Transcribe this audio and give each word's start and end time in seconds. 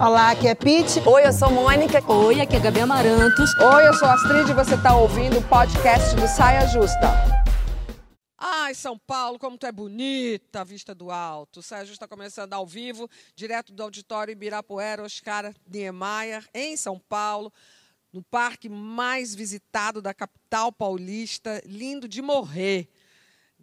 Olá, 0.00 0.32
aqui 0.32 0.48
é 0.48 0.54
Pete. 0.54 1.00
Oi, 1.06 1.26
eu 1.26 1.32
sou 1.32 1.50
Mônica. 1.50 2.02
Oi, 2.12 2.40
aqui 2.40 2.56
é 2.56 2.60
Gabi 2.60 2.80
Amarantos. 2.80 3.50
Oi, 3.58 3.88
eu 3.88 3.94
sou 3.94 4.08
Astrid 4.08 4.50
e 4.50 4.54
você 4.54 4.74
está 4.74 4.96
ouvindo 4.96 5.38
o 5.38 5.42
podcast 5.48 6.14
do 6.16 6.26
Saia 6.26 6.66
Justa. 6.66 7.34
Ai, 8.36 8.74
São 8.74 8.98
Paulo, 8.98 9.38
como 9.38 9.56
tu 9.56 9.66
é 9.66 9.72
bonita, 9.72 10.60
a 10.60 10.64
vista 10.64 10.94
do 10.94 11.10
alto. 11.10 11.60
O 11.60 11.62
Saia 11.62 11.86
Justa 11.86 12.06
começando 12.06 12.52
ao 12.52 12.66
vivo, 12.66 13.08
direto 13.34 13.72
do 13.72 13.82
auditório 13.82 14.32
Ibirapuera, 14.32 15.02
Oscar 15.02 15.54
Niemeyer, 15.66 16.46
em 16.52 16.76
São 16.76 16.98
Paulo, 16.98 17.52
no 18.12 18.22
parque 18.22 18.68
mais 18.68 19.34
visitado 19.34 20.02
da 20.02 20.12
capital 20.12 20.70
paulista, 20.70 21.62
lindo 21.64 22.06
de 22.06 22.20
morrer. 22.20 22.88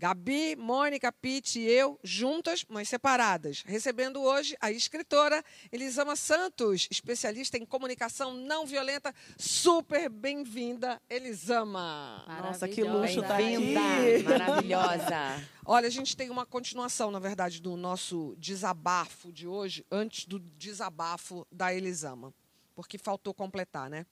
Gabi, 0.01 0.55
Mônica, 0.55 1.11
Pete 1.11 1.59
e 1.59 1.67
eu, 1.69 1.99
juntas, 2.03 2.65
mas 2.67 2.89
separadas, 2.89 3.61
recebendo 3.67 4.19
hoje 4.19 4.57
a 4.59 4.71
escritora 4.71 5.45
Elisama 5.71 6.15
Santos, 6.15 6.87
especialista 6.89 7.55
em 7.55 7.63
comunicação 7.63 8.33
não 8.33 8.65
violenta. 8.65 9.13
Super 9.37 10.09
bem-vinda, 10.09 10.99
Elisama. 11.07 12.25
Nossa, 12.41 12.67
que 12.67 12.83
luxo 12.83 13.21
tá 13.21 13.35
aqui. 13.35 14.23
Maravilhosa. 14.23 15.47
Olha, 15.63 15.85
a 15.85 15.91
gente 15.91 16.17
tem 16.17 16.31
uma 16.31 16.47
continuação, 16.47 17.11
na 17.11 17.19
verdade, 17.19 17.61
do 17.61 17.77
nosso 17.77 18.35
desabafo 18.39 19.31
de 19.31 19.45
hoje, 19.45 19.85
antes 19.91 20.25
do 20.25 20.39
desabafo 20.39 21.45
da 21.51 21.75
Elisama, 21.75 22.33
porque 22.73 22.97
faltou 22.97 23.35
completar, 23.35 23.87
né? 23.87 24.07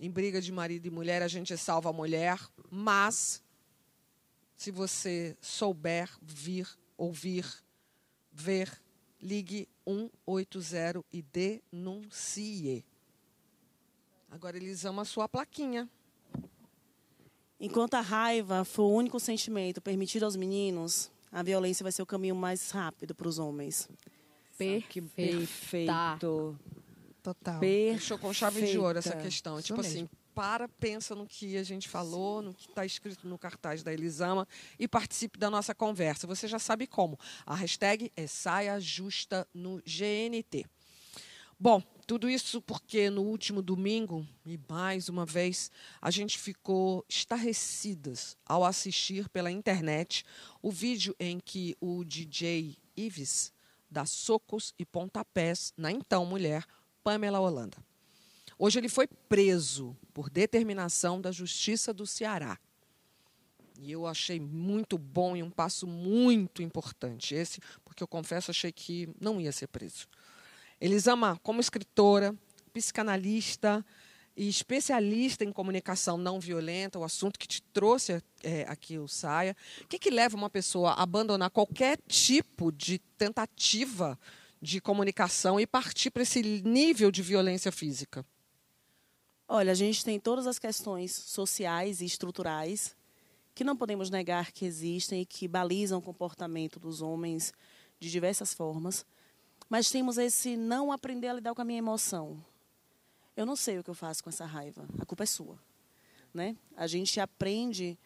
Em 0.00 0.10
briga 0.10 0.40
de 0.40 0.50
marido 0.50 0.86
e 0.86 0.90
mulher, 0.90 1.22
a 1.22 1.28
gente 1.28 1.54
salva 1.58 1.90
a 1.90 1.92
mulher, 1.92 2.40
mas 2.70 3.42
se 4.58 4.72
você 4.72 5.36
souber 5.40 6.10
vir, 6.20 6.68
ouvir, 6.96 7.46
ver, 8.32 8.68
ligue 9.22 9.68
180 9.86 11.04
e 11.12 11.22
denuncie. 11.22 12.84
Agora 14.28 14.56
eles 14.56 14.84
amam 14.84 15.02
a 15.02 15.04
sua 15.04 15.28
plaquinha. 15.28 15.88
Enquanto 17.60 17.94
a 17.94 18.00
raiva 18.00 18.64
for 18.64 18.82
o 18.82 18.92
único 18.92 19.20
sentimento 19.20 19.80
permitido 19.80 20.24
aos 20.24 20.34
meninos, 20.34 21.08
a 21.30 21.40
violência 21.44 21.84
vai 21.84 21.92
ser 21.92 22.02
o 22.02 22.06
caminho 22.06 22.34
mais 22.34 22.72
rápido 22.72 23.14
para 23.14 23.28
os 23.28 23.38
homens. 23.38 23.88
Perfeito. 24.56 25.08
Perfeito. 25.14 26.58
Total. 27.22 27.60
Fechou 27.60 28.18
com 28.18 28.32
chave 28.32 28.66
de 28.66 28.76
ouro 28.76 28.98
essa 28.98 29.10
Perfeita. 29.10 29.28
questão. 29.28 29.58
Isso 29.58 29.68
tipo 29.68 29.80
mesmo. 29.80 29.98
assim, 29.98 30.08
para, 30.38 30.68
pensa 30.68 31.16
no 31.16 31.26
que 31.26 31.56
a 31.56 31.64
gente 31.64 31.88
falou, 31.88 32.40
no 32.40 32.54
que 32.54 32.68
está 32.68 32.86
escrito 32.86 33.26
no 33.26 33.36
cartaz 33.36 33.82
da 33.82 33.92
Elisama 33.92 34.46
e 34.78 34.86
participe 34.86 35.36
da 35.36 35.50
nossa 35.50 35.74
conversa. 35.74 36.28
Você 36.28 36.46
já 36.46 36.60
sabe 36.60 36.86
como. 36.86 37.18
A 37.44 37.56
hashtag 37.56 38.12
é 38.14 38.24
Saia 38.28 38.78
Justa 38.78 39.48
no 39.52 39.82
GNT. 39.84 40.64
Bom, 41.58 41.82
tudo 42.06 42.30
isso 42.30 42.62
porque 42.62 43.10
no 43.10 43.22
último 43.22 43.60
domingo, 43.60 44.24
e 44.46 44.56
mais 44.70 45.08
uma 45.08 45.26
vez, 45.26 45.72
a 46.00 46.08
gente 46.08 46.38
ficou 46.38 47.04
estarrecidas 47.08 48.36
ao 48.46 48.64
assistir 48.64 49.28
pela 49.30 49.50
internet 49.50 50.24
o 50.62 50.70
vídeo 50.70 51.16
em 51.18 51.40
que 51.40 51.76
o 51.80 52.04
DJ 52.04 52.76
Ives 52.96 53.52
dá 53.90 54.06
socos 54.06 54.72
e 54.78 54.86
pontapés 54.86 55.72
na 55.76 55.90
então 55.90 56.24
mulher 56.24 56.64
Pamela 57.02 57.40
Holanda. 57.40 57.87
Hoje 58.58 58.80
ele 58.80 58.88
foi 58.88 59.06
preso 59.06 59.96
por 60.12 60.28
determinação 60.28 61.20
da 61.20 61.30
Justiça 61.30 61.94
do 61.94 62.04
Ceará. 62.04 62.58
E 63.80 63.92
eu 63.92 64.04
achei 64.04 64.40
muito 64.40 64.98
bom 64.98 65.36
e 65.36 65.42
um 65.44 65.50
passo 65.50 65.86
muito 65.86 66.60
importante 66.60 67.36
esse, 67.36 67.60
porque 67.84 68.02
eu 68.02 68.08
confesso 68.08 68.50
achei 68.50 68.72
que 68.72 69.08
não 69.20 69.40
ia 69.40 69.52
ser 69.52 69.68
preso. 69.68 70.08
Elisama, 70.80 71.38
como 71.44 71.60
escritora, 71.60 72.34
psicanalista 72.72 73.86
e 74.36 74.48
especialista 74.48 75.44
em 75.44 75.52
comunicação 75.52 76.18
não 76.18 76.40
violenta, 76.40 76.98
o 76.98 77.04
assunto 77.04 77.38
que 77.38 77.46
te 77.46 77.62
trouxe 77.62 78.20
é, 78.42 78.64
aqui 78.68 78.98
o 78.98 79.06
Saia, 79.06 79.56
o 79.82 79.86
que, 79.86 80.00
que 80.00 80.10
leva 80.10 80.36
uma 80.36 80.50
pessoa 80.50 80.90
a 80.90 81.02
abandonar 81.04 81.50
qualquer 81.50 81.96
tipo 82.08 82.72
de 82.72 82.98
tentativa 83.16 84.18
de 84.60 84.80
comunicação 84.80 85.60
e 85.60 85.66
partir 85.66 86.10
para 86.10 86.22
esse 86.22 86.42
nível 86.42 87.12
de 87.12 87.22
violência 87.22 87.70
física? 87.70 88.26
Olha, 89.50 89.72
a 89.72 89.74
gente 89.74 90.04
tem 90.04 90.20
todas 90.20 90.46
as 90.46 90.58
questões 90.58 91.10
sociais 91.10 92.02
e 92.02 92.04
estruturais 92.04 92.94
que 93.54 93.64
não 93.64 93.74
podemos 93.74 94.10
negar 94.10 94.52
que 94.52 94.66
existem 94.66 95.22
e 95.22 95.26
que 95.26 95.48
balizam 95.48 95.98
o 95.98 96.02
comportamento 96.02 96.78
dos 96.78 97.00
homens 97.00 97.54
de 97.98 98.10
diversas 98.10 98.52
formas. 98.52 99.06
Mas 99.66 99.90
temos 99.90 100.18
esse 100.18 100.54
não 100.54 100.92
aprender 100.92 101.28
a 101.28 101.32
lidar 101.32 101.54
com 101.54 101.62
a 101.62 101.64
minha 101.64 101.78
emoção. 101.78 102.44
Eu 103.34 103.46
não 103.46 103.56
sei 103.56 103.78
o 103.78 103.82
que 103.82 103.88
eu 103.88 103.94
faço 103.94 104.22
com 104.22 104.28
essa 104.28 104.44
raiva. 104.44 104.86
A 104.98 105.06
culpa 105.06 105.22
é 105.22 105.26
sua. 105.26 105.58
Né? 106.34 106.54
A 106.76 106.86
gente 106.86 107.18
aprende 107.18 107.98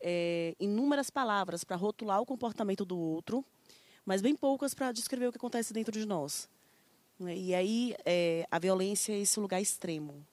é, 0.00 0.54
inúmeras 0.60 1.10
palavras 1.10 1.64
para 1.64 1.74
rotular 1.74 2.20
o 2.20 2.26
comportamento 2.26 2.84
do 2.84 2.96
outro, 2.96 3.44
mas 4.04 4.22
bem 4.22 4.36
poucas 4.36 4.72
para 4.72 4.92
descrever 4.92 5.26
o 5.26 5.32
que 5.32 5.38
acontece 5.38 5.72
dentro 5.72 5.98
de 5.98 6.06
nós. 6.06 6.48
né? 7.18 7.36
E 7.36 7.52
aí 7.56 7.96
é, 8.04 8.46
a 8.48 8.60
violência 8.60 9.12
é 9.12 9.18
esse 9.18 9.40
lugar 9.40 9.60
extremo, 9.60 10.24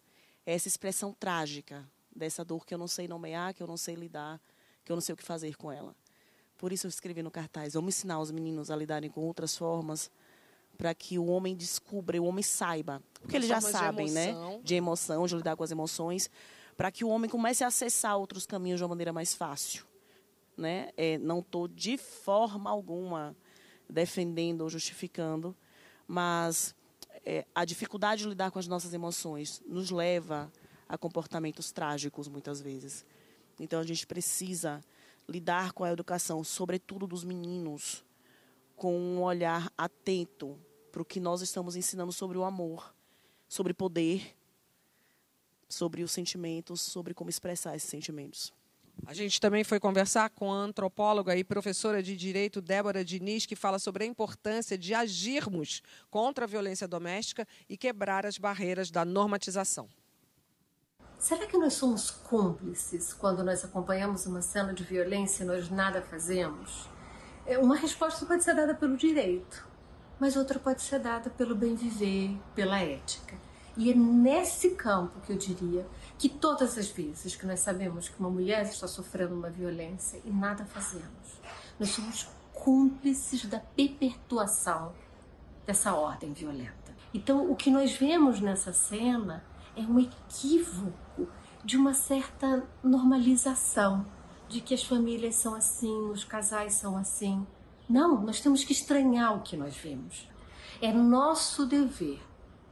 essa 0.45 0.67
expressão 0.67 1.13
trágica 1.13 1.87
dessa 2.15 2.43
dor 2.43 2.65
que 2.65 2.73
eu 2.73 2.77
não 2.77 2.87
sei 2.87 3.07
nomear, 3.07 3.53
que 3.53 3.61
eu 3.61 3.67
não 3.67 3.77
sei 3.77 3.95
lidar, 3.95 4.39
que 4.83 4.91
eu 4.91 4.95
não 4.95 5.01
sei 5.01 5.13
o 5.13 5.17
que 5.17 5.23
fazer 5.23 5.55
com 5.55 5.71
ela. 5.71 5.95
Por 6.57 6.71
isso 6.71 6.87
eu 6.87 6.89
escrevi 6.89 7.21
no 7.21 7.31
cartaz, 7.31 7.73
vamos 7.73 7.95
ensinar 7.95 8.19
os 8.19 8.31
meninos 8.31 8.69
a 8.69 8.75
lidarem 8.75 9.09
com 9.09 9.21
outras 9.21 9.57
formas, 9.57 10.11
para 10.77 10.93
que 10.93 11.19
o 11.19 11.25
homem 11.25 11.55
descubra, 11.55 12.21
o 12.21 12.25
homem 12.25 12.43
saiba, 12.43 13.01
porque 13.21 13.35
eles 13.35 13.47
já 13.47 13.61
formas 13.61 13.73
de 13.73 13.85
sabem, 13.85 14.11
né? 14.11 14.59
De 14.63 14.75
emoção, 14.75 15.25
de 15.25 15.35
lidar 15.35 15.55
com 15.55 15.63
as 15.63 15.71
emoções, 15.71 16.29
para 16.75 16.91
que 16.91 17.03
o 17.03 17.09
homem 17.09 17.29
comece 17.29 17.63
a 17.63 17.67
acessar 17.67 18.17
outros 18.17 18.45
caminhos 18.45 18.79
de 18.79 18.83
uma 18.83 18.89
maneira 18.89 19.13
mais 19.13 19.33
fácil, 19.33 19.85
né? 20.57 20.89
É, 20.97 21.17
não 21.17 21.39
estou 21.39 21.67
de 21.67 21.97
forma 21.97 22.69
alguma 22.69 23.35
defendendo 23.89 24.61
ou 24.61 24.69
justificando, 24.69 25.55
mas 26.07 26.75
é, 27.25 27.45
a 27.53 27.65
dificuldade 27.65 28.23
de 28.23 28.29
lidar 28.29 28.51
com 28.51 28.59
as 28.59 28.67
nossas 28.67 28.93
emoções 28.93 29.61
nos 29.65 29.89
leva 29.89 30.51
a 30.87 30.97
comportamentos 30.97 31.71
trágicos 31.71 32.27
muitas 32.27 32.61
vezes. 32.61 33.05
Então 33.59 33.79
a 33.79 33.83
gente 33.83 34.05
precisa 34.05 34.83
lidar 35.27 35.71
com 35.71 35.83
a 35.83 35.91
educação, 35.91 36.43
sobretudo 36.43 37.07
dos 37.07 37.23
meninos, 37.23 38.03
com 38.75 38.97
um 38.97 39.21
olhar 39.21 39.71
atento 39.77 40.59
para 40.91 41.01
o 41.01 41.05
que 41.05 41.19
nós 41.19 41.41
estamos 41.41 41.75
ensinando 41.75 42.11
sobre 42.11 42.37
o 42.37 42.43
amor, 42.43 42.93
sobre 43.47 43.73
poder, 43.73 44.35
sobre 45.69 46.03
os 46.03 46.11
sentimentos, 46.11 46.81
sobre 46.81 47.13
como 47.13 47.29
expressar 47.29 47.75
esses 47.75 47.89
sentimentos. 47.89 48.53
A 49.05 49.13
gente 49.13 49.39
também 49.41 49.63
foi 49.63 49.79
conversar 49.79 50.29
com 50.29 50.51
a 50.51 50.55
antropóloga 50.55 51.35
e 51.35 51.43
professora 51.43 52.01
de 52.01 52.15
direito 52.15 52.61
Débora 52.61 53.03
Diniz, 53.03 53.45
que 53.45 53.55
fala 53.55 53.77
sobre 53.77 54.05
a 54.05 54.07
importância 54.07 54.77
de 54.77 54.93
agirmos 54.93 55.81
contra 56.09 56.45
a 56.45 56.47
violência 56.47 56.87
doméstica 56.87 57.47
e 57.67 57.75
quebrar 57.75 58.25
as 58.25 58.37
barreiras 58.37 58.89
da 58.89 59.03
normatização. 59.03 59.89
Será 61.19 61.45
que 61.45 61.57
nós 61.57 61.73
somos 61.73 62.11
cúmplices 62.11 63.13
quando 63.13 63.43
nós 63.43 63.63
acompanhamos 63.63 64.25
uma 64.25 64.41
cena 64.41 64.73
de 64.73 64.83
violência 64.83 65.43
e 65.43 65.47
nós 65.47 65.69
nada 65.69 66.01
fazemos? 66.01 66.89
É, 67.45 67.57
Uma 67.57 67.75
resposta 67.75 68.25
pode 68.25 68.43
ser 68.43 68.55
dada 68.55 68.75
pelo 68.75 68.97
direito, 68.97 69.67
mas 70.19 70.35
outra 70.35 70.59
pode 70.59 70.81
ser 70.81 70.99
dada 70.99 71.29
pelo 71.29 71.55
bem 71.55 71.75
viver, 71.75 72.37
pela 72.55 72.79
ética. 72.79 73.37
E 73.75 73.91
é 73.91 73.95
nesse 73.95 74.71
campo 74.71 75.19
que 75.21 75.31
eu 75.31 75.37
diria 75.37 75.85
que 76.23 76.29
todas 76.29 76.77
as 76.77 76.87
vezes 76.87 77.35
que 77.35 77.45
nós 77.45 77.59
sabemos 77.59 78.07
que 78.07 78.17
uma 78.17 78.29
mulher 78.29 78.63
está 78.63 78.87
sofrendo 78.87 79.35
uma 79.35 79.49
violência 79.49 80.21
e 80.23 80.29
nada 80.29 80.63
fazemos, 80.63 81.41
nós 81.77 81.89
somos 81.89 82.29
cúmplices 82.53 83.43
da 83.43 83.59
perpetuação 83.59 84.93
dessa 85.65 85.93
ordem 85.93 86.31
violenta. 86.31 86.95
Então, 87.13 87.51
o 87.51 87.57
que 87.57 87.69
nós 87.69 87.97
vemos 87.97 88.39
nessa 88.39 88.71
cena 88.71 89.43
é 89.75 89.81
um 89.81 89.99
equívoco 89.99 91.27
de 91.61 91.75
uma 91.75 91.93
certa 91.93 92.65
normalização 92.81 94.05
de 94.47 94.61
que 94.61 94.73
as 94.73 94.81
famílias 94.81 95.35
são 95.35 95.53
assim, 95.53 96.09
os 96.09 96.23
casais 96.23 96.75
são 96.75 96.95
assim. 96.95 97.45
Não, 97.89 98.21
nós 98.21 98.39
temos 98.39 98.63
que 98.63 98.71
estranhar 98.71 99.35
o 99.35 99.41
que 99.41 99.57
nós 99.57 99.75
vemos. 99.75 100.25
É 100.81 100.93
nosso 100.93 101.65
dever 101.65 102.21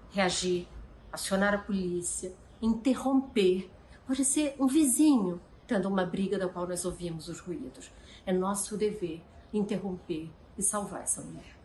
reagir, 0.09 0.69
acionar 1.11 1.53
a 1.53 1.57
polícia, 1.57 2.33
interromper. 2.61 3.69
Pode 4.05 4.23
ser 4.25 4.55
um 4.59 4.67
vizinho 4.67 5.41
tendo 5.67 5.87
uma 5.87 6.05
briga 6.05 6.37
da 6.37 6.47
qual 6.49 6.67
nós 6.67 6.83
ouvimos 6.85 7.27
os 7.29 7.39
ruídos. 7.39 7.91
É 8.25 8.33
nosso 8.33 8.77
dever 8.77 9.21
interromper 9.53 10.29
e 10.57 10.61
salvar 10.61 11.01
essa 11.03 11.21
mulher. 11.21 11.55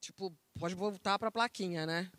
Tipo, 0.00 0.32
pode 0.58 0.74
voltar 0.74 1.18
para 1.18 1.28
a 1.28 1.32
plaquinha, 1.32 1.86
né? 1.86 2.10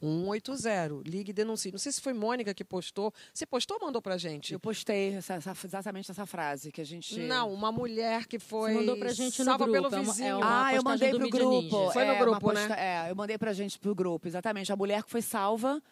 180. 0.00 1.02
Ligue 1.08 1.30
e 1.30 1.32
denuncie. 1.32 1.72
Não 1.72 1.78
sei 1.78 1.90
se 1.90 2.00
foi 2.00 2.12
Mônica 2.12 2.54
que 2.54 2.64
postou. 2.64 3.12
Você 3.34 3.44
postou 3.46 3.78
ou 3.80 3.86
mandou 3.86 4.00
pra 4.00 4.16
gente? 4.16 4.52
Eu 4.52 4.60
postei 4.60 5.14
essa, 5.14 5.34
essa, 5.34 5.50
exatamente 5.64 6.10
essa 6.10 6.24
frase 6.26 6.70
que 6.70 6.80
a 6.80 6.84
gente. 6.84 7.18
Não, 7.20 7.52
uma 7.52 7.72
mulher 7.72 8.26
que 8.26 8.38
foi. 8.38 8.72
Você 8.74 8.78
mandou 8.80 8.96
pra 8.96 9.12
gente 9.12 9.38
no 9.40 9.44
salva 9.44 9.64
grupo. 9.64 9.72
pelo 9.72 9.86
É 9.86 9.98
uma- 10.00 10.12
vizinho. 10.12 10.28
é 10.28 10.36
uma- 10.36 10.66
Ah, 10.66 10.74
eu 10.74 10.82
mandei 10.84 11.10
pro 11.10 11.28
grupo. 11.30 11.78
Ninja. 11.78 11.92
Foi 11.92 12.04
no 12.04 12.12
É, 12.12 12.18
grupo, 12.18 12.46
uma 12.46 12.54
né? 12.54 12.60
posta- 12.68 12.80
É, 12.80 13.10
eu 13.10 13.16
mandei 13.16 13.38
pra 13.38 13.52
gente 13.52 13.78
pro 13.78 13.94
grupo, 13.94 14.28
exatamente. 14.28 14.72
A 14.72 14.76
mulher 14.76 15.02
que 15.02 15.10
foi 15.10 15.22
salva, 15.22 15.82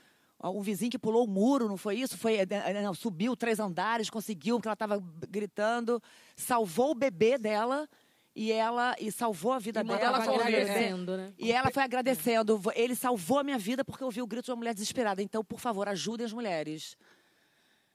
um 0.42 0.60
vizinho 0.60 0.90
que 0.90 0.98
pulou 0.98 1.24
o 1.24 1.28
muro, 1.28 1.68
não 1.68 1.76
foi 1.76 1.96
isso? 1.96 2.16
Foi, 2.16 2.36
eh, 2.36 2.82
não, 2.82 2.94
subiu 2.94 3.36
três 3.36 3.58
andares, 3.58 4.10
conseguiu, 4.10 4.56
porque 4.56 4.68
ela 4.68 4.74
estava 4.74 5.02
gritando, 5.28 6.00
salvou 6.36 6.90
o 6.90 6.94
bebê 6.94 7.38
dela 7.38 7.88
e 8.34 8.52
ela 8.52 8.94
e 9.00 9.10
salvou 9.10 9.52
a 9.52 9.58
vida 9.58 9.80
E 9.80 9.84
dela. 9.84 9.98
ela 10.00 10.20
foi 10.22 10.36
né? 10.36 10.42
agradecendo, 10.44 11.16
né? 11.16 11.32
E 11.38 11.50
ela 11.50 11.70
foi 11.70 11.82
agradecendo. 11.82 12.60
Ele 12.74 12.94
salvou 12.94 13.38
a 13.38 13.44
minha 13.44 13.58
vida 13.58 13.82
porque 13.82 14.02
eu 14.02 14.06
ouvi 14.08 14.20
o 14.20 14.26
grito 14.26 14.44
de 14.44 14.50
uma 14.50 14.58
mulher 14.58 14.74
desesperada. 14.74 15.22
Então, 15.22 15.42
por 15.42 15.58
favor, 15.58 15.88
ajudem 15.88 16.26
as 16.26 16.32
mulheres. 16.34 16.96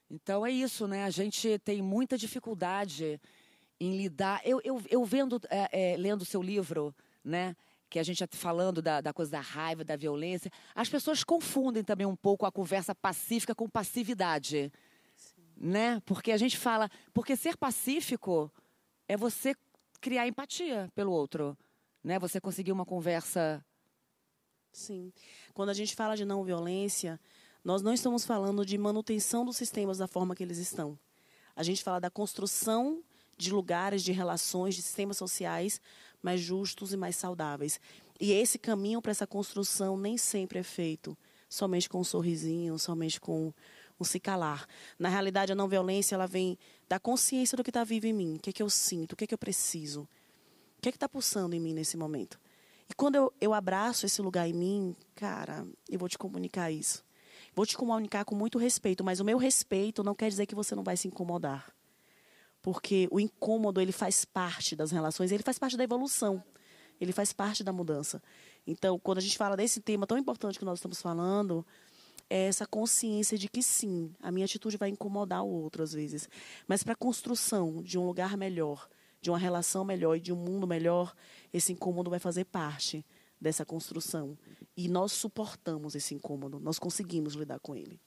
Então 0.09 0.45
é 0.45 0.51
isso, 0.51 0.87
né? 0.87 1.05
A 1.05 1.09
gente 1.11 1.59
tem 1.59 1.81
muita 1.81 2.17
dificuldade 2.17 3.21
em 3.79 3.95
lidar. 3.97 4.41
Eu, 4.43 4.59
eu, 4.63 4.81
eu 4.89 5.05
vendo, 5.05 5.39
é, 5.49 5.93
é, 5.93 5.97
lendo 5.97 6.23
o 6.23 6.25
seu 6.25 6.41
livro, 6.41 6.93
né? 7.23 7.55
Que 7.91 7.99
a 7.99 8.03
gente 8.03 8.23
está 8.23 8.37
falando 8.37 8.81
da, 8.81 9.01
da 9.01 9.11
coisa 9.11 9.31
da 9.33 9.41
raiva, 9.41 9.83
da 9.83 9.97
violência. 9.97 10.49
As 10.73 10.87
pessoas 10.87 11.25
confundem 11.25 11.83
também 11.83 12.07
um 12.07 12.15
pouco 12.15 12.45
a 12.45 12.51
conversa 12.51 12.95
pacífica 12.95 13.53
com 13.53 13.69
passividade. 13.69 14.71
Né? 15.57 16.01
Porque 16.05 16.31
a 16.31 16.37
gente 16.37 16.57
fala. 16.57 16.89
Porque 17.13 17.35
ser 17.35 17.57
pacífico 17.57 18.49
é 19.09 19.17
você 19.17 19.53
criar 19.99 20.25
empatia 20.25 20.89
pelo 20.95 21.11
outro. 21.11 21.57
Né? 22.01 22.17
Você 22.17 22.39
conseguir 22.39 22.71
uma 22.71 22.85
conversa. 22.85 23.61
Sim. 24.71 25.11
Quando 25.53 25.67
a 25.67 25.73
gente 25.73 25.93
fala 25.93 26.15
de 26.15 26.23
não 26.23 26.45
violência, 26.45 27.19
nós 27.61 27.81
não 27.81 27.93
estamos 27.93 28.25
falando 28.25 28.65
de 28.65 28.77
manutenção 28.77 29.43
dos 29.43 29.57
sistemas 29.57 29.97
da 29.97 30.07
forma 30.07 30.33
que 30.33 30.43
eles 30.43 30.59
estão. 30.59 30.97
A 31.53 31.61
gente 31.61 31.83
fala 31.83 31.99
da 31.99 32.09
construção 32.09 33.03
de 33.41 33.51
lugares, 33.51 34.03
de 34.03 34.11
relações, 34.11 34.75
de 34.75 34.81
sistemas 34.81 35.17
sociais 35.17 35.81
mais 36.21 36.39
justos 36.39 36.93
e 36.93 36.97
mais 36.97 37.15
saudáveis. 37.15 37.79
E 38.19 38.31
esse 38.31 38.59
caminho 38.59 39.01
para 39.01 39.11
essa 39.11 39.25
construção 39.25 39.97
nem 39.97 40.17
sempre 40.17 40.59
é 40.59 40.63
feito 40.63 41.17
somente 41.49 41.89
com 41.89 41.99
um 41.99 42.03
sorrisinho, 42.03 42.79
somente 42.79 43.19
com 43.19 43.53
um 43.99 44.03
se 44.03 44.19
calar. 44.19 44.65
Na 44.97 45.09
realidade, 45.09 45.51
a 45.51 45.55
não 45.55 45.67
violência 45.67 46.15
ela 46.15 46.25
vem 46.25 46.57
da 46.87 46.99
consciência 46.99 47.57
do 47.57 47.63
que 47.63 47.69
está 47.69 47.83
vivo 47.83 48.07
em 48.07 48.13
mim, 48.13 48.35
o 48.35 48.39
que, 48.39 48.49
é 48.49 48.53
que 48.53 48.63
eu 48.63 48.69
sinto, 48.69 49.13
o 49.13 49.15
que, 49.15 49.25
é 49.25 49.27
que 49.27 49.33
eu 49.33 49.37
preciso, 49.37 50.07
o 50.77 50.81
que 50.81 50.89
é 50.89 50.91
está 50.91 51.09
pulsando 51.09 51.55
em 51.55 51.59
mim 51.59 51.73
nesse 51.73 51.97
momento. 51.97 52.39
E 52.89 52.93
quando 52.93 53.15
eu, 53.15 53.33
eu 53.39 53.53
abraço 53.53 54.05
esse 54.05 54.21
lugar 54.21 54.47
em 54.47 54.53
mim, 54.53 54.95
cara, 55.13 55.67
eu 55.89 55.99
vou 55.99 56.09
te 56.09 56.17
comunicar 56.17 56.71
isso. 56.71 57.03
Vou 57.53 57.65
te 57.65 57.77
comunicar 57.77 58.23
com 58.23 58.33
muito 58.33 58.57
respeito, 58.57 59.03
mas 59.03 59.19
o 59.19 59.25
meu 59.25 59.37
respeito 59.37 60.03
não 60.03 60.15
quer 60.15 60.29
dizer 60.29 60.45
que 60.45 60.55
você 60.55 60.73
não 60.73 60.83
vai 60.83 60.95
se 60.95 61.07
incomodar. 61.07 61.73
Porque 62.61 63.07
o 63.11 63.19
incômodo, 63.19 63.81
ele 63.81 63.91
faz 63.91 64.23
parte 64.23 64.75
das 64.75 64.91
relações, 64.91 65.31
ele 65.31 65.43
faz 65.43 65.57
parte 65.57 65.75
da 65.75 65.83
evolução. 65.83 66.43
Ele 66.99 67.11
faz 67.11 67.33
parte 67.33 67.63
da 67.63 67.73
mudança. 67.73 68.21
Então, 68.65 68.99
quando 68.99 69.17
a 69.17 69.21
gente 69.21 69.37
fala 69.37 69.57
desse 69.57 69.81
tema 69.81 70.05
tão 70.05 70.17
importante 70.17 70.59
que 70.59 70.65
nós 70.65 70.77
estamos 70.77 71.01
falando, 71.01 71.65
é 72.29 72.45
essa 72.45 72.65
consciência 72.65 73.37
de 73.37 73.49
que 73.49 73.63
sim, 73.63 74.13
a 74.21 74.31
minha 74.31 74.45
atitude 74.45 74.77
vai 74.77 74.89
incomodar 74.89 75.43
o 75.43 75.49
outro 75.49 75.81
às 75.81 75.93
vezes. 75.93 76.29
Mas 76.67 76.83
para 76.83 76.93
a 76.93 76.95
construção 76.95 77.81
de 77.81 77.97
um 77.97 78.05
lugar 78.05 78.37
melhor, 78.37 78.87
de 79.19 79.29
uma 79.29 79.37
relação 79.37 79.83
melhor 79.83 80.15
e 80.15 80.19
de 80.19 80.31
um 80.31 80.35
mundo 80.35 80.67
melhor, 80.67 81.13
esse 81.51 81.73
incômodo 81.73 82.09
vai 82.09 82.19
fazer 82.19 82.45
parte 82.45 83.03
dessa 83.39 83.65
construção. 83.65 84.37
E 84.77 84.87
nós 84.87 85.11
suportamos 85.11 85.95
esse 85.95 86.13
incômodo, 86.13 86.59
nós 86.59 86.77
conseguimos 86.77 87.33
lidar 87.33 87.59
com 87.59 87.75
ele. 87.75 87.99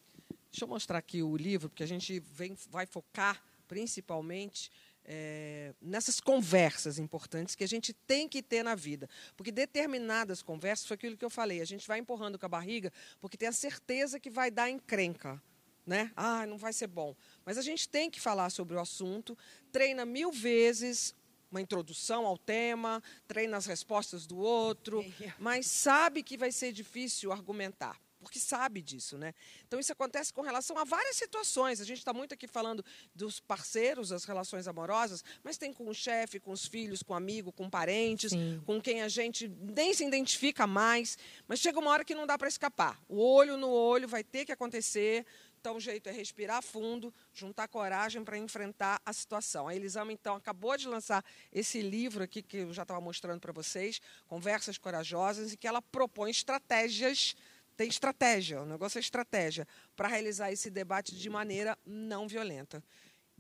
Deixa 0.50 0.64
eu 0.64 0.68
mostrar 0.68 0.98
aqui 0.98 1.20
o 1.20 1.36
livro, 1.36 1.68
porque 1.68 1.82
a 1.82 1.86
gente 1.86 2.20
vem, 2.20 2.56
vai 2.70 2.86
focar 2.86 3.42
principalmente 3.66 4.70
é, 5.05 5.75
nessas 5.81 6.20
conversas 6.20 6.99
importantes 6.99 7.55
que 7.55 7.64
a 7.64 7.69
gente 7.69 7.93
tem 7.93 8.28
que 8.28 8.43
ter 8.43 8.62
na 8.62 8.75
vida. 8.75 9.08
Porque 9.37 9.52
determinadas 9.52 10.43
conversas, 10.43 10.87
foi 10.87 10.94
aquilo 10.94 11.16
que 11.16 11.25
eu 11.25 11.31
falei, 11.31 11.61
a 11.61 11.66
gente 11.66 11.87
vai 11.87 11.99
empurrando 11.99 12.38
com 12.38 12.46
a 12.46 12.49
barriga 12.49 12.93
porque 13.20 13.37
tem 13.37 13.49
a 13.49 13.52
certeza 13.52 14.19
que 14.19 14.31
vai 14.31 14.50
dar 14.50 14.70
encrenca. 14.70 15.43
Né? 15.87 16.11
Ah, 16.16 16.46
não 16.46 16.56
vai 16.56 16.72
ser 16.72 16.87
bom. 16.87 17.14
Mas 17.44 17.58
a 17.58 17.62
gente 17.62 17.87
tem 17.87 18.11
que 18.11 18.19
falar 18.19 18.49
sobre 18.49 18.75
o 18.75 18.81
assunto, 18.81 19.37
treina 19.70 20.06
mil 20.06 20.32
vezes 20.32 21.14
uma 21.50 21.61
introdução 21.61 22.26
ao 22.26 22.38
tema, 22.38 23.02
treina 23.28 23.56
as 23.56 23.66
respostas 23.66 24.26
do 24.26 24.38
outro, 24.38 25.05
mas 25.38 25.66
sabe 25.66 26.22
que 26.22 26.38
vai 26.38 26.50
ser 26.50 26.72
difícil 26.72 27.31
argumentar 27.31 28.00
porque 28.25 28.41
sabe 28.41 28.82
disso, 28.82 29.17
né? 29.17 29.32
Então 29.67 29.79
isso 29.79 29.93
acontece 29.93 30.32
com 30.32 30.43
relação 30.43 30.76
a 30.76 30.85
várias 30.85 31.17
situações. 31.17 31.81
A 31.81 31.85
gente 31.85 31.99
está 31.99 32.12
muito 32.12 32.35
aqui 32.35 32.49
falando 32.49 32.85
dos 33.15 33.38
parceiros, 33.38 34.09
das 34.09 34.25
relações 34.25 34.67
amorosas, 34.67 35.23
mas 35.43 35.56
tem 35.56 35.73
com 35.73 35.88
o 35.88 35.94
chefe, 35.94 36.41
com 36.41 36.50
os 36.50 36.67
filhos, 36.67 37.03
com 37.03 37.15
amigo, 37.15 37.53
com 37.53 37.71
parentes, 37.71 38.32
Sim. 38.32 38.61
com 38.67 38.81
quem 38.81 39.03
a 39.03 39.09
gente 39.09 39.49
nem 39.49 39.94
se 39.94 40.05
identifica 40.05 40.67
mais. 40.67 41.17
Mas 41.47 41.61
chega 41.61 41.79
uma 41.79 41.91
hora 41.91 42.05
que 42.05 42.15
não 42.15 42.26
dá 42.26 42.37
para 42.37 42.49
escapar. 42.49 43.00
O 43.09 43.23
olho 43.23 43.56
no 43.56 43.71
olho 43.71 44.09
vai 44.09 44.25
ter 44.25 44.44
que 44.44 44.53
acontecer. 44.53 45.25
Então, 45.65 45.76
o 45.76 45.81
jeito 45.81 46.11
é 46.11 46.12
respirar 46.12 46.62
fundo, 46.62 47.12
juntar 47.32 47.67
coragem 47.69 48.23
para 48.23 48.37
enfrentar 48.37 49.00
a 49.03 49.15
situação. 49.15 49.67
A 49.67 49.75
Elisama, 49.75 50.12
então, 50.12 50.37
acabou 50.37 50.76
de 50.76 50.87
lançar 50.87 51.25
esse 51.50 51.81
livro 51.81 52.23
aqui 52.23 52.43
que 52.43 52.59
eu 52.59 52.73
já 52.75 52.82
estava 52.82 53.00
mostrando 53.00 53.41
para 53.41 53.50
vocês, 53.50 53.99
Conversas 54.26 54.76
Corajosas, 54.76 55.55
e 55.55 55.56
que 55.56 55.67
ela 55.67 55.81
propõe 55.81 56.31
estratégias 56.31 57.35
tem 57.76 57.88
estratégia, 57.88 58.62
o 58.62 58.67
negócio 58.67 58.99
é 58.99 59.00
estratégia, 59.00 59.67
para 59.97 60.09
realizar 60.09 60.53
esse 60.53 60.71
debate 60.71 61.15
de 61.15 61.29
maneira 61.29 61.79
não 61.85 62.26
violenta. 62.29 62.82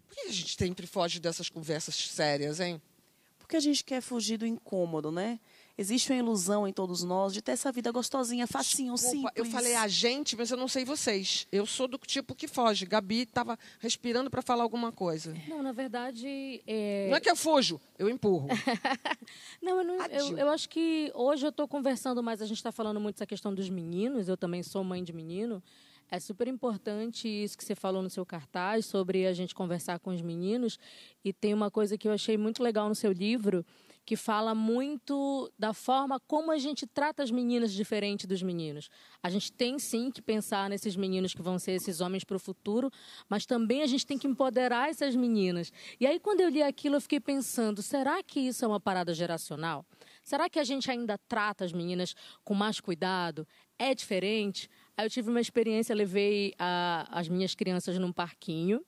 Por 0.06 0.14
que 0.14 0.28
a 0.28 0.32
gente 0.32 0.56
sempre 0.56 0.86
foge 0.86 1.18
dessas 1.18 1.48
conversas 1.48 1.94
sérias, 1.94 2.60
hein? 2.60 2.80
Porque 3.38 3.56
a 3.56 3.60
gente 3.60 3.84
quer 3.84 4.00
fugir 4.00 4.38
do 4.38 4.46
incômodo, 4.46 5.10
né? 5.10 5.38
Existe 5.76 6.12
uma 6.12 6.18
ilusão 6.18 6.68
em 6.68 6.72
todos 6.72 7.02
nós 7.02 7.32
de 7.32 7.42
ter 7.42 7.50
essa 7.52 7.72
vida 7.72 7.90
gostosinha, 7.90 8.46
facinho, 8.46 8.94
Desculpa, 8.94 9.16
simples. 9.30 9.32
eu 9.34 9.44
falei 9.46 9.74
a 9.74 9.88
gente, 9.88 10.36
mas 10.36 10.48
eu 10.48 10.56
não 10.56 10.68
sei 10.68 10.84
vocês. 10.84 11.48
Eu 11.50 11.66
sou 11.66 11.88
do 11.88 11.98
tipo 11.98 12.32
que 12.32 12.46
foge. 12.46 12.86
Gabi 12.86 13.22
estava 13.22 13.58
respirando 13.80 14.30
para 14.30 14.40
falar 14.40 14.62
alguma 14.62 14.92
coisa. 14.92 15.34
Não, 15.48 15.62
na 15.64 15.72
verdade. 15.72 16.62
É... 16.64 17.08
Não 17.10 17.16
é 17.16 17.20
que 17.20 17.28
eu 17.28 17.34
fujo, 17.34 17.80
eu 17.98 18.08
empurro. 18.08 18.46
Não, 19.60 19.78
eu, 19.78 19.84
não- 19.84 20.06
eu- 20.06 20.38
eu 20.38 20.48
acho 20.50 20.68
que 20.68 21.10
hoje 21.14 21.44
eu 21.46 21.50
estou 21.50 21.66
conversando 21.66 22.22
mais, 22.22 22.40
a 22.42 22.46
gente 22.46 22.58
está 22.58 22.70
falando 22.70 23.00
muito 23.00 23.16
essa 23.16 23.26
questão 23.26 23.54
dos 23.54 23.68
meninos, 23.68 24.28
eu 24.28 24.36
também 24.36 24.62
sou 24.62 24.84
mãe 24.84 25.02
de 25.02 25.12
menino. 25.12 25.62
É 26.10 26.20
super 26.20 26.46
importante 26.46 27.28
isso 27.28 27.56
que 27.56 27.64
você 27.64 27.74
falou 27.74 28.02
no 28.02 28.10
seu 28.10 28.24
cartaz, 28.24 28.86
sobre 28.86 29.26
a 29.26 29.32
gente 29.32 29.54
conversar 29.54 29.98
com 29.98 30.10
os 30.10 30.22
meninos. 30.22 30.78
E 31.24 31.32
tem 31.32 31.52
uma 31.54 31.70
coisa 31.70 31.98
que 31.98 32.06
eu 32.06 32.12
achei 32.12 32.36
muito 32.36 32.62
legal 32.62 32.88
no 32.88 32.94
seu 32.94 33.10
livro, 33.10 33.64
que 34.04 34.16
fala 34.16 34.54
muito 34.54 35.50
da 35.58 35.72
forma 35.72 36.20
como 36.20 36.52
a 36.52 36.58
gente 36.58 36.86
trata 36.86 37.22
as 37.22 37.30
meninas 37.30 37.72
diferente 37.72 38.26
dos 38.26 38.42
meninos. 38.42 38.90
A 39.22 39.30
gente 39.30 39.50
tem 39.50 39.78
sim 39.78 40.10
que 40.10 40.20
pensar 40.20 40.68
nesses 40.68 40.94
meninos 40.94 41.32
que 41.32 41.40
vão 41.40 41.58
ser 41.58 41.72
esses 41.72 42.00
homens 42.00 42.22
para 42.22 42.36
o 42.36 42.40
futuro, 42.40 42.90
mas 43.28 43.46
também 43.46 43.82
a 43.82 43.86
gente 43.86 44.06
tem 44.06 44.18
que 44.18 44.26
empoderar 44.26 44.90
essas 44.90 45.16
meninas. 45.16 45.72
E 45.98 46.06
aí, 46.06 46.20
quando 46.20 46.40
eu 46.40 46.50
li 46.50 46.62
aquilo, 46.62 46.96
eu 46.96 47.00
fiquei 47.00 47.20
pensando: 47.20 47.82
será 47.82 48.22
que 48.22 48.40
isso 48.40 48.64
é 48.64 48.68
uma 48.68 48.80
parada 48.80 49.14
geracional? 49.14 49.86
Será 50.22 50.48
que 50.50 50.58
a 50.58 50.64
gente 50.64 50.90
ainda 50.90 51.18
trata 51.18 51.64
as 51.64 51.72
meninas 51.72 52.14
com 52.44 52.54
mais 52.54 52.80
cuidado? 52.80 53.46
É 53.78 53.94
diferente? 53.94 54.68
Aí 54.96 55.06
eu 55.06 55.10
tive 55.10 55.28
uma 55.30 55.40
experiência, 55.40 55.94
levei 55.94 56.54
a- 56.58 57.06
as 57.10 57.28
minhas 57.28 57.54
crianças 57.54 57.98
num 57.98 58.12
parquinho 58.12 58.80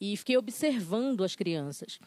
e 0.00 0.16
fiquei 0.16 0.36
observando 0.36 1.24
as 1.24 1.34
crianças. 1.34 1.98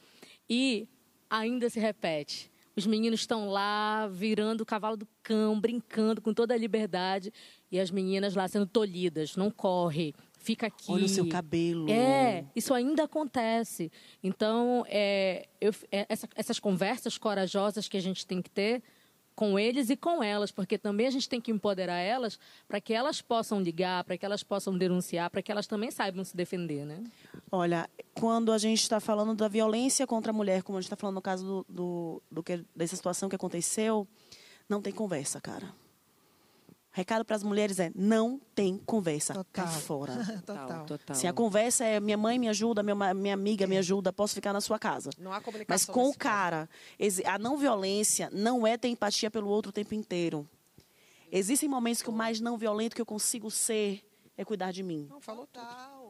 E 0.49 0.87
ainda 1.29 1.69
se 1.69 1.79
repete. 1.79 2.51
Os 2.77 2.85
meninos 2.85 3.21
estão 3.21 3.47
lá 3.49 4.07
virando 4.07 4.61
o 4.61 4.65
cavalo 4.65 4.97
do 4.97 5.07
cão, 5.23 5.59
brincando 5.59 6.21
com 6.21 6.33
toda 6.33 6.53
a 6.53 6.57
liberdade, 6.57 7.31
e 7.71 7.79
as 7.79 7.89
meninas 7.89 8.35
lá 8.35 8.45
sendo 8.49 8.65
tolhidas. 8.65 9.37
Não 9.37 9.49
corre, 9.49 10.13
fica 10.37 10.67
aqui. 10.67 10.91
Olha 10.91 11.05
o 11.05 11.09
seu 11.09 11.27
cabelo. 11.29 11.89
É, 11.89 12.45
isso 12.53 12.73
ainda 12.73 13.03
acontece. 13.05 13.89
Então, 14.21 14.83
é, 14.89 15.47
eu- 15.61 15.73
é, 15.89 16.05
essa- 16.09 16.27
essas 16.35 16.59
conversas 16.59 17.17
corajosas 17.17 17.87
que 17.87 17.95
a 17.95 18.01
gente 18.01 18.27
tem 18.27 18.41
que 18.41 18.49
ter 18.49 18.83
com 19.35 19.59
eles 19.59 19.89
e 19.89 19.97
com 19.97 20.23
elas, 20.23 20.51
porque 20.51 20.77
também 20.77 21.07
a 21.07 21.11
gente 21.11 21.27
tem 21.27 21.41
que 21.41 21.51
empoderar 21.51 21.99
elas 21.99 22.39
para 22.67 22.79
que 22.79 22.93
elas 22.93 23.21
possam 23.21 23.59
ligar, 23.59 24.03
para 24.03 24.17
que 24.17 24.25
elas 24.25 24.43
possam 24.43 24.77
denunciar, 24.77 25.29
para 25.29 25.41
que 25.41 25.51
elas 25.51 25.67
também 25.67 25.91
saibam 25.91 26.23
se 26.23 26.35
defender, 26.35 26.85
né? 26.85 27.03
Olha, 27.51 27.89
quando 28.13 28.51
a 28.51 28.57
gente 28.57 28.81
está 28.81 28.99
falando 28.99 29.35
da 29.35 29.47
violência 29.47 30.07
contra 30.07 30.31
a 30.31 30.33
mulher, 30.33 30.63
como 30.63 30.77
a 30.77 30.81
gente 30.81 30.87
está 30.87 30.95
falando 30.95 31.15
no 31.15 31.21
caso 31.21 31.45
do, 31.45 31.65
do, 31.69 32.23
do 32.31 32.43
que, 32.43 32.65
dessa 32.75 32.95
situação 32.95 33.27
que 33.27 33.35
aconteceu, 33.35 34.07
não 34.69 34.81
tem 34.81 34.93
conversa, 34.93 35.41
cara. 35.41 35.84
Recado 36.97 37.25
para 37.25 37.35
as 37.35 37.43
mulheres 37.43 37.77
é: 37.77 37.91
não 37.93 38.39
tem 38.55 38.77
conversa. 38.77 39.33
Total. 39.33 39.67
Fora. 39.67 40.13
Total, 40.47 40.85
total. 40.85 41.13
Se 41.15 41.27
a 41.27 41.33
conversa 41.33 41.83
é 41.83 41.99
minha 41.99 42.15
mãe 42.17 42.39
me 42.39 42.47
ajuda, 42.47 42.81
minha, 42.81 43.13
minha 43.13 43.33
amiga 43.33 43.67
me 43.67 43.77
ajuda, 43.77 44.13
posso 44.13 44.33
ficar 44.33 44.53
na 44.53 44.61
sua 44.61 44.79
casa. 44.79 45.09
Não 45.19 45.33
há 45.33 45.41
comunicação. 45.41 45.73
Mas 45.73 45.85
com 45.93 46.09
o 46.09 46.15
cara, 46.17 46.69
a 47.25 47.37
não 47.37 47.57
violência 47.57 48.29
não 48.31 48.65
é 48.65 48.77
ter 48.77 48.87
empatia 48.87 49.29
pelo 49.29 49.49
outro 49.49 49.71
o 49.71 49.73
tempo 49.73 49.93
inteiro. 49.93 50.47
Existem 51.29 51.67
momentos 51.67 52.01
que 52.01 52.09
o 52.09 52.13
mais 52.13 52.39
não 52.39 52.57
violento 52.57 52.95
que 52.95 53.01
eu 53.01 53.05
consigo 53.05 53.51
ser 53.51 54.01
é 54.37 54.45
cuidar 54.45 54.71
de 54.71 54.81
mim. 54.81 55.07
Não, 55.09 55.19
falou 55.19 55.45
tudo. 55.51 55.65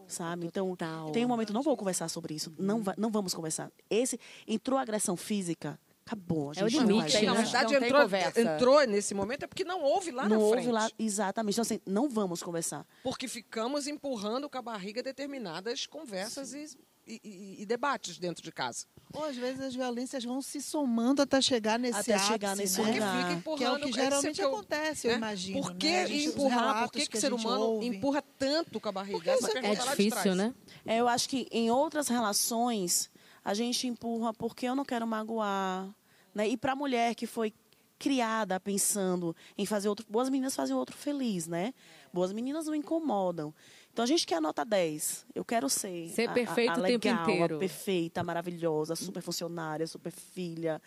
sabe? 0.07 0.45
Então, 0.45 0.69
Total. 0.69 1.09
tem 1.11 1.25
um 1.25 1.27
momento, 1.29 1.51
não 1.51 1.63
vou 1.63 1.75
conversar 1.75 2.09
sobre 2.09 2.35
isso. 2.35 2.53
Não, 2.59 2.83
va- 2.83 2.93
não 2.95 3.09
vamos 3.09 3.33
conversar. 3.33 3.71
Esse, 3.89 4.19
entrou 4.47 4.77
agressão 4.77 5.17
física, 5.17 5.79
acabou. 6.09 6.51
A 6.55 6.59
É 6.59 6.63
o 6.63 6.69
gente 6.69 6.81
não 6.83 6.88
limite, 6.88 7.13
vai 7.13 7.21
né? 7.24 7.27
Na 7.27 7.33
verdade, 7.41 7.74
Não 7.74 7.83
entrou, 7.83 8.43
entrou 8.53 8.88
nesse 8.88 9.13
momento 9.15 9.43
é 9.43 9.47
porque 9.47 9.63
não 9.63 9.81
houve 9.81 10.12
lá 10.12 10.29
Não 10.29 10.38
na 10.38 10.43
houve 10.43 10.62
frente. 10.62 10.71
lá, 10.71 10.89
exatamente. 11.00 11.53
Então, 11.55 11.62
assim, 11.63 11.81
não 11.85 12.07
vamos 12.07 12.43
conversar. 12.43 12.85
Porque 13.03 13.27
ficamos 13.27 13.88
empurrando 13.88 14.50
com 14.50 14.57
a 14.57 14.62
barriga 14.62 15.01
determinadas 15.01 15.85
conversas 15.88 16.53
e, 16.53 16.77
e- 17.07 17.57
e- 17.62 17.65
debates 17.65 18.17
dentro 18.19 18.43
de 18.43 18.51
casa. 18.51 18.85
Ou 19.13 19.24
às 19.25 19.35
vezes 19.35 19.62
as 19.62 19.75
violências 19.75 20.24
vão 20.24 20.41
se 20.41 20.62
somando 20.62 21.21
até 21.21 21.41
chegar 21.41 21.79
nesse 21.79 22.00
Até 22.00 22.13
ápice, 22.15 22.27
chegar 22.27 22.55
nesse 22.55 22.79
né? 22.81 22.85
Porque 22.85 23.00
lugar. 23.00 23.15
fica 23.15 23.25
Que 23.25 23.31
é 23.31 23.35
o 23.35 23.38
empurrando. 23.38 23.57
Que 23.59 23.65
é 23.65 23.89
o 23.89 23.93
que 23.93 24.00
é 24.00 24.03
geralmente 24.03 24.41
eu- 24.41 24.47
acontece, 24.50 25.07
eu 25.07 25.12
né? 25.12 25.17
imagino. 25.17 25.62
Por 25.62 25.75
que 25.75 25.88
né? 25.91 26.07
Gente- 26.07 26.27
os 26.29 26.33
empurrar? 26.35 26.83
Por 26.83 26.91
que, 26.91 27.07
que 27.07 27.17
o 27.17 27.21
ser 27.21 27.33
humano 27.33 27.62
ouve. 27.63 27.85
empurra 27.88 28.24
tanto 28.38 28.79
com 28.79 28.89
a 28.89 28.91
barriga? 28.91 29.31
É- 29.31 29.75
difícil, 29.75 30.35
né? 30.35 30.53
É, 30.85 30.97
eu 30.97 31.07
acho 31.07 31.27
que 31.29 31.47
em 31.51 31.69
outras 31.71 32.07
relações 32.07 33.09
a 33.45 33.53
gente 33.53 33.87
empurra 33.87 34.33
porque 34.33 34.65
eu 34.65 34.75
não 34.75 34.83
quero 34.83 35.05
magoar. 35.07 35.87
Né? 36.33 36.49
E 36.49 36.57
para 36.57 36.73
a 36.73 36.75
mulher 36.75 37.13
que 37.15 37.25
foi 37.27 37.53
criada 37.97 38.59
pensando 38.59 39.33
em 39.57 39.65
fazer 39.65 39.87
outro. 39.87 40.05
Boas 40.09 40.29
meninas 40.29 40.53
fazem 40.53 40.75
o 40.75 40.79
outro 40.79 40.97
feliz, 40.97 41.47
né? 41.47 41.73
Boas 42.11 42.33
meninas 42.33 42.65
não 42.65 42.75
incomodam. 42.75 43.53
Então 43.93 44.03
a 44.03 44.05
gente 44.07 44.27
quer 44.27 44.41
nota 44.41 44.65
10. 44.65 45.25
Eu 45.33 45.45
quero 45.45 45.69
ser. 45.69 46.09
Ser 46.09 46.27
a- 46.27 46.31
a- 46.31 46.33
perfeito 46.33 46.71
a 46.71 46.73
o 46.79 46.83
tempo 46.83 47.07
legal, 47.07 47.19
a 47.19 47.23
inteiro. 47.23 47.59
perfeita, 47.59 48.19
a 48.19 48.23
maravilhosa, 48.23 48.93
a 48.93 48.95
super 48.97 49.21
funcionária, 49.21 49.85
a 49.85 49.87
super 49.87 50.11
filha. 50.11 50.81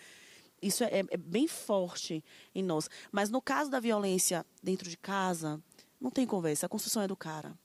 Isso 0.60 0.84
é, 0.84 1.04
é 1.08 1.16
bem 1.16 1.46
forte 1.48 2.22
em 2.54 2.62
nós. 2.62 2.90
Mas 3.10 3.30
no 3.30 3.40
caso 3.40 3.70
da 3.70 3.80
violência 3.80 4.44
dentro 4.62 4.90
de 4.90 4.96
casa, 4.98 5.62
não 5.98 6.10
tem 6.10 6.26
conversa. 6.26 6.66
A 6.66 6.68
construção 6.68 7.00
é 7.02 7.08
do 7.08 7.16
cara. 7.16 7.56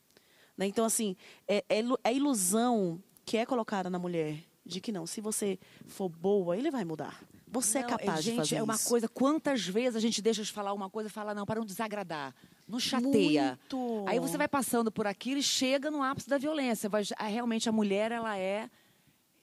Né? 0.58 0.68
Então, 0.68 0.86
assim, 0.86 1.18
é, 1.48 1.66
é, 1.68 1.80
é 1.80 1.84
a 2.04 2.14
ilusão 2.14 3.02
que 3.26 3.36
é 3.36 3.46
colocada 3.46 3.90
na 3.90 4.00
mulher 4.00 4.42
de 4.66 4.80
que 4.80 4.92
não, 4.92 5.06
se 5.06 5.20
você 5.22 5.60
for 5.88 6.10
boa, 6.10 6.58
ele 6.58 6.72
vai 6.72 6.86
mudar. 6.86 7.22
Você 7.48 7.80
Não, 7.80 7.86
é 7.86 7.90
capaz 7.90 8.24
gente, 8.24 8.34
de 8.34 8.38
fazer 8.40 8.56
é 8.56 8.64
uma 8.64 8.76
isso. 8.76 8.90
coisa. 8.90 9.08
Quantas 9.08 9.68
vezes 9.68 9.96
a 9.96 10.00
gente 10.00 10.22
deixa 10.22 10.42
de 10.44 10.52
falar 10.52 10.74
uma 10.74 10.90
coisa 10.90 11.08
e 11.10 11.12
fala, 11.12 11.36
não, 11.36 11.46
para 11.46 11.60
não 11.60 11.66
desagradar. 11.66 12.34
Não 12.68 12.80
chateia. 12.80 13.60
Muito. 13.72 14.06
Aí 14.08 14.20
você 14.20 14.38
vai 14.38 14.48
passando 14.48 14.92
por 14.92 15.06
aquilo 15.06 15.40
e 15.40 15.44
chega 15.44 15.92
no 15.92 16.02
ápice 16.02 16.28
da 16.30 16.38
violência. 16.38 16.90
Vai, 16.90 17.04
realmente 17.30 17.70
a 17.70 17.72
mulher, 17.72 18.12
ela 18.12 18.38
é 18.38 18.70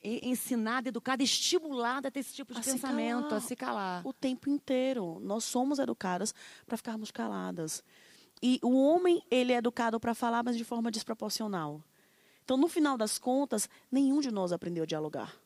ensinada, 0.03 0.89
educada, 0.89 1.23
estimulada 1.23 2.09
a 2.09 2.11
ter 2.11 2.21
esse 2.21 2.35
tipo 2.35 2.55
de 2.55 2.61
A 2.61 2.63
se 2.63 2.73
pensamento, 2.73 3.25
calar. 3.29 3.35
a 3.37 3.41
se 3.41 3.55
calar. 3.57 4.07
o 4.07 4.13
tempo 4.13 4.49
inteiro. 4.49 5.21
Nós 5.21 5.45
somos 5.45 5.79
educadas 5.79 6.35
para 6.67 6.77
ficarmos 6.77 7.11
caladas. 7.11 7.85
E 8.43 8.59
o 8.63 8.75
homem, 8.75 9.23
ele 9.31 9.53
é 9.53 9.57
educado 9.57 10.01
para 10.01 10.15
falar, 10.15 10.43
mas 10.43 10.57
de 10.57 10.65
forma 10.65 10.91
desproporcional. 10.91 11.83
Então, 12.51 12.59
no 12.59 12.67
final 12.67 12.99
das 12.99 13.17
contas, 13.17 13.69
nenhum 13.93 14.21
de 14.21 14.29
nós 14.29 14.51
aprendeu 14.51 14.83
a 14.83 14.87
dialogar. 14.87 15.37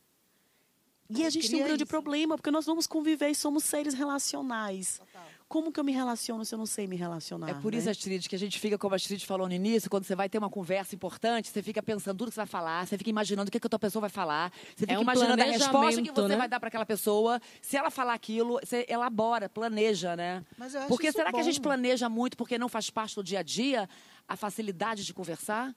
E 1.11 1.23
a 1.23 1.29
gente 1.29 1.51
tem 1.51 1.61
um 1.61 1.65
grande 1.67 1.83
isso. 1.83 1.91
problema, 1.91 2.35
porque 2.35 2.51
nós 2.51 2.65
vamos 2.65 2.87
conviver 2.87 3.29
e 3.29 3.35
somos 3.35 3.63
seres 3.63 3.93
relacionais. 3.93 5.03
Como 5.47 5.71
que 5.71 5.79
eu 5.79 5.85
me 5.85 5.93
relaciono 5.93 6.47
se 6.47 6.55
eu 6.55 6.59
não 6.59 6.65
sei 6.65 6.87
me 6.87 6.97
relacionar? 6.97 7.51
É 7.51 7.55
por 7.61 7.73
né? 7.73 7.79
isso, 7.79 7.91
Astrid, 7.91 8.27
que 8.27 8.35
a 8.35 8.39
gente 8.39 8.59
fica, 8.59 8.79
como 8.79 8.95
a 8.95 8.97
Astrid 8.97 9.23
falou 9.27 9.47
no 9.47 9.53
início, 9.53 9.91
quando 9.91 10.05
você 10.05 10.17
vai 10.17 10.31
ter 10.31 10.39
uma 10.39 10.49
conversa 10.49 10.95
importante, 10.95 11.51
você 11.51 11.63
fica 11.63 11.83
pensando 11.83 12.17
tudo 12.17 12.29
que 12.29 12.37
você 12.37 12.41
vai 12.41 12.47
falar, 12.47 12.87
você 12.87 12.97
fica 12.97 13.11
imaginando 13.11 13.51
o 13.51 13.53
que, 13.53 13.61
que 13.61 13.67
a 13.67 13.69
outra 13.69 13.79
pessoa 13.79 14.01
vai 14.01 14.09
falar, 14.09 14.51
você 14.75 14.87
fica 14.87 14.99
um 14.99 15.03
imaginando 15.03 15.43
a 15.43 15.45
resposta 15.45 16.01
que 16.01 16.11
você 16.11 16.29
né? 16.29 16.37
vai 16.39 16.49
dar 16.49 16.59
para 16.59 16.69
aquela 16.69 16.87
pessoa. 16.87 17.39
Se 17.61 17.77
ela 17.77 17.91
falar 17.91 18.15
aquilo, 18.15 18.59
você 18.65 18.87
elabora, 18.89 19.47
planeja, 19.47 20.17
né? 20.17 20.43
Mas 20.57 20.73
eu 20.73 20.81
acho 20.81 20.89
Porque 20.89 21.09
isso 21.09 21.19
será 21.19 21.31
que 21.31 21.39
a 21.39 21.43
gente 21.43 21.59
bom. 21.59 21.65
planeja 21.65 22.09
muito 22.09 22.35
porque 22.35 22.57
não 22.57 22.71
faz 22.71 22.89
parte 22.89 23.15
do 23.15 23.23
dia 23.23 23.41
a 23.41 23.43
dia 23.43 23.87
a 24.27 24.37
facilidade 24.37 25.05
de 25.05 25.13
conversar? 25.13 25.77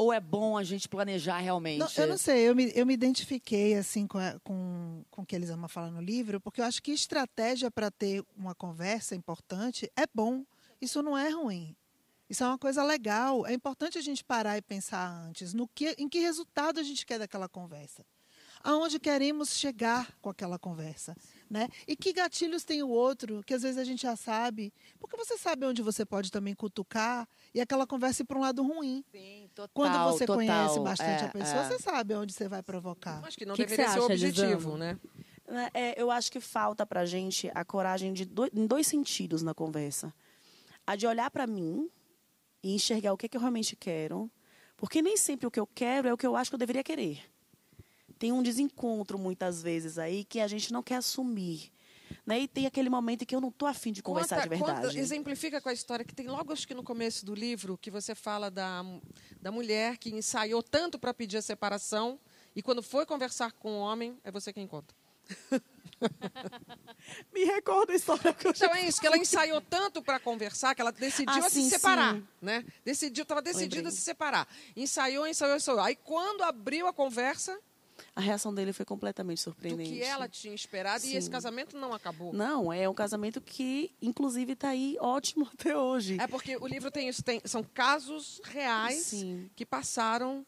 Ou 0.00 0.12
é 0.12 0.20
bom 0.20 0.56
a 0.56 0.62
gente 0.62 0.88
planejar 0.88 1.38
realmente? 1.38 1.80
Não, 1.80 1.88
eu 1.96 2.06
não 2.06 2.16
sei, 2.16 2.48
eu 2.48 2.54
me, 2.54 2.70
eu 2.72 2.86
me 2.86 2.94
identifiquei 2.94 3.74
assim 3.74 4.06
com, 4.06 4.16
a- 4.16 4.38
com, 4.44 5.02
com 5.10 5.22
o 5.22 5.26
que 5.26 5.34
eles 5.34 5.50
amam 5.50 5.68
falar 5.68 5.90
no 5.90 6.00
livro, 6.00 6.40
porque 6.40 6.60
eu 6.60 6.64
acho 6.64 6.80
que 6.80 6.92
estratégia 6.92 7.68
para 7.68 7.90
ter 7.90 8.24
uma 8.36 8.54
conversa 8.54 9.16
importante 9.16 9.90
é 9.96 10.04
bom. 10.14 10.44
Isso 10.80 11.02
não 11.02 11.18
é 11.18 11.28
ruim. 11.30 11.74
Isso 12.30 12.44
é 12.44 12.46
uma 12.46 12.58
coisa 12.58 12.84
legal. 12.84 13.44
É 13.44 13.52
importante 13.52 13.98
a 13.98 14.00
gente 14.00 14.22
parar 14.22 14.56
e 14.56 14.62
pensar 14.62 15.10
antes 15.26 15.52
no 15.52 15.66
que, 15.66 15.96
em 15.98 16.08
que 16.08 16.20
resultado 16.20 16.78
a 16.78 16.82
gente 16.84 17.04
quer 17.04 17.18
daquela 17.18 17.48
conversa. 17.48 18.06
Aonde 18.62 19.00
queremos 19.00 19.50
chegar 19.56 20.16
com 20.20 20.30
aquela 20.30 20.60
conversa. 20.60 21.16
Né? 21.50 21.66
E 21.86 21.96
que 21.96 22.12
gatilhos 22.12 22.62
tem 22.62 22.82
o 22.82 22.88
outro, 22.90 23.42
que 23.42 23.54
às 23.54 23.62
vezes 23.62 23.78
a 23.78 23.84
gente 23.84 24.02
já 24.02 24.14
sabe. 24.16 24.70
Porque 25.00 25.16
você 25.16 25.38
sabe 25.38 25.64
onde 25.64 25.80
você 25.80 26.04
pode 26.04 26.30
também 26.30 26.54
cutucar 26.54 27.26
e 27.54 27.60
aquela 27.60 27.86
conversa 27.86 28.20
ir 28.22 28.26
para 28.26 28.36
um 28.36 28.42
lado 28.42 28.62
ruim. 28.62 29.02
Sim, 29.10 29.48
total, 29.54 29.70
Quando 29.72 30.12
você 30.12 30.26
total. 30.26 30.36
conhece 30.36 30.80
bastante 30.80 31.24
É, 31.24 31.26
a 31.26 31.30
pessoa, 31.30 31.60
é. 31.62 31.68
você 31.70 31.78
sabe 31.78 32.14
onde 32.14 32.34
você 32.34 32.46
vai 32.48 32.62
provocar. 32.62 33.24
Acho 33.24 33.38
que 33.38 33.46
não 33.46 33.54
Que 33.54 33.62
que 33.64 33.70
deveria 33.70 33.86
você 33.86 33.92
ser 33.94 34.00
o 34.00 34.04
acha, 34.04 34.12
objetivo, 34.12 34.44
Elisama? 34.72 34.76
né? 34.78 34.98
Né, 35.48 35.70
é, 35.72 36.00
eu 36.02 36.10
acho 36.10 36.30
que 36.30 36.38
falta 36.40 36.84
pra 36.84 37.06
gente 37.06 37.50
a 37.54 37.64
coragem 37.64 38.12
de 38.12 38.26
do- 38.26 38.44
em 38.52 38.66
dois 38.66 38.86
sentidos 38.86 39.42
na 39.42 39.54
conversa. 39.54 40.12
A 40.86 40.94
de 40.96 41.06
olhar 41.06 41.30
pra 41.30 41.46
mim 41.46 41.88
e 42.62 42.74
enxergar 42.74 43.14
o 43.14 43.16
que, 43.16 43.26
que 43.26 43.38
eu 43.38 43.40
realmente 43.40 43.74
quero. 43.74 44.30
Porque 44.76 45.00
nem 45.00 45.16
sempre 45.16 45.46
o 45.46 45.50
que 45.50 45.58
eu 45.58 45.66
quero 45.66 46.06
é 46.08 46.12
o 46.12 46.16
que 46.18 46.26
eu 46.26 46.36
acho 46.36 46.50
que 46.50 46.54
eu 46.56 46.58
deveria 46.58 46.84
querer. 46.84 47.22
Tem 48.18 48.32
um 48.32 48.42
desencontro, 48.42 49.18
muitas 49.18 49.62
vezes, 49.62 49.98
aí, 49.98 50.24
que 50.24 50.40
a 50.40 50.48
gente 50.48 50.72
não 50.72 50.82
quer 50.82 50.96
assumir. 50.96 51.70
Né? 52.26 52.40
E 52.40 52.48
tem 52.48 52.66
aquele 52.66 52.88
momento 52.90 53.22
em 53.22 53.24
que 53.26 53.34
eu 53.34 53.40
não 53.40 53.48
estou 53.50 53.68
afim 53.68 53.92
de 53.92 54.02
conversar 54.02 54.36
Conta- 54.42 54.48
de 54.54 54.58
conta- 54.60 54.72
verdade. 54.74 54.98
exemplifica 54.98 55.60
com 55.60 55.68
a 55.68 55.72
história 55.72 56.04
que 56.04 56.14
tem 56.14 56.26
logo 56.26 56.52
acho 56.52 56.66
que 56.66 56.74
no 56.74 56.82
começo 56.82 57.24
do 57.24 57.34
livro 57.34 57.76
que 57.78 57.90
você 57.90 58.14
fala 58.14 58.50
da, 58.50 58.82
da 59.40 59.50
mulher 59.52 59.96
que 59.98 60.10
ensaiou 60.10 60.62
tanto 60.62 60.98
para 60.98 61.12
pedir 61.14 61.36
a 61.38 61.42
separação 61.42 62.18
e 62.56 62.62
quando 62.62 62.82
foi 62.82 63.04
conversar 63.06 63.52
com 63.52 63.72
o 63.72 63.78
homem 63.80 64.18
é 64.24 64.30
você 64.30 64.52
quem 64.52 64.66
conta. 64.66 64.94
Me 67.32 67.44
recorda 67.44 67.92
a 67.92 67.96
história 67.96 68.32
que 68.32 68.46
eu 68.46 68.50
Então 68.52 68.74
é 68.74 68.86
isso 68.86 69.00
que 69.00 69.06
ela 69.06 69.16
ensaiou 69.18 69.60
tanto 69.60 70.02
para 70.02 70.18
conversar 70.18 70.74
que 70.74 70.80
ela 70.80 70.92
decidiu 70.92 71.34
Ah, 71.42 71.46
a 71.46 71.50
se 71.50 71.62
sim, 71.62 71.68
separar, 71.70 72.14
sim. 72.14 72.26
né? 72.40 72.64
Decidiu, 72.84 73.22
estava 73.22 73.42
decidida 73.42 73.88
a 73.88 73.92
se 73.92 74.00
separar. 74.00 74.46
Ensaiou, 74.76 75.26
ensaiou, 75.26 75.56
ensaiou. 75.56 75.80
Aí 75.80 75.96
quando 75.96 76.42
abriu 76.42 76.86
a 76.86 76.92
conversa 76.92 77.58
A 78.14 78.20
reação 78.20 78.54
dele 78.54 78.72
foi 78.72 78.84
completamente 78.84 79.38
do 79.38 79.42
surpreendente. 79.42 79.90
que 79.90 80.02
ela 80.02 80.28
tinha 80.28 80.54
esperado 80.54 81.04
e 81.04 81.08
Sim. 81.10 81.16
esse 81.16 81.30
casamento 81.30 81.76
não 81.76 81.92
acabou. 81.92 82.32
Não, 82.32 82.72
é 82.72 82.88
um 82.88 82.94
casamento 82.94 83.40
que, 83.40 83.92
inclusive, 84.00 84.52
está 84.52 84.70
aí 84.70 84.96
ótimo 85.00 85.48
até 85.54 85.76
hoje. 85.76 86.18
É 86.20 86.26
porque 86.26 86.56
o 86.56 86.66
livro 86.66 86.90
tem 86.90 87.08
isso, 87.08 87.22
tem, 87.22 87.40
são 87.44 87.62
casos 87.62 88.40
reais 88.44 88.96
Sim. 88.96 89.50
que 89.54 89.64
passaram 89.64 90.46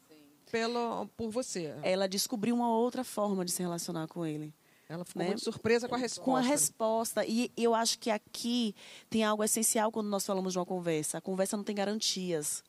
pelo, 0.50 1.06
por 1.16 1.30
você. 1.30 1.74
Ela 1.82 2.08
descobriu 2.08 2.54
uma 2.54 2.68
outra 2.68 3.04
forma 3.04 3.44
de 3.44 3.52
se 3.52 3.62
relacionar 3.62 4.06
com 4.08 4.26
ele. 4.26 4.52
Ela 4.88 5.04
ficou 5.04 5.22
né? 5.22 5.28
muito 5.28 5.44
surpresa 5.44 5.88
com 5.88 5.94
a 5.94 5.98
resposta. 5.98 6.24
Com 6.24 6.36
a 6.36 6.40
resposta. 6.40 7.24
E 7.24 7.52
eu 7.56 7.76
acho 7.76 7.96
que 7.96 8.10
aqui 8.10 8.74
tem 9.08 9.22
algo 9.22 9.44
essencial 9.44 9.92
quando 9.92 10.08
nós 10.08 10.26
falamos 10.26 10.52
de 10.52 10.58
uma 10.58 10.66
conversa. 10.66 11.18
A 11.18 11.20
conversa 11.20 11.56
não 11.56 11.62
tem 11.62 11.76
garantias. 11.76 12.64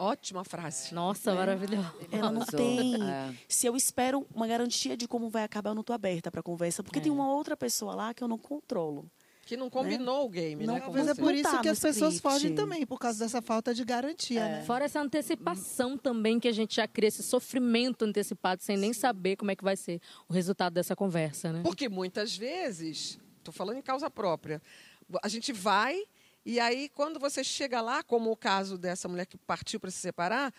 Ótima 0.00 0.44
frase. 0.44 0.94
Nossa, 0.94 1.34
maravilhoso. 1.34 1.92
Ela 2.10 2.30
não 2.32 2.44
tem. 2.46 2.94
É. 3.02 3.34
Se 3.48 3.66
eu 3.66 3.76
espero 3.76 4.26
uma 4.34 4.46
garantia 4.46 4.96
de 4.96 5.06
como 5.06 5.28
vai 5.28 5.44
acabar, 5.44 5.70
eu 5.70 5.74
não 5.74 5.82
estou 5.82 5.94
aberta 5.94 6.30
para 6.30 6.40
a 6.40 6.42
conversa. 6.42 6.82
Porque 6.82 6.98
É. 6.98 7.02
tem 7.02 7.12
uma 7.12 7.30
outra 7.32 7.56
pessoa 7.56 7.94
lá 7.94 8.14
que 8.14 8.24
eu 8.24 8.28
não 8.28 8.38
controlo. 8.38 9.10
Que 9.44 9.56
não 9.56 9.68
combinou 9.68 10.26
o 10.26 10.28
game, 10.28 10.64
Não 10.64 10.74
né? 10.74 10.80
com 10.80 10.86
Talvez 10.86 11.08
é 11.08 11.14
por 11.14 11.24
Não 11.24 11.32
isso 11.32 11.50
tá 11.50 11.60
que 11.60 11.68
as 11.68 11.78
pessoas 11.80 12.14
script. 12.14 12.22
fogem 12.34 12.54
também, 12.54 12.86
por 12.86 12.98
causa 13.00 13.18
dessa 13.18 13.42
falta 13.42 13.74
de 13.74 13.84
garantia, 13.84 14.44
né? 14.44 14.62
Fora 14.64 14.84
essa 14.84 15.00
antecipação 15.00 15.98
também 15.98 16.38
que 16.38 16.46
a 16.46 16.52
gente 16.52 16.76
já 16.76 16.86
cria, 16.86 17.08
esse 17.08 17.22
sofrimento 17.22 18.04
antecipado 18.04 18.62
sem 18.62 18.76
nem 18.76 18.92
saber 18.92 19.34
como 19.36 19.50
é 19.50 19.56
que 19.56 19.64
vai 19.64 19.76
ser 19.76 20.00
o 20.28 20.32
resultado 20.32 20.74
dessa 20.74 20.94
conversa, 20.94 21.52
né? 21.52 21.62
Porque 21.64 21.88
muitas 21.88 22.36
vezes, 22.36 23.18
estou 23.38 23.52
falando 23.52 23.78
em 23.78 23.82
causa 23.82 24.08
própria, 24.08 24.62
a 25.20 25.26
gente 25.28 25.52
vai 25.52 26.00
e 26.44 26.58
aí 26.58 26.88
quando 26.88 27.18
você 27.18 27.44
chega 27.44 27.80
lá, 27.80 28.02
como 28.02 28.30
o 28.30 28.36
caso 28.36 28.78
dessa 28.78 29.08
mulher 29.08 29.26
que 29.26 29.36
partiu 29.36 29.78
para 29.78 29.90
se 29.90 29.98
separar, 29.98 30.52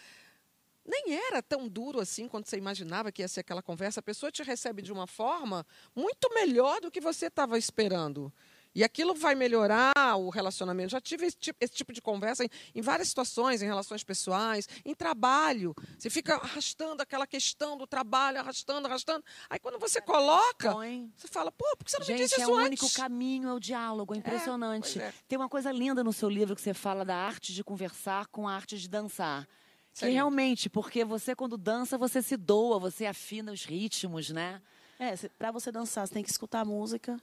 nem 0.86 1.14
era 1.14 1.42
tão 1.42 1.68
duro 1.68 2.00
assim 2.00 2.28
quanto 2.28 2.50
você 2.50 2.58
imaginava 2.58 3.12
que 3.12 3.22
ia 3.22 3.28
ser 3.28 3.42
aquela 3.42 3.62
conversa. 3.62 4.00
A 4.00 4.04
pessoa 4.04 4.32
te 4.32 4.44
recebe 4.44 4.82
de 4.82 4.92
uma 4.92 5.08
forma 5.08 5.66
muito 5.96 6.34
melhor 6.34 6.82
do 6.82 6.90
que 6.90 7.00
você 7.00 7.28
estava 7.28 7.58
esperando. 7.58 8.34
E 8.74 8.84
aquilo 8.84 9.13
vai 9.13 9.36
melhorar 9.36 9.94
o 10.18 10.30
relacionamento. 10.30 10.92
Já 10.92 11.01
tive 11.01 11.25
esse 11.25 11.36
tipo, 11.38 11.58
esse 11.62 11.74
tipo 11.74 11.92
de 11.92 12.01
conversa 12.01 12.46
em, 12.46 12.50
em 12.74 12.82
várias 12.82 13.10
situações, 13.10 13.62
em 13.62 13.66
relações 13.66 14.04
pessoais, 14.04 14.68
em 14.86 14.96
trabalho. 14.96 15.75
Você 15.98 16.10
fica 16.10 16.36
arrastando 16.36 17.01
aquela 17.01 17.28
questão 17.28 17.78
do 17.78 17.86
trabalho, 17.86 18.40
arrastando, 18.40 18.88
arrastando. 18.88 19.24
Aí 19.50 19.60
quando 19.60 19.78
você 19.78 20.00
coloca, 20.01 20.74
você 21.18 21.28
fala, 21.28 21.51
pô, 21.51 21.66
por 21.78 21.84
que 21.86 21.92
você 21.92 21.98
não 22.00 22.06
me 22.08 22.13
Gente, 22.13 22.24
disse 22.30 22.40
é 22.40 22.44
isso 22.44 22.51
o 22.51 22.56
antes? 22.56 22.82
único 22.82 22.96
caminho, 22.96 23.50
é 23.50 23.54
o 23.54 23.60
diálogo, 23.60 24.13
é 24.13 24.18
impressionante. 24.18 24.94
pois 24.94 25.06
é. 25.06 25.13
Tem 25.28 25.38
uma 25.38 25.50
coisa 25.50 25.72
linda 25.72 26.01
no 26.04 26.13
seu 26.13 26.30
livro 26.30 26.56
que 26.56 26.62
você 26.62 26.74
fala 26.74 27.04
da 27.04 27.16
arte 27.16 27.54
de 27.54 27.63
conversar 27.63 28.28
com 28.28 28.48
a 28.48 28.54
arte 28.56 28.78
de 28.78 28.88
dançar. 28.88 29.48
Que 29.94 30.06
é 30.06 30.10
realmente, 30.10 30.70
porque 30.70 31.04
você 31.04 31.36
quando 31.36 31.58
dança, 31.58 31.98
você 31.98 32.22
se 32.22 32.38
doa, 32.38 32.80
você 32.80 33.06
afina 33.06 33.51
os 33.51 33.66
ritmos, 33.66 34.30
né? 34.30 34.62
É, 34.98 35.16
para 35.38 35.51
você 35.51 35.72
dançar, 35.72 36.08
você 36.08 36.13
tem 36.13 36.24
que 36.24 36.30
escutar 36.30 36.62
a 36.62 36.66
música, 36.66 37.20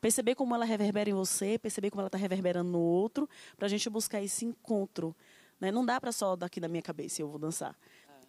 Perceber 0.00 0.34
como 0.34 0.54
ela 0.54 0.64
reverbera 0.64 1.10
em 1.10 1.14
você, 1.14 1.58
perceber 1.58 1.90
como 1.90 2.00
ela 2.00 2.08
está 2.08 2.18
reverberando 2.18 2.70
no 2.70 2.80
outro, 2.80 3.28
para 3.56 3.66
a 3.66 3.68
gente 3.68 3.88
buscar 3.90 4.22
esse 4.22 4.44
encontro. 4.44 5.14
Né? 5.60 5.70
Não 5.70 5.84
dá 5.84 6.00
para 6.00 6.12
só 6.12 6.34
daqui 6.36 6.58
da 6.58 6.68
minha 6.68 6.82
cabeça 6.82 7.20
eu 7.20 7.28
vou 7.28 7.38
dançar. 7.38 7.76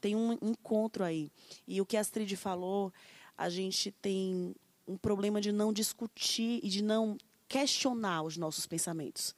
Tem 0.02 0.16
um 0.16 0.34
encontro 0.42 1.04
aí. 1.04 1.32
E 1.68 1.80
o 1.80 1.86
que 1.86 1.96
a 1.96 2.02
Astrid 2.02 2.36
falou, 2.36 2.92
a 3.38 3.50
gente 3.50 3.92
tem 3.92 4.56
um 4.88 4.98
problema 4.98 5.40
de 5.40 5.52
não 5.52 5.72
discutir 5.72 6.60
e 6.64 6.68
de 6.68 6.84
não 6.84 7.18
questionar 7.48 8.24
os 8.24 8.36
nossos 8.36 8.66
pensamentos. 8.66 9.36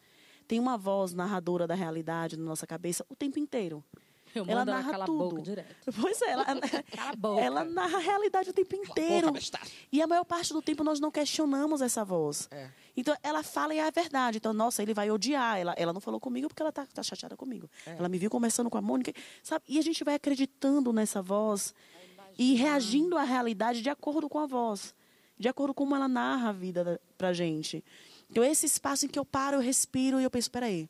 Tem 0.48 0.60
uma 0.60 0.78
voz 0.78 1.14
narradora 1.14 1.68
da 1.68 1.76
realidade 1.76 2.38
na 2.38 2.44
nossa 2.44 2.66
cabeça 2.66 3.06
o 3.10 3.16
tempo 3.16 3.40
inteiro. 3.40 3.84
Eu 4.36 4.44
ela 4.48 4.62
ela 4.62 4.66
narra 4.66 4.92
calar 4.92 5.04
a 5.04 5.06
tudo. 5.06 5.30
boca 5.30 5.42
direto. 5.42 5.76
Pois 6.02 6.22
é, 6.22 6.32
ela, 6.32 6.46
boca. 7.18 7.42
ela 7.42 7.64
narra 7.64 7.98
a 7.98 8.02
realidade 8.02 8.50
o 8.50 8.54
tempo 8.54 8.76
inteiro. 8.76 9.32
E 9.92 10.02
a 10.02 10.08
maior 10.08 10.24
parte 10.24 10.52
do 10.54 10.62
tempo 10.62 10.84
nós 10.84 11.00
não 11.00 11.12
questionamos 11.12 11.82
essa 11.82 12.04
voz. 12.04 12.48
É. 12.52 12.70
Então 12.96 13.16
ela 13.22 13.44
fala 13.44 13.74
e 13.74 13.78
é 13.78 13.88
a 13.88 13.92
verdade. 13.92 14.38
Então, 14.38 14.54
nossa, 14.54 14.82
ele 14.82 14.94
vai 14.94 15.12
odiar. 15.12 15.58
Ela, 15.60 15.74
ela 15.78 15.94
não 15.94 16.02
falou 16.02 16.20
comigo 16.20 16.48
porque 16.48 16.62
ela 16.62 16.72
tá, 16.72 16.86
tá 16.86 17.04
chateada 17.04 17.38
comigo. 17.38 17.70
Ela 17.86 18.10
me 18.10 18.18
viu 18.18 18.30
conversando 18.30 18.70
com 18.70 18.78
a 18.78 18.82
Mônica. 18.82 19.14
Sabe? 19.44 19.64
E 19.68 19.78
a 19.78 19.82
gente 19.82 20.04
vai 20.04 20.16
acreditando 20.16 20.92
nessa 20.92 21.22
voz 21.22 21.74
e 22.38 22.56
reagindo 22.56 23.18
à 23.18 23.24
realidade 23.24 23.82
de 23.82 23.90
acordo 23.90 24.28
com 24.28 24.40
a 24.40 24.46
voz. 24.46 24.94
De 25.38 25.48
acordo 25.48 25.74
com 25.74 25.84
como 25.84 25.96
ela 25.96 26.08
narra 26.08 26.50
a 26.50 26.52
vida 26.54 26.84
da, 26.84 27.00
pra 27.18 27.34
gente. 27.34 27.84
Então, 28.30 28.44
esse 28.44 28.66
espaço 28.66 29.06
em 29.06 29.10
que 29.10 29.20
eu 29.20 29.26
paro, 29.26 29.58
eu 29.58 29.62
respiro 29.62 30.20
e 30.20 30.24
eu 30.24 30.32
penso, 30.32 30.50
peraí, 30.50 30.90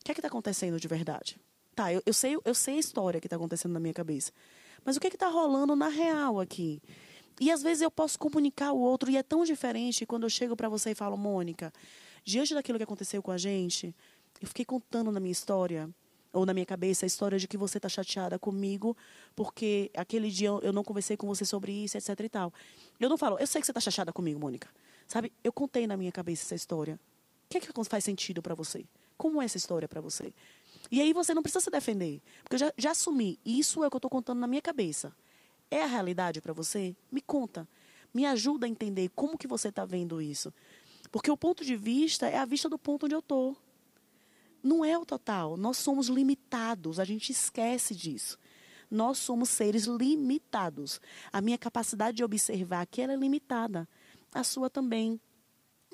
o 0.00 0.04
que 0.04 0.10
é 0.10 0.14
que 0.14 0.20
está 0.20 0.28
acontecendo 0.28 0.80
de 0.80 0.88
verdade? 0.88 1.38
Tá, 1.74 1.92
eu, 1.92 2.02
eu, 2.04 2.12
sei, 2.12 2.36
eu 2.44 2.54
sei 2.54 2.76
a 2.76 2.80
história 2.80 3.20
que 3.20 3.26
está 3.26 3.36
acontecendo 3.36 3.72
na 3.72 3.80
minha 3.80 3.94
cabeça. 3.94 4.32
Mas 4.84 4.96
o 4.96 5.00
que 5.00 5.06
é 5.06 5.10
está 5.10 5.28
rolando 5.28 5.74
na 5.74 5.88
real 5.88 6.40
aqui? 6.40 6.82
E 7.40 7.50
às 7.50 7.62
vezes 7.62 7.82
eu 7.82 7.90
posso 7.90 8.18
comunicar 8.18 8.68
ao 8.68 8.78
outro 8.78 9.10
e 9.10 9.16
é 9.16 9.22
tão 9.22 9.44
diferente 9.44 10.04
quando 10.04 10.24
eu 10.24 10.30
chego 10.30 10.54
para 10.54 10.68
você 10.68 10.90
e 10.90 10.94
falo, 10.94 11.16
Mônica, 11.16 11.72
diante 12.24 12.54
daquilo 12.54 12.78
que 12.78 12.84
aconteceu 12.84 13.22
com 13.22 13.30
a 13.30 13.38
gente, 13.38 13.94
eu 14.40 14.46
fiquei 14.48 14.64
contando 14.64 15.10
na 15.10 15.18
minha 15.18 15.32
história, 15.32 15.88
ou 16.32 16.46
na 16.46 16.54
minha 16.54 16.66
cabeça, 16.66 17.04
a 17.04 17.08
história 17.08 17.38
de 17.38 17.46
que 17.46 17.56
você 17.56 17.78
está 17.78 17.88
chateada 17.88 18.38
comigo 18.38 18.96
porque 19.36 19.90
aquele 19.94 20.30
dia 20.30 20.48
eu- 20.48 20.72
não 20.72 20.82
conversei 20.82 21.16
com 21.16 21.26
você 21.26 21.44
sobre 21.44 21.72
isso, 21.72 21.96
etc 21.96 22.18
e 22.20 22.28
tal. 22.28 22.52
Eu 22.98 23.08
não 23.08 23.18
falo, 23.18 23.38
eu 23.38 23.46
sei 23.46 23.60
que 23.60 23.66
você 23.66 23.70
está 23.70 23.80
chateada 23.80 24.12
comigo, 24.12 24.40
Mônica. 24.40 24.68
Sabe, 25.06 25.32
eu 25.44 25.52
contei 25.52 25.86
na 25.86 25.96
minha 25.96 26.10
cabeça 26.12 26.44
essa 26.44 26.54
história. 26.54 26.98
O 27.46 27.48
que 27.50 27.58
é 27.58 27.60
que 27.60 27.84
faz 27.84 28.04
sentido 28.04 28.40
para 28.40 28.54
você? 28.54 28.84
Como 29.18 29.42
é 29.42 29.44
essa 29.44 29.58
história 29.58 29.86
para 29.86 30.00
você? 30.00 30.32
E 30.92 31.00
aí 31.00 31.14
você 31.14 31.32
não 31.32 31.42
precisa 31.42 31.64
se 31.64 31.70
defender. 31.70 32.20
Porque 32.42 32.56
eu 32.56 32.58
já, 32.58 32.72
já 32.76 32.90
assumi. 32.90 33.40
Isso 33.46 33.82
é 33.82 33.86
o 33.86 33.90
que 33.90 33.96
eu 33.96 33.98
estou 33.98 34.10
contando 34.10 34.40
na 34.40 34.46
minha 34.46 34.60
cabeça. 34.60 35.10
É 35.70 35.82
a 35.82 35.86
realidade 35.86 36.42
para 36.42 36.52
você? 36.52 36.94
Me 37.10 37.22
conta. 37.22 37.66
Me 38.12 38.26
ajuda 38.26 38.66
a 38.66 38.68
entender 38.68 39.10
como 39.16 39.38
que 39.38 39.46
você 39.46 39.68
está 39.68 39.86
vendo 39.86 40.20
isso. 40.20 40.52
Porque 41.10 41.30
o 41.30 41.36
ponto 41.36 41.64
de 41.64 41.74
vista 41.74 42.28
é 42.28 42.36
a 42.36 42.44
vista 42.44 42.68
do 42.68 42.78
ponto 42.78 43.06
onde 43.06 43.14
eu 43.14 43.20
estou. 43.20 43.56
Não 44.62 44.84
é 44.84 44.98
o 44.98 45.06
total. 45.06 45.56
Nós 45.56 45.78
somos 45.78 46.08
limitados. 46.08 47.00
A 47.00 47.04
gente 47.06 47.32
esquece 47.32 47.94
disso. 47.94 48.38
Nós 48.90 49.16
somos 49.16 49.48
seres 49.48 49.84
limitados. 49.84 51.00
A 51.32 51.40
minha 51.40 51.56
capacidade 51.56 52.18
de 52.18 52.24
observar 52.24 52.82
aqui 52.82 53.00
é 53.00 53.16
limitada. 53.16 53.88
A 54.34 54.44
sua 54.44 54.68
também. 54.68 55.18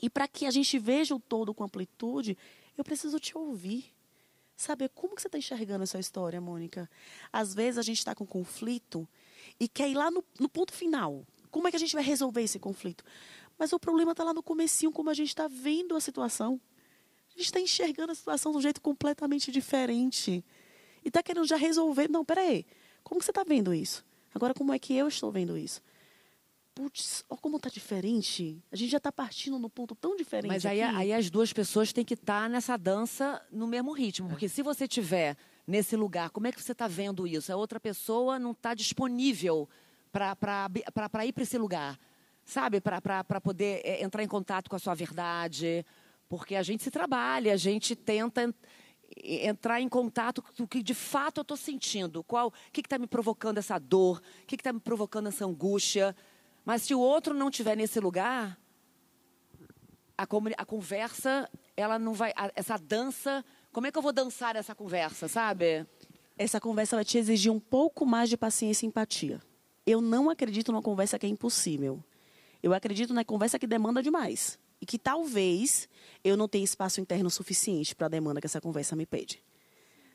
E 0.03 0.11
para 0.11 0.27
que 0.27 0.45
a 0.45 0.51
gente 0.51 0.77
veja 0.77 1.15
o 1.15 1.21
todo 1.21 1.55
com 1.55 1.63
amplitude, 1.63 2.37
eu 2.77 2.83
preciso 2.83 3.21
te 3.21 3.39
ouvir. 3.39 3.97
Saber 4.59 4.89
como 4.89 5.15
que 5.15 5.23
você 5.23 5.29
está 5.29 5.39
enxergando 5.39 5.85
essa 5.85 6.01
história, 6.01 6.41
Mônica? 6.41 6.91
Às 7.33 7.55
vezes 7.55 7.79
a 7.79 7.83
gente 7.83 7.99
está 7.99 8.13
com 8.13 8.27
conflito 8.27 9.09
e 9.59 9.69
quer 9.69 9.89
ir 9.89 9.95
lá 9.95 10.11
no, 10.11 10.25
no 10.41 10.49
ponto 10.49 10.73
final. 10.73 11.25
Como 11.49 11.69
é 11.69 11.71
que 11.71 11.77
a 11.77 11.79
gente 11.79 11.95
vai 11.95 12.03
resolver 12.03 12.43
esse 12.43 12.59
conflito? 12.59 13.05
Mas 13.57 13.73
o 13.73 13.79
problema 13.79 14.11
está 14.11 14.25
lá 14.25 14.35
no 14.35 14.43
comecinho, 14.43 14.91
como 14.91 15.11
a 15.11 15.15
gente 15.15 15.29
está 15.29 15.47
vendo 15.47 15.95
a 15.95 16.01
situação. 16.01 16.61
A 17.29 17.39
gente 17.39 17.47
está 17.47 17.61
enxergando 17.61 18.11
a 18.11 18.17
situação 18.17 18.51
de 18.51 18.59
um 18.59 18.61
jeito 18.61 18.81
completamente 18.81 19.53
diferente. 19.53 20.45
E 21.05 21.09
está 21.09 21.23
querendo 21.23 21.47
já 21.47 21.57
resolver. 21.57 22.11
Não, 22.11 22.25
peraí. 22.25 22.67
Como 23.05 23.21
que 23.21 23.27
você 23.27 23.31
está 23.31 23.45
vendo 23.45 23.73
isso? 23.73 24.05
Agora, 24.35 24.53
como 24.53 24.73
é 24.73 24.79
que 24.81 24.93
eu 24.93 25.07
estou 25.07 25.31
vendo 25.31 25.57
isso? 25.57 25.81
Putz, 26.79 27.25
olha 27.29 27.41
como 27.41 27.57
está 27.57 27.69
diferente. 27.69 28.63
A 28.71 28.77
gente 28.77 28.91
já 28.91 28.99
está 28.99 29.11
partindo 29.11 29.59
num 29.59 29.69
ponto 29.69 29.97
tão 29.97 30.15
diferente. 30.15 30.47
Mas 30.47 30.65
aí, 30.65 30.81
aí 30.81 31.13
as 31.13 31.29
duas 31.29 31.53
pessoas 31.53 31.93
têm 31.93 32.05
que 32.05 32.15
estar 32.15 32.49
nessa 32.49 32.77
dança 32.79 33.45
no 33.51 33.67
mesmo 33.67 33.91
ritmo. 33.93 34.29
Porque 34.29 34.49
se 34.49 34.63
você 34.63 34.85
estiver 34.85 35.37
nesse 35.67 35.97
lugar, 35.97 36.31
como 36.31 36.47
é 36.47 36.53
que 36.53 36.63
você 36.63 36.71
está 36.71 36.87
vendo 36.87 37.27
isso? 37.27 37.53
A 37.53 37.57
outra 37.57 37.81
pessoa 37.81 38.39
não 38.39 38.53
está 38.53 38.75
disponível 38.75 39.69
para 40.13 40.71
ir 41.27 41.33
para 41.33 41.43
esse 41.43 41.59
lugar, 41.59 41.99
sabe? 42.45 42.81
Para 42.81 43.41
poder 43.41 43.81
é, 43.85 44.05
entrar 44.05 44.23
em 44.23 44.29
contato 44.29 44.71
com 44.71 44.77
a 44.77 44.79
sua 44.79 44.95
verdade. 44.95 45.85
Porque 46.29 46.55
a 46.55 46.63
gente 46.63 46.85
se 46.85 46.93
trabalha, 46.93 47.53
a 47.55 47.57
gente 47.57 47.97
tenta 47.97 48.45
en- 48.45 48.55
entrar 49.49 49.81
em 49.81 49.89
contato 49.89 50.41
com 50.43 50.63
o 50.63 50.69
que 50.69 50.81
de 50.81 50.95
fato 50.95 51.39
eu 51.39 51.43
estou 51.43 51.57
sentindo. 51.57 52.23
Qual, 52.23 52.49
o 52.49 52.53
que 52.73 52.83
está 52.83 52.99
me 52.99 53.09
provocando 53.09 53.59
essa 53.59 53.81
dor? 53.81 54.23
O 54.45 54.47
que 54.47 54.55
está 54.55 54.73
me 54.73 54.79
provocando 54.79 55.27
essa 55.27 55.45
angústia? 55.45 56.15
Mas 56.69 56.83
se 56.83 56.95
o 56.95 57.01
outro 57.01 57.33
não 57.33 57.49
estiver 57.49 57.75
nesse 57.75 57.99
lugar, 57.99 58.59
a, 60.19 60.25
a 60.59 60.65
conversa, 60.67 61.49
ela 61.75 61.99
não 61.99 62.13
vai. 62.13 62.31
a- 62.37 62.53
essa 62.55 62.77
dança. 62.77 63.43
Como 63.73 63.87
é 63.87 63.91
que 63.91 63.97
eu 63.97 64.03
vou 64.03 64.13
dançar 64.13 64.55
essa 64.55 64.75
conversa, 64.75 65.29
sabe? 65.29 65.87
essa 66.37 66.61
conversa 66.61 66.95
vai 66.95 67.07
te 67.07 67.17
exigir 67.17 67.51
um 67.51 67.59
pouco 67.59 68.05
mais 68.05 68.29
de 68.29 68.37
paciência 68.37 68.85
e 68.85 68.89
empatia. 68.89 69.41
Eu 69.87 70.03
não 70.03 70.29
acredito 70.29 70.71
numa 70.71 70.83
conversa 70.83 71.19
que 71.19 71.25
é 71.25 71.29
impossível. 71.31 72.05
Eu 72.63 72.75
acredito 72.75 73.15
na 73.15 73.25
conversa 73.25 73.59
que 73.59 73.67
demanda 73.67 74.03
demais. 74.03 74.59
E 74.79 74.85
que 74.85 74.99
talvez 74.99 75.89
eu 76.23 76.37
não 76.37 76.47
tenha 76.47 76.65
espaço 76.65 77.01
interno 77.01 77.31
suficiente 77.31 77.97
para 77.97 78.07
a 78.09 78.11
demanda 78.11 78.41
que 78.43 78.47
essa 78.47 78.61
conversa 78.61 78.95
me 78.95 79.07
pede. 79.07 79.43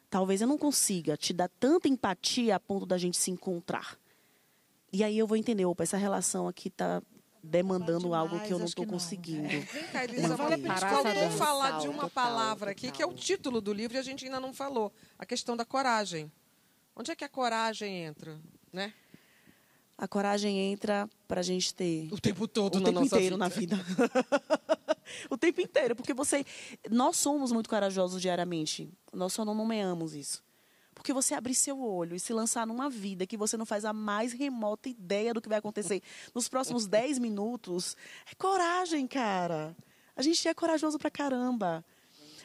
Talvez 0.08 0.40
eu 0.40 0.48
não 0.48 0.58
consiga 0.60 1.18
te 1.18 1.34
dar 1.34 1.50
tanta 1.60 1.88
empatia 1.90 2.56
a 2.56 2.60
ponto 2.60 2.86
da 2.86 2.98
gente 3.00 3.18
se 3.18 3.32
encontrar. 3.32 3.98
E 4.94 5.04
aí 5.04 5.18
eu 5.18 5.26
vou 5.26 5.36
entender, 5.36 5.66
opa, 5.66 5.82
essa 5.82 5.98
relação 5.98 6.48
aqui 6.48 6.68
está 6.68 7.02
demandando 7.44 8.04
demais, 8.04 8.22
algo 8.22 8.40
que 8.46 8.54
eu 8.54 8.60
não 8.60 8.66
estou 8.68 8.86
conseguindo. 8.86 9.48
Vem 9.48 9.88
cá, 9.92 10.04
Elisa, 10.04 10.38
Fala 10.38 10.56
vamos, 10.56 10.62
pra 10.62 10.76
gente 10.76 11.04
vamos 11.04 11.14
total, 11.14 11.32
falar 11.32 11.80
de 11.80 11.88
uma 11.88 12.04
total, 12.04 12.10
palavra 12.12 12.72
aqui, 12.72 12.88
total. 12.88 12.96
que 12.96 13.02
é 13.04 13.06
o 13.08 13.14
título 13.14 13.60
do 13.60 13.74
livro 13.74 13.98
e 13.98 14.00
a 14.00 14.04
gente 14.04 14.24
ainda 14.24 14.40
não 14.40 14.54
falou. 14.54 14.94
A 15.18 15.26
questão 15.26 15.58
da 15.58 15.66
coragem. 15.66 16.32
Onde 16.96 17.12
é 17.12 17.16
que 17.16 17.24
a 17.26 17.30
coragem 17.30 18.06
entra? 18.06 18.40
Né? 18.72 18.94
A 19.98 20.08
coragem 20.08 20.58
entra 20.60 21.10
para 21.28 21.40
a 21.40 21.44
gente 21.44 21.74
ter 21.74 22.08
O 22.12 22.20
tempo 22.20 22.48
todo 22.48 22.76
o 22.76 22.80
na 22.80 22.86
tempo 22.86 23.00
nossa 23.00 23.16
inteiro 23.18 23.36
vida. 23.36 23.38
na 23.38 23.50
vida. 23.50 23.86
o 25.30 25.38
tempo 25.38 25.60
inteiro, 25.60 25.96
porque 25.96 26.14
você, 26.14 26.46
nós 26.90 27.18
somos 27.18 27.52
muito 27.52 27.70
corajosos 27.70 28.22
diariamente. 28.22 28.90
Nós 29.12 29.34
só 29.34 29.44
não 29.44 29.56
nomeamos 29.56 30.14
isso. 30.14 30.44
Porque 30.94 31.14
você 31.14 31.34
abrir 31.34 31.56
seu 31.56 31.82
olho 31.82 32.16
e 32.16 32.20
se 32.20 32.34
lançar 32.34 32.66
numa 32.68 32.90
vida 32.90 33.26
que 33.26 33.38
você 33.38 33.58
não 33.58 33.66
faz 33.66 33.86
a 33.86 33.94
mais 33.94 34.32
remota 34.34 34.90
ideia 34.90 35.34
do 35.34 35.42
que 35.42 35.50
vai 35.50 35.58
acontecer 35.58 36.02
nos 36.34 36.48
próximos 36.48 36.88
10 36.88 37.20
minutos, 37.20 37.98
é 38.32 38.36
coragem, 38.36 39.08
cara. 39.08 39.76
A 40.16 40.22
gente 40.22 40.48
é 40.48 40.54
corajoso 40.54 40.98
pra 40.98 41.10
caramba. 41.10 41.84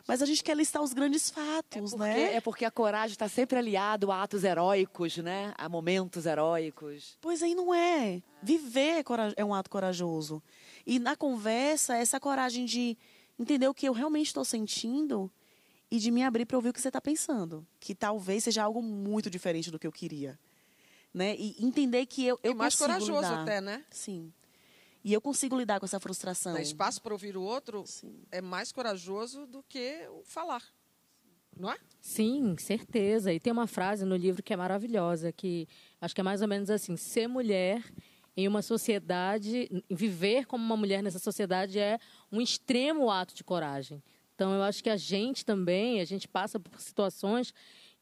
Mas 0.07 0.23
a 0.23 0.27
gente 0.27 0.43
quer 0.43 0.57
listar 0.57 0.83
os 0.83 0.95
grandes 0.95 1.29
fatos, 1.29 1.91
Porque, 1.91 2.05
né? 2.05 2.35
é 2.35 2.41
porque 2.41 2.65
a 2.65 2.71
coragem 2.71 3.13
está 3.13 3.29
sempre 3.29 3.59
aliado 3.59 4.11
a 4.11 4.23
atos 4.23 4.43
heróicos, 4.43 5.19
né? 5.19 5.53
A 5.59 5.69
momentos 5.69 6.25
heróicos. 6.25 7.19
Pois 7.21 7.43
aí 7.43 7.55
não 7.55 7.75
é. 7.75 8.23
Viver 8.43 9.01
é 9.01 9.05
é 9.37 9.45
um 9.45 9.53
ato 9.53 9.69
corajoso. 9.69 10.43
E 10.87 10.99
na 10.99 11.15
conversa, 11.15 11.95
essa 11.95 12.19
coragem 12.19 12.65
de 12.65 12.97
entender 13.39 13.69
o 13.69 13.75
que 13.75 13.87
eu 13.87 13.93
realmente 13.93 14.29
estou 14.29 14.47
sentindo 14.47 15.31
e 15.91 15.99
de 15.99 16.11
me 16.11 16.23
abrir 16.23 16.45
para 16.47 16.57
ouvir 16.57 16.71
o 16.71 16.73
que 16.73 16.81
você 16.81 16.89
está 16.89 17.01
pensando. 17.01 17.67
Que 17.81 17.95
talvez 17.95 18.45
seja 18.45 18.63
algo 18.63 18.83
muito 18.83 19.31
diferente 19.31 19.71
do 19.71 19.79
que 19.79 19.87
eu 19.87 19.93
queria. 19.93 20.39
Né? 21.13 21.35
E 21.39 21.57
entender 21.65 22.07
que 22.07 22.25
eu, 22.27 22.39
eu 22.43 22.53
e 22.53 22.55
mais 22.55 22.75
consigo 22.75 22.93
corajoso 22.93 23.31
lidar. 23.31 23.43
até, 23.43 23.61
né? 23.61 23.85
Sim. 23.91 24.33
E 25.03 25.13
eu 25.13 25.21
consigo 25.21 25.57
lidar 25.57 25.81
com 25.81 25.87
essa 25.87 25.99
frustração. 25.99 26.53
Dar 26.53 26.61
espaço 26.61 27.01
para 27.01 27.15
ouvir 27.15 27.37
o 27.37 27.43
outro 27.43 27.85
Sim. 27.87 28.21
é 28.31 28.41
mais 28.41 28.73
corajoso 28.73 29.47
do 29.47 29.63
que 29.63 30.07
o 30.11 30.23
falar. 30.25 30.63
Não 31.57 31.73
é? 31.73 31.77
Sim, 32.01 32.57
certeza. 32.59 33.33
E 33.33 33.41
tem 33.41 33.53
uma 33.53 33.67
frase 33.67 34.05
no 34.05 34.17
livro 34.17 34.43
que 34.43 34.53
é 34.53 34.57
maravilhosa, 34.57 35.33
que 35.33 35.67
acho 36.01 36.15
que 36.15 36.21
é 36.21 36.25
mais 36.25 36.43
ou 36.43 36.49
menos 36.49 36.71
assim: 36.71 36.97
ser 36.97 37.27
mulher 37.27 37.83
em 38.37 38.47
uma 38.47 38.63
sociedade, 38.63 39.69
viver 39.91 40.47
como 40.47 40.65
uma 40.65 40.77
mulher 40.77 41.03
nessa 41.03 41.19
sociedade 41.19 41.79
é 41.79 41.99
um 42.31 42.41
extremo 42.41 43.11
ato 43.11 43.35
de 43.35 43.43
coragem. 43.43 44.03
Então, 44.39 44.55
eu 44.55 44.63
acho 44.63 44.85
que 44.85 44.89
a 44.89 44.97
gente 44.97 45.45
também, 45.45 46.01
a 46.01 46.05
gente 46.05 46.29
passa 46.29 46.61
por 46.61 46.81
situações 46.81 47.53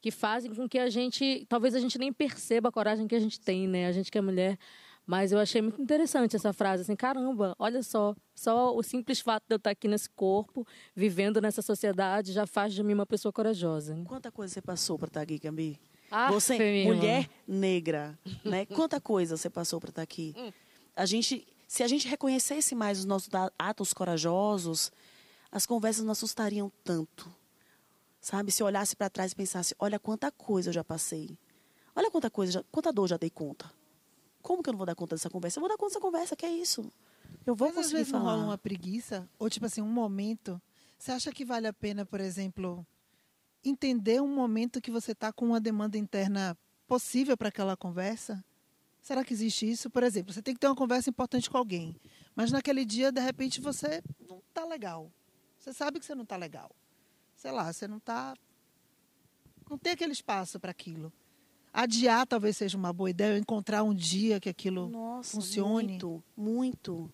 que 0.03 0.11
fazem 0.11 0.55
com 0.55 0.69
que 0.69 0.79
a 0.79 0.91
gente, 0.91 1.47
talvez 1.49 1.75
a 1.75 1.81
gente 1.81 1.97
nem 1.97 2.13
perceba 2.13 2.69
a 2.69 2.73
coragem 2.73 3.09
que 3.09 3.15
a 3.15 3.19
gente 3.19 3.41
tem, 3.41 3.67
né? 3.67 3.87
A 3.87 3.93
gente 3.93 4.13
que 4.13 4.19
é 4.19 4.21
mulher. 4.21 4.59
Mas 5.07 5.33
eu 5.33 5.39
achei 5.39 5.63
muito 5.63 5.81
interessante 5.81 6.37
essa 6.37 6.53
frase, 6.53 6.83
assim, 6.83 6.95
caramba, 6.95 7.57
olha 7.59 7.83
só, 7.83 8.15
só 8.35 8.77
o 8.77 8.83
simples 8.83 9.19
fato 9.21 9.45
de 9.49 9.55
eu 9.55 9.57
estar 9.57 9.71
aqui 9.71 9.89
nesse 9.89 10.11
corpo, 10.11 10.67
vivendo 10.95 11.41
nessa 11.41 11.63
sociedade, 11.63 12.35
já 12.35 12.47
faz 12.47 12.75
de 12.75 12.83
mim 12.83 12.93
uma 12.93 13.07
pessoa 13.07 13.33
corajosa. 13.33 13.95
Né? 13.95 14.05
Quanta 14.07 14.31
coisa 14.31 14.53
você 14.53 14.61
passou 14.61 14.99
para 14.99 15.07
estar 15.09 15.23
aqui, 15.23 15.39
Gabi? 15.39 15.81
Ah, 16.11 16.31
você, 16.31 16.57
irmã. 16.57 16.95
mulher 16.95 17.31
negra, 17.49 18.19
né? 18.45 18.67
Quanta 18.67 19.01
coisa 19.01 19.39
você 19.39 19.49
passou 19.49 19.81
para 19.81 19.89
estar 19.89 20.03
aqui? 20.03 20.35
Hum. 20.37 20.53
A 20.95 21.07
gente 21.07 21.47
Se 21.67 21.83
a 21.83 21.89
gente 21.89 22.07
reconhecesse 22.07 22.75
mais 22.75 22.99
os 22.99 23.07
nossos 23.07 23.31
atos 23.59 23.95
corajosos, 23.95 24.93
as 25.57 25.65
conversas 25.65 26.05
não 26.05 26.13
assustariam 26.13 26.71
tanto. 26.85 27.33
Sabe? 28.21 28.53
Se 28.53 28.63
eu 28.63 28.67
olhasse 28.67 28.95
para 28.95 29.09
trás 29.09 29.33
e 29.33 29.37
pensasse, 29.37 29.75
olha 29.79 29.99
quanta 29.99 30.31
coisa 30.31 30.69
eu 30.69 30.73
já 30.75 30.85
passei. 30.85 31.39
Olha 31.95 32.11
quanta 32.11 32.31
coisa, 32.31 32.53
já- 32.53 32.65
quanta 32.71 32.93
dor 32.93 33.05
eu 33.05 33.09
já 33.09 33.17
dei 33.17 33.31
conta. 33.31 33.73
Como 34.43 34.63
que 34.63 34.69
eu 34.69 34.73
não 34.73 34.79
vou 34.79 34.87
dar 34.87 34.95
conta 34.95 35.15
dessa 35.17 35.31
conversa? 35.31 35.59
Eu 35.59 35.63
vou 35.63 35.69
dar 35.71 35.77
conta 35.79 35.91
dessa 35.93 36.01
conversa, 36.01 36.37
que 36.37 36.45
é 36.45 36.51
isso. 36.51 36.91
Eu 37.47 37.55
vou 37.55 37.69
Mas 37.69 37.77
às 37.79 37.83
conseguir 37.85 37.97
vezes 37.97 38.13
não 38.13 38.21
falar. 38.21 38.33
rola 38.33 38.45
uma 38.45 38.59
preguiça, 38.59 39.29
ou 39.39 39.49
tipo 39.49 39.65
assim, 39.67 39.81
um 39.81 39.89
momento. 39.91 40.61
Você 40.99 41.11
acha 41.13 41.33
que 41.33 41.45
vale 41.45 41.67
a 41.67 41.73
pena, 41.73 42.05
por 42.05 42.21
exemplo, 42.21 42.87
entender 43.65 44.21
um 44.21 44.29
momento 44.29 44.81
que 44.81 44.91
você 44.91 45.13
está 45.13 45.33
com 45.33 45.47
uma 45.47 45.61
demanda 45.61 45.97
interna 45.97 46.57
possível 46.87 47.37
para 47.37 47.49
aquela 47.49 47.77
conversa? 47.77 48.45
Será 49.01 49.25
que 49.25 49.33
existe 49.33 49.71
isso? 49.71 49.89
Por 49.89 50.03
exemplo, 50.03 50.33
você 50.35 50.43
tem 50.43 50.53
que 50.55 50.61
ter 50.61 50.67
uma 50.67 50.77
conversa 50.77 51.09
importante 51.11 51.49
com 51.49 51.57
alguém, 51.57 51.97
mas 52.35 52.51
naquele 52.53 52.85
dia, 52.85 53.11
de 53.11 53.21
repente, 53.21 53.61
você 53.61 54.03
não 54.29 54.39
está 54.49 54.65
legal. 54.67 55.11
Você 55.67 55.73
sabe 55.73 55.99
que 55.99 56.07
você 56.07 56.15
não 56.15 56.23
está 56.23 56.37
legal. 56.37 56.71
Sei 57.35 57.51
lá, 57.51 57.73
você 57.73 57.89
não 57.89 57.97
está. 57.97 58.37
Não 59.69 59.77
tem 59.77 59.95
aquele 59.95 60.13
espaço 60.13 60.61
para 60.61 60.71
aquilo. 60.71 61.13
Adiar 61.73 62.25
talvez 62.25 62.57
seja 62.57 62.79
uma 62.79 62.93
boa 62.93 63.11
ideia, 63.11 63.37
encontrar 63.37 63.83
um 63.83 63.93
dia 63.93 64.39
que 64.39 64.49
aquilo 64.49 64.89
Nossa, 64.89 65.33
funcione. 65.33 65.89
muito, 65.89 66.23
muito. 66.37 67.11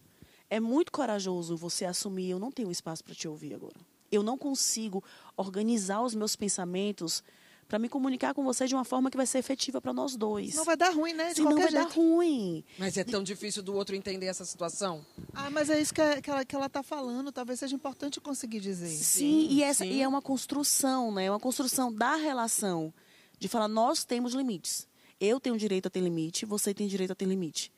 É 0.51 0.61
muito 0.61 0.93
corajoso 0.93 1.57
você 1.57 1.87
assumir, 1.87 2.29
eu 2.29 2.39
não 2.39 2.53
tenho 2.53 2.71
espaço 2.71 3.03
para 3.03 3.15
te 3.15 3.27
ouvir 3.27 3.55
agora. 3.55 3.81
Eu 4.11 4.23
não 4.23 4.37
consigo 4.37 5.03
organizar 5.35 6.03
os 6.03 6.15
meus 6.15 6.37
pensamentos 6.37 7.25
para 7.73 7.79
me 7.79 7.89
comunicar 7.89 8.35
com 8.35 8.45
você 8.45 8.67
de 8.67 8.75
uma 8.75 8.85
forma 8.85 9.11
que 9.11 9.17
vai 9.17 9.25
ser 9.25 9.39
efetiva 9.39 9.81
para 9.81 9.95
nós 9.95 10.15
dois. 10.15 10.55
Não 10.55 10.63
vai 10.63 10.77
dar 10.77 10.91
ruim, 10.91 11.15
né? 11.15 11.31
De 11.31 11.37
Senão 11.37 11.53
qualquer 11.53 11.73
vai 11.73 11.81
jeito. 11.81 11.89
dar 11.89 11.95
ruim. 11.95 12.63
Mas 12.79 12.99
é 12.99 13.03
tão 13.03 13.23
difícil 13.23 13.63
do 13.63 13.75
outro 13.75 13.97
entender 13.97 14.27
essa 14.27 14.45
situação. 14.45 15.03
Ah, 15.33 15.49
mas 15.49 15.71
é 15.71 15.81
isso 15.81 15.95
que, 15.95 16.03
é- 16.03 16.21
que 16.21 16.29
ela, 16.29 16.45
que 16.45 16.55
ela 16.55 16.69
tá 16.69 16.83
falando. 16.83 17.33
Talvez 17.33 17.61
seja 17.61 17.75
importante 17.75 18.21
conseguir 18.21 18.61
dizer. 18.61 18.91
Sim, 18.91 19.47
e, 19.49 19.63
essa, 19.63 19.85
sim. 19.85 19.91
e 19.91 20.03
é 20.03 20.07
uma 20.07 20.21
construção, 20.21 21.13
né? 21.15 21.25
É 21.25 21.31
uma 21.31 21.41
construção 21.41 21.91
da 21.91 22.15
relação. 22.17 22.93
De 23.39 23.49
falar, 23.49 23.69
nós 23.69 24.05
temos 24.05 24.35
limites. 24.35 24.87
Eu 25.19 25.41
tenho 25.41 25.57
direito 25.57 25.87
a 25.87 25.91
ter 25.91 26.01
limite, 26.01 26.45
você 26.45 26.75
tem 26.75 26.87
direito 26.87 27.13
a 27.13 27.15
ter 27.15 27.25
limite. 27.25 27.73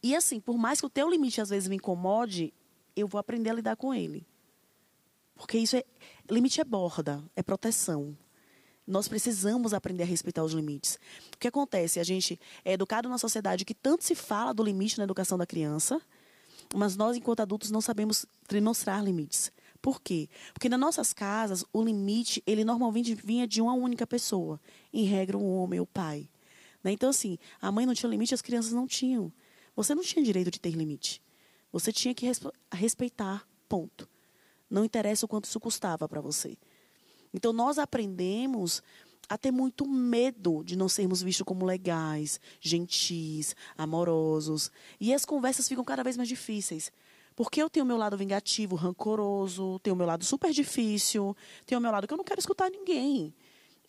E 0.00 0.14
assim, 0.14 0.38
por 0.38 0.56
mais 0.56 0.78
que 0.78 0.86
o 0.86 0.88
teu 0.88 1.10
limite 1.10 1.40
às 1.40 1.48
vezes 1.48 1.68
me 1.68 1.74
incomode, 1.74 2.54
eu 2.94 3.08
vou 3.08 3.18
aprender 3.18 3.50
a 3.50 3.54
lidar 3.54 3.74
com 3.74 3.92
ele. 3.92 4.24
Porque 5.34 5.58
isso 5.58 5.74
é. 5.74 5.82
Limite 6.30 6.60
é 6.60 6.64
borda, 6.64 7.20
é 7.34 7.42
proteção. 7.42 8.16
Nós 8.86 9.06
precisamos 9.06 9.72
aprender 9.72 10.02
a 10.02 10.06
respeitar 10.06 10.42
os 10.42 10.52
limites. 10.52 10.98
O 11.34 11.38
que 11.38 11.48
acontece? 11.48 12.00
A 12.00 12.04
gente 12.04 12.38
é 12.64 12.72
educado 12.72 13.08
numa 13.08 13.18
sociedade 13.18 13.64
que 13.64 13.74
tanto 13.74 14.04
se 14.04 14.14
fala 14.14 14.52
do 14.52 14.62
limite 14.62 14.98
na 14.98 15.04
educação 15.04 15.38
da 15.38 15.46
criança, 15.46 16.00
mas 16.74 16.96
nós, 16.96 17.16
enquanto 17.16 17.40
adultos, 17.40 17.70
não 17.70 17.80
sabemos 17.80 18.26
demonstrar 18.48 19.02
limites. 19.04 19.52
Por 19.80 20.00
quê? 20.00 20.28
Porque 20.52 20.68
nas 20.68 20.78
nossas 20.78 21.12
casas, 21.12 21.64
o 21.72 21.82
limite, 21.82 22.42
ele 22.46 22.64
normalmente 22.64 23.14
vinha 23.14 23.46
de 23.46 23.60
uma 23.60 23.74
única 23.74 24.06
pessoa. 24.06 24.60
Em 24.92 25.04
regra, 25.04 25.36
um 25.36 25.56
homem, 25.56 25.80
o 25.80 25.86
pai. 25.86 26.28
Né? 26.82 26.92
Então, 26.92 27.10
assim, 27.10 27.38
a 27.60 27.70
mãe 27.70 27.84
não 27.84 27.94
tinha 27.94 28.08
limite, 28.08 28.34
as 28.34 28.42
crianças 28.42 28.72
não 28.72 28.86
tinham. 28.86 29.32
Você 29.74 29.94
não 29.94 30.02
tinha 30.02 30.24
direito 30.24 30.50
de 30.50 30.60
ter 30.60 30.70
limite. 30.70 31.20
Você 31.72 31.92
tinha 31.92 32.14
que 32.14 32.26
respe- 32.26 32.52
respeitar, 32.72 33.46
ponto. 33.68 34.08
Não 34.70 34.84
interessa 34.84 35.26
o 35.26 35.28
quanto 35.28 35.46
isso 35.46 35.58
custava 35.58 36.08
para 36.08 36.20
você. 36.20 36.56
Então, 37.32 37.52
nós 37.52 37.78
aprendemos 37.78 38.82
a 39.28 39.38
ter 39.38 39.50
muito 39.50 39.86
medo 39.86 40.62
de 40.64 40.76
não 40.76 40.88
sermos 40.88 41.22
vistos 41.22 41.44
como 41.44 41.64
legais, 41.64 42.40
gentis, 42.60 43.56
amorosos. 43.76 44.70
E 45.00 45.14
as 45.14 45.24
conversas 45.24 45.68
ficam 45.68 45.84
cada 45.84 46.02
vez 46.02 46.16
mais 46.16 46.28
difíceis. 46.28 46.92
Porque 47.34 47.62
eu 47.62 47.70
tenho 47.70 47.84
o 47.84 47.86
meu 47.86 47.96
lado 47.96 48.16
vingativo, 48.16 48.76
rancoroso, 48.76 49.78
tenho 49.82 49.94
o 49.94 49.96
meu 49.96 50.06
lado 50.06 50.24
super 50.24 50.52
difícil, 50.52 51.34
tenho 51.64 51.78
o 51.78 51.82
meu 51.82 51.90
lado 51.90 52.06
que 52.06 52.12
eu 52.12 52.18
não 52.18 52.24
quero 52.24 52.40
escutar 52.40 52.70
ninguém. 52.70 53.34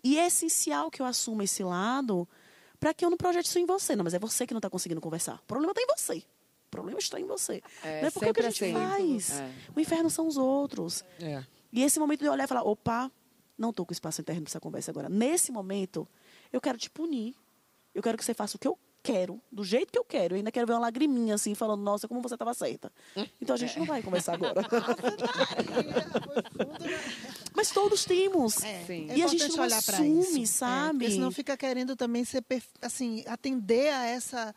E 0.03 0.17
é 0.17 0.27
essencial 0.27 0.89
que 0.89 1.01
eu 1.01 1.05
assuma 1.05 1.43
esse 1.43 1.63
lado 1.63 2.27
para 2.79 2.93
que 2.93 3.03
eu 3.03 3.09
não 3.09 3.17
projete 3.17 3.47
isso 3.47 3.59
em 3.59 3.65
você. 3.65 3.95
Não, 3.95 4.03
mas 4.03 4.13
é 4.13 4.19
você 4.19 4.45
que 4.47 4.53
não 4.53 4.59
está 4.59 4.69
conseguindo 4.69 5.01
conversar. 5.01 5.35
O 5.35 5.45
problema 5.45 5.71
está 5.71 5.81
em 5.81 5.87
você. 5.97 6.17
O 6.67 6.69
problema 6.69 6.99
está 6.99 7.19
em 7.19 7.25
você. 7.25 7.61
É, 7.83 8.01
não 8.01 8.07
é 8.07 8.11
porque 8.11 8.29
o 8.29 8.33
que 8.33 8.39
a 8.41 8.49
gente 8.49 8.63
assim. 8.63 8.73
faz. 8.73 9.39
É. 9.39 9.51
O 9.75 9.79
inferno 9.79 10.09
são 10.09 10.27
os 10.27 10.37
outros. 10.37 11.03
É. 11.21 11.43
E 11.71 11.83
esse 11.83 11.99
momento 11.99 12.21
de 12.21 12.25
eu 12.25 12.31
olhar 12.31 12.45
e 12.45 12.47
falar, 12.47 12.63
opa, 12.63 13.11
não 13.57 13.69
estou 13.69 13.85
com 13.85 13.93
espaço 13.93 14.21
interno 14.21 14.41
para 14.41 14.49
essa 14.49 14.59
conversa 14.59 14.91
agora. 14.91 15.09
Nesse 15.09 15.51
momento, 15.51 16.07
eu 16.51 16.59
quero 16.61 16.77
te 16.77 16.89
punir. 16.89 17.35
Eu 17.93 18.01
quero 18.01 18.17
que 18.17 18.25
você 18.25 18.33
faça 18.33 18.57
o 18.57 18.59
que 18.59 18.67
eu 18.67 18.77
quero, 19.03 19.39
do 19.51 19.63
jeito 19.63 19.91
que 19.91 19.99
eu 19.99 20.03
quero. 20.05 20.33
Eu 20.33 20.37
ainda 20.37 20.51
quero 20.51 20.65
ver 20.65 20.73
uma 20.73 20.79
lagriminha 20.79 21.35
assim, 21.35 21.53
falando, 21.53 21.81
nossa, 21.83 22.07
como 22.07 22.21
você 22.21 22.35
estava 22.35 22.53
certa. 22.53 22.91
Então 23.41 23.53
a 23.53 23.57
gente 23.59 23.77
não 23.77 23.85
vai 23.85 24.01
conversar 24.01 24.33
agora. 24.35 24.61
Mas 27.53 27.69
todos 27.69 28.05
temos. 28.05 28.55
Sim. 28.55 29.07
É 29.09 29.17
E 29.17 29.23
a 29.23 29.27
gente 29.27 29.43
importante 29.43 29.57
não 29.57 29.63
olhar 29.65 29.83
pra 29.83 29.97
assume, 29.97 30.43
isso. 30.43 30.53
sabe? 30.53 30.87
É, 30.87 30.97
porque 30.99 31.11
senão 31.11 31.31
fica 31.31 31.57
querendo 31.57 31.95
também 31.95 32.23
ser 32.23 32.43
assim, 32.81 33.23
atender 33.27 33.93
a 33.93 34.05
essa 34.05 34.55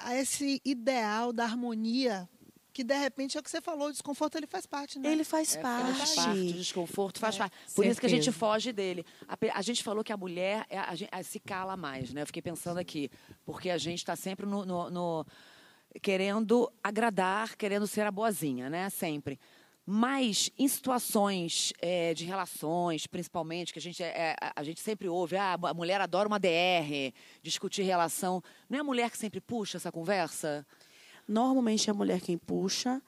a 0.00 0.16
esse 0.16 0.60
ideal 0.64 1.32
da 1.32 1.44
harmonia 1.44 2.28
que 2.72 2.82
de 2.82 2.94
repente 2.96 3.36
é 3.36 3.40
o 3.40 3.42
que 3.42 3.50
você 3.50 3.60
falou, 3.60 3.88
o 3.88 3.92
desconforto 3.92 4.36
ele 4.36 4.46
faz 4.46 4.64
parte, 4.66 4.98
né? 4.98 5.12
Ele 5.12 5.24
faz 5.24 5.54
É, 5.56 5.60
parte. 5.60 5.98
faz 5.98 6.14
parte, 6.14 6.38
o 6.40 6.52
desconforto 6.54 7.18
faz 7.20 7.36
parte. 7.36 7.54
Por 7.74 7.84
isso 7.84 8.00
que 8.00 8.06
a 8.06 8.08
gente 8.08 8.24
certeza. 8.24 8.38
foge 8.38 8.72
dele. 8.72 9.04
A, 9.28 9.36
a 9.58 9.62
gente 9.62 9.82
falou 9.82 10.02
que 10.02 10.12
a 10.12 10.16
mulher 10.16 10.64
é- 10.70 10.78
a 10.78 10.92
a 11.12 11.22
se 11.22 11.38
cala 11.38 11.76
mais, 11.76 12.12
né? 12.12 12.22
Eu 12.22 12.26
fiquei 12.26 12.40
pensando 12.42 12.78
aqui, 12.78 13.10
porque 13.44 13.68
a 13.70 13.78
gente 13.78 13.98
está 13.98 14.16
sempre 14.16 14.46
no, 14.46 14.64
no- 14.64 14.90
no- 14.90 15.26
querendo 16.00 16.72
agradar, 16.82 17.56
querendo 17.56 17.86
ser 17.86 18.06
a 18.06 18.10
boazinha, 18.10 18.70
né? 18.70 18.88
Sempre. 18.90 19.38
Mas 19.84 20.48
em 20.56 20.68
situações 20.68 21.72
é, 21.80 22.14
de 22.14 22.24
relações, 22.24 23.06
principalmente, 23.06 23.72
que 23.72 23.78
a 23.80 23.82
gente, 23.82 24.00
é, 24.02 24.36
a- 24.40 24.52
a 24.56 24.62
gente 24.62 24.80
sempre 24.80 25.08
ouve, 25.08 25.36
ah, 25.36 25.58
a 25.60 25.74
mulher 25.74 26.00
adora 26.00 26.28
uma 26.28 26.38
DR, 26.38 27.12
discutir 27.42 27.82
relação. 27.82 28.42
Não 28.70 28.78
é 28.78 28.80
a 28.80 28.84
mulher 28.84 29.10
que 29.10 29.18
sempre 29.18 29.40
puxa 29.40 29.76
essa 29.78 29.90
conversa? 29.90 30.64
Normalmente 31.32 31.88
é 31.88 31.92
a 31.92 31.94
mulher 31.94 32.20
quem 32.20 32.36
puxa, 32.36 33.00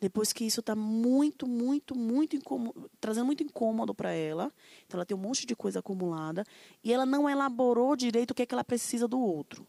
depois 0.00 0.32
que 0.32 0.44
isso 0.44 0.60
está 0.60 0.76
muito, 0.76 1.48
muito, 1.48 1.96
muito 1.96 2.36
incômodo, 2.36 2.88
trazendo 3.00 3.26
muito 3.26 3.42
incômodo 3.42 3.92
para 3.92 4.12
ela. 4.12 4.52
Então 4.86 4.98
ela 4.98 5.04
tem 5.04 5.16
um 5.16 5.20
monte 5.20 5.44
de 5.44 5.56
coisa 5.56 5.80
acumulada 5.80 6.44
e 6.84 6.92
ela 6.92 7.04
não 7.04 7.28
elaborou 7.28 7.96
direito 7.96 8.30
o 8.30 8.34
que 8.34 8.42
é 8.42 8.46
que 8.46 8.54
ela 8.54 8.62
precisa 8.62 9.08
do 9.08 9.20
outro. 9.20 9.66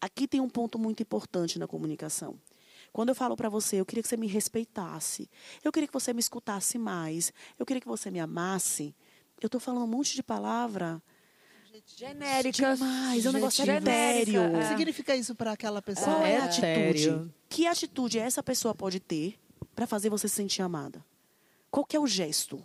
Aqui 0.00 0.26
tem 0.26 0.40
um 0.40 0.48
ponto 0.48 0.78
muito 0.78 1.02
importante 1.02 1.58
na 1.58 1.66
comunicação. 1.66 2.38
Quando 2.92 3.10
eu 3.10 3.14
falo 3.14 3.36
para 3.36 3.50
você, 3.50 3.76
eu 3.76 3.84
queria 3.84 4.02
que 4.02 4.08
você 4.08 4.16
me 4.16 4.26
respeitasse, 4.26 5.28
eu 5.62 5.70
queria 5.70 5.86
que 5.86 5.92
você 5.92 6.14
me 6.14 6.20
escutasse 6.20 6.78
mais, 6.78 7.30
eu 7.58 7.66
queria 7.66 7.80
que 7.80 7.88
você 7.88 8.10
me 8.10 8.20
amasse, 8.20 8.94
eu 9.40 9.46
estou 9.46 9.60
falando 9.60 9.84
um 9.84 9.88
monte 9.88 10.14
de 10.14 10.22
palavra 10.22 11.02
Genérica. 11.86 12.74
demais, 12.74 13.24
é 13.24 13.28
um 13.28 13.32
negócio 13.32 13.64
Genérica, 13.64 13.90
etéreo. 13.90 14.48
O 14.48 14.50
que 14.52 14.56
é. 14.58 14.68
significa 14.68 15.16
isso 15.16 15.34
para 15.34 15.52
aquela 15.52 15.80
pessoa? 15.82 16.16
Qual 16.16 16.22
é 16.24 16.40
a 16.40 16.46
Etéreo. 16.46 17.14
atitude? 17.14 17.34
Que 17.48 17.66
atitude 17.66 18.18
essa 18.18 18.42
pessoa 18.42 18.74
pode 18.74 18.98
ter 19.00 19.38
para 19.74 19.86
fazer 19.86 20.08
você 20.08 20.28
se 20.28 20.34
sentir 20.34 20.62
amada? 20.62 21.04
Qual 21.70 21.84
que 21.84 21.96
é 21.96 22.00
o 22.00 22.06
gesto? 22.06 22.62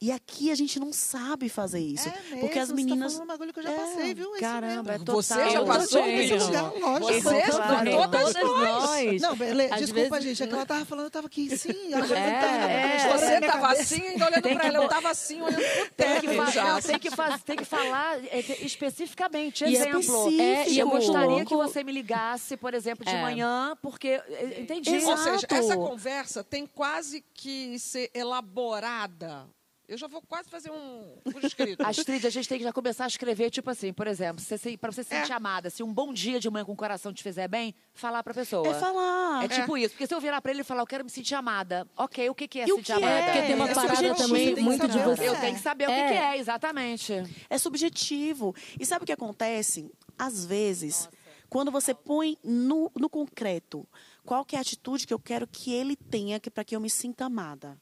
E 0.00 0.12
aqui 0.12 0.52
a 0.52 0.54
gente 0.54 0.78
não 0.78 0.92
sabe 0.92 1.48
fazer 1.48 1.80
isso. 1.80 2.08
É 2.08 2.12
mesmo, 2.12 2.38
porque 2.40 2.58
as 2.60 2.68
você 2.68 2.74
meninas. 2.74 3.14
Tá 3.14 3.18
falando 3.18 3.24
um 3.24 3.32
bagulho 3.32 3.52
que 3.52 3.58
eu 3.58 3.64
já 3.64 3.72
É, 3.72 3.76
passei, 3.76 4.14
viu? 4.14 4.30
Esse 4.30 4.40
Caramba, 4.40 4.92
é. 4.94 4.98
Você 4.98 5.34
já 5.34 5.52
Eu 5.54 5.66
passou? 5.66 6.00
Lugar, 6.02 6.72
lógico. 6.80 7.20
Você, 7.22 7.42
Claro. 7.42 7.90
todas 7.90 8.32
Todas 8.32 8.42
nós. 8.44 9.20
Não, 9.22 9.34
Bele, 9.36 9.62
Às 9.64 9.80
desculpa, 9.80 10.20
vezes- 10.20 10.24
gente. 10.38 10.42
É 10.44 10.46
que 10.46 10.54
ela 10.54 10.64
tava 10.66 10.84
falando, 10.84 11.06
eu 11.06 11.10
tava 11.10 11.26
aqui, 11.26 11.56
sim. 11.58 11.92
Ela 11.92 12.06
já 12.06 12.16
É, 12.16 12.28
é. 12.28 13.08
na 13.08 13.18
Você 13.18 13.26
minha 13.26 13.40
tava 13.40 13.60
cabeça. 13.60 13.82
assim, 13.82 14.02
ainda 14.06 14.26
olhando 14.26 14.42
pra 14.42 14.60
que 14.60 14.66
ela. 14.68 14.84
Eu 14.84 14.88
tava 14.88 15.10
assim, 15.10 15.42
olhando 15.42 15.56
pro 15.56 15.64
Tem 15.64 15.90
teto 15.90 16.20
tem, 16.20 16.98
que 17.00 17.10
faz- 17.10 17.42
tem 17.42 17.56
que 17.56 17.64
falar 17.64 18.24
é, 18.26 18.40
te- 18.42 18.64
especificamente. 18.64 19.64
E 19.64 19.76
é 19.76 19.80
Exemplo. 19.80 20.40
É, 20.40 20.68
e 20.68 20.78
eu 20.78 20.88
gostaria 20.88 21.44
que 21.44 21.56
você 21.56 21.82
me 21.82 21.90
ligasse, 21.90 22.56
por 22.56 22.72
exemplo, 22.72 23.04
de 23.04 23.10
É. 23.14 23.20
manhã, 23.20 23.76
porque. 23.82 24.08
é, 24.10 24.60
Entendi. 24.60 24.94
Exato. 24.94 25.10
Ou 25.10 25.16
seja, 25.18 25.46
essa 25.50 25.76
conversa 25.76 26.44
tem 26.44 26.66
quase 26.68 27.24
que 27.34 27.76
ser 27.80 28.10
elaborada. 28.14 29.44
Eu 29.88 29.96
já 29.96 30.06
vou 30.06 30.20
quase 30.20 30.50
fazer 30.50 30.70
um 30.70 31.16
por 31.32 31.42
escrito. 31.42 31.80
Astrid, 31.86 32.26
a 32.26 32.30
gente 32.30 32.46
tem 32.46 32.58
que 32.58 32.64
já 32.64 32.72
começar 32.74 33.04
a 33.04 33.06
escrever, 33.06 33.48
tipo 33.50 33.70
assim, 33.70 33.90
por 33.90 34.06
exemplo, 34.06 34.38
se, 34.44 34.76
pra 34.76 34.92
você 34.92 35.02
se 35.02 35.14
É. 35.14 35.20
sentir 35.20 35.32
amada, 35.32 35.70
se 35.70 35.82
um 35.82 35.90
bom 35.92 36.12
dia 36.12 36.38
de 36.38 36.50
manhã 36.50 36.62
com 36.64 36.72
o 36.72 36.76
coração 36.76 37.10
te 37.12 37.22
fizer 37.22 37.48
bem, 37.48 37.74
falar 37.94 38.22
pra 38.22 38.34
pessoa. 38.34 38.68
É 38.68 38.74
falar. 38.74 39.44
É 39.44 39.48
tipo 39.48 39.78
isso. 39.78 39.94
Porque 39.94 40.06
se 40.06 40.14
eu 40.14 40.20
virar 40.20 40.42
pra 40.42 40.52
ele 40.52 40.60
e 40.60 40.64
falar, 40.64 40.82
eu 40.82 40.86
quero 40.86 41.04
me 41.04 41.10
sentir 41.10 41.34
amada. 41.34 41.88
Ok, 41.96 42.28
o 42.28 42.34
que, 42.34 42.46
que 42.46 42.60
é 42.60 42.68
E 42.68 42.72
o 42.72 42.76
sentir 42.76 42.84
que 42.96 43.02
é? 43.02 43.06
amada? 43.06 43.24
Porque 43.32 43.42
tem 43.46 43.54
uma 43.54 43.68
É 43.70 43.74
parada 43.74 43.96
subjetivo, 43.96 44.28
também 44.28 44.56
muito 44.56 44.86
de 44.86 44.92
saber 44.92 45.08
o 45.08 45.10
que 45.14 45.16
você. 45.16 45.24
é. 45.24 45.28
Eu 45.28 45.40
tenho 45.40 45.54
que 45.54 45.60
saber 45.62 45.84
o 45.84 45.88
que, 45.88 45.92
É. 45.94 46.08
que 46.08 46.14
é, 46.18 46.38
exatamente. 46.38 47.12
É 47.48 47.56
subjetivo. 47.56 48.54
E 48.78 48.84
sabe 48.84 49.04
o 49.04 49.06
que 49.06 49.12
acontece? 49.12 49.90
Às 50.18 50.44
vezes, 50.44 51.08
quando 51.48 51.70
você 51.70 51.94
põe 51.94 52.36
no, 52.44 52.92
no 52.94 53.08
concreto 53.08 53.88
qual 54.22 54.44
que 54.44 54.54
é 54.54 54.58
a 54.58 54.62
atitude 54.62 55.06
que 55.06 55.14
eu 55.14 55.18
quero 55.18 55.46
que 55.46 55.72
ele 55.72 55.96
tenha 55.96 56.38
para 56.52 56.62
que 56.62 56.76
eu 56.76 56.80
me 56.80 56.90
sinta 56.90 57.24
amada. 57.24 57.80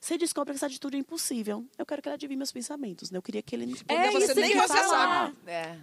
Você 0.00 0.16
descobre 0.16 0.52
que 0.52 0.56
essa 0.56 0.66
atitude 0.66 0.96
é 0.96 1.00
impossível. 1.00 1.64
Eu 1.76 1.84
quero 1.84 2.00
que 2.00 2.08
ele 2.08 2.14
adivinhe 2.14 2.36
meus 2.36 2.52
pensamentos, 2.52 3.10
né? 3.10 3.18
Eu 3.18 3.22
queria 3.22 3.42
que 3.42 3.54
ele... 3.54 3.66
Porque 3.66 4.10
você 4.10 4.34
nem 4.34 4.54
você 4.56 4.68
falar. 4.68 5.26
sabe. 5.26 5.36
É. 5.46 5.78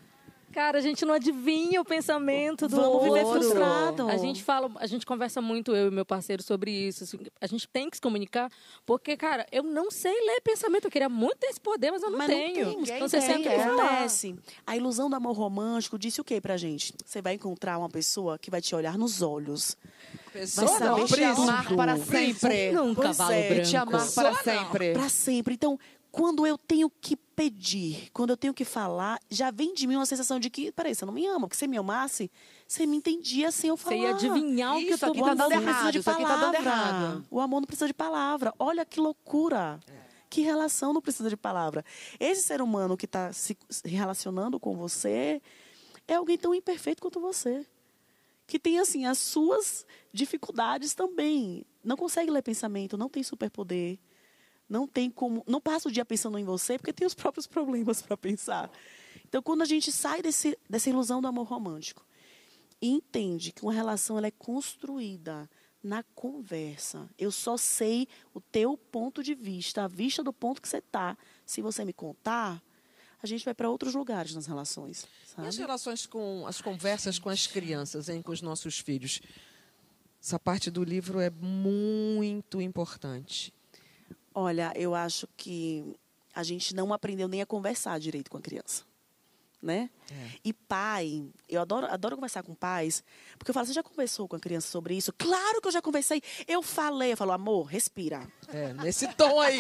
Cara, 0.56 0.78
a 0.78 0.82
gente 0.82 1.04
não 1.04 1.13
adivinha 1.13 1.82
o 1.82 1.84
pensamento 1.84 2.65
do 2.70 2.78
Vamos 2.78 3.04
viver 3.04 3.26
outro. 3.26 3.41
frustrado. 3.41 4.08
A 4.08 4.15
gente 4.15 4.41
fala, 4.41 4.72
a 4.78 4.88
gente 4.88 5.06
conversa 5.06 5.41
muito, 5.41 5.76
eu 5.76 5.89
e 5.89 5.91
meu 5.91 6.06
parceiro, 6.06 6.41
sobre 6.41 6.72
isso. 6.72 7.04
assim, 7.04 7.20
a 7.41 7.46
gente 7.46 7.68
tem 7.68 7.89
que 7.89 7.98
se 7.98 8.02
comunicar, 8.02 8.50
porque, 8.86 9.18
cara, 9.18 9.46
eu 9.52 9.62
não 9.63 9.91
sei 9.91 10.13
ler 10.13 10.39
pensamento. 10.39 10.86
Eu 10.86 10.91
queria 10.91 11.10
muito 11.10 11.39
ter 11.39 11.48
esse 11.48 11.60
poder, 11.60 11.91
mas 11.91 12.02
eu 12.02 12.10
não 12.10 12.18
Mas 12.20 12.28
tenho. 12.28 12.68
não 12.68 12.84
tem. 12.86 12.96
Então 12.96 13.10
você 13.10 13.18
O 13.18 13.20
que 13.22 13.26
sempre 13.28 13.50
falar. 13.58 13.84
acontece? 13.84 14.34
A 14.65 14.78
ilusão 14.78 15.10
do 15.10 15.18
amor 15.18 15.36
romântico 15.36 16.00
disse 16.00 16.22
o 16.22 16.24
que 16.24 16.39
pra 16.39 16.56
gente? 16.56 16.94
Você 17.06 17.22
vai 17.22 17.34
encontrar 17.34 17.78
uma 17.78 17.89
pessoa 17.89 18.39
que 18.39 18.50
vai 18.50 18.62
te 18.62 18.74
olhar 18.74 18.98
nos 18.98 19.22
olhos. 19.22 19.76
Pessoa 20.32 20.68
Vai 20.68 20.80
não, 20.89 21.08
saber 21.08 21.22
Te 21.22 21.24
amar 21.24 21.76
para 21.76 21.98
sempre. 21.98 22.72
Num 22.74 22.94
Pois 22.94 23.08
cavalo 23.08 23.32
é, 23.34 23.50
branco. 23.50 23.70
Te 23.70 23.78
amar 23.78 24.12
para 24.12 24.34
sempre. 24.36 24.94
Pra 24.94 25.10
sempre. 25.10 25.54
Então, 25.54 25.80
quando 26.15 26.47
eu 26.47 26.58
tenho 26.58 26.89
que 26.89 27.17
pedir, 27.17 28.10
quando 28.13 28.30
eu 28.30 28.38
tenho 28.38 28.54
que 28.54 28.63
falar, 28.63 29.19
já 29.30 29.51
vem 29.51 29.73
de 29.73 29.86
mim 29.86 29.97
uma 29.97 30.06
sensação 30.06 30.39
de 30.39 30.49
que, 30.49 30.71
peraí, 30.71 30.95
você 30.95 31.06
não 31.06 31.12
me 31.12 31.25
ama, 31.25 31.41
porque 31.41 31.58
se 31.58 31.60
você 31.60 31.67
me 31.67 31.78
amasse, 31.78 32.32
você 32.65 32.86
me 32.86 32.95
entendia 32.95 33.51
sem 33.51 33.69
eu 33.69 33.75
falar. 33.75 33.97
Você 33.97 34.01
ia 34.01 34.10
adivinhar 34.12 34.78
o 34.78 34.80
que 34.80 34.86
eu 34.86 34.95
Isso 34.95 35.06
tô 35.06 35.12
aqui 35.12 35.19
tá 35.19 35.34
dando 35.34 35.39
não 35.39 35.49
precisa 35.49 35.69
errado, 35.69 35.91
de 35.91 35.99
isso 35.99 36.10
aqui 36.10 36.23
tá 36.23 36.38
dando 36.38 36.56
errado. 36.56 37.25
O 37.30 37.41
amor 37.41 37.60
não 37.60 37.67
precisa 37.67 37.88
de 37.88 37.93
palavra. 37.93 38.54
Olha 38.58 38.86
que 38.86 38.97
loucura. 38.97 39.78
Que 40.30 40.39
relação 40.39 40.93
não 40.93 41.01
precisa 41.01 41.30
de 41.30 41.36
palavra. 41.36 41.84
Esse 42.17 42.43
ser 42.43 42.62
humano 42.62 42.95
que 42.95 43.04
está 43.04 43.34
se 43.34 43.58
se 43.69 43.86
relacionando 43.86 44.58
com 44.58 44.73
você 44.73 45.41
é 46.08 46.13
alguém 46.13 46.38
tão 46.38 46.56
imperfeito 46.56 47.01
quanto 47.01 47.19
você. 47.19 47.65
Que 48.47 48.58
tem, 48.58 48.80
assim, 48.80 49.06
as 49.06 49.17
suas 49.17 49.86
dificuldades 50.13 50.93
também. 50.93 51.65
Não 51.84 51.97
consegue 51.97 52.32
ler 52.32 52.41
pensamento, 52.41 52.97
não 52.97 53.10
tem 53.10 53.21
superpoder. 53.21 53.99
Não 54.67 54.88
tem 54.88 55.10
como. 55.10 55.43
Não 55.47 55.62
passa 55.62 55.89
o 55.89 55.91
dia 55.91 56.06
pensando 56.06 56.38
em 56.39 56.43
você, 56.43 56.78
porque 56.78 56.93
tem 56.93 57.06
os 57.06 57.13
próprios 57.13 57.45
problemas 57.47 58.01
para 58.01 58.17
pensar. 58.17 58.71
Então, 59.28 59.41
quando 59.41 59.62
a 59.62 59.65
gente 59.65 59.91
sai 59.91 60.21
desse, 60.21 60.58
dessa 60.69 60.89
ilusão 60.89 61.21
do 61.21 61.28
amor 61.28 61.47
romântico 61.47 62.06
e 62.82 62.89
entende 62.89 63.51
que 63.51 63.63
uma 63.63 63.73
relação 63.73 64.17
ela 64.17 64.28
é 64.28 64.32
construída 64.32 65.49
na 65.84 66.04
conversa. 66.15 67.08
Eu 67.17 67.32
só 67.32 67.58
sei 67.58 68.08
o 68.34 68.41
teu 68.41 68.75
ponto 68.75 69.21
de 69.21 69.36
vista, 69.36 69.84
a 69.84 69.88
vista 69.88 70.23
do 70.23 70.34
ponto 70.34 70.62
que 70.62 70.67
você 70.67 70.78
está. 70.78 71.15
Se 71.45 71.62
você 71.62 71.86
me 71.86 71.93
contar, 71.93 72.62
a 73.21 73.28
gente 73.28 73.45
vai 73.45 73.54
para 73.54 73.69
outros 73.69 73.93
lugares 73.93 74.34
nas 74.34 74.47
relações. 74.47 75.06
E 75.23 75.28
Sabe? 75.28 75.47
as 75.47 75.58
relações 75.58 76.06
com 76.06 76.45
as 76.47 76.60
conversas 76.60 77.19
com 77.19 77.30
as 77.30 77.45
crianças, 77.45 78.10
hein, 78.10 78.21
com 78.21 78.32
os 78.32 78.41
nossos 78.41 78.80
filhos? 78.80 79.21
Essa 80.21 80.39
parte 80.39 80.71
do 80.71 80.84
livro 80.84 81.19
é 81.19 81.30
muito 81.30 82.60
importante. 82.60 83.54
Olha, 84.38 84.74
eu 84.76 84.93
acho 84.93 85.30
que 85.38 85.95
a 86.34 86.43
gente 86.43 86.76
não 86.76 86.91
aprendeu 86.91 87.26
nem 87.26 87.41
a 87.41 87.45
conversar 87.45 87.98
direito 87.98 88.30
com 88.30 88.38
a 88.38 88.41
criança. 88.41 88.84
Né? 89.65 89.89
E 90.43 90.54
pai, 90.54 91.25
eu 91.49 91.60
adoro, 91.60 91.88
adoro 91.88 92.15
conversar 92.15 92.43
com 92.43 92.54
pais, 92.54 93.04
porque 93.39 93.49
eu 93.49 93.54
falo, 93.54 93.65
você 93.65 93.73
já 93.73 93.82
conversou 93.82 94.28
com 94.28 94.36
a 94.36 94.39
criança 94.39 94.67
sobre 94.67 94.95
isso? 94.95 95.12
Claro 95.17 95.60
que 95.60 95.67
eu 95.67 95.71
já 95.71 95.82
conversei. 95.82 96.21
Eu 96.47 96.62
falei, 96.62 97.13
eu 97.13 97.17
falo, 97.17 97.32
amor, 97.32 97.63
respira. 97.63 98.21
É, 98.49 98.71
nesse 98.73 99.08
tom 99.15 99.41
aí. 99.41 99.60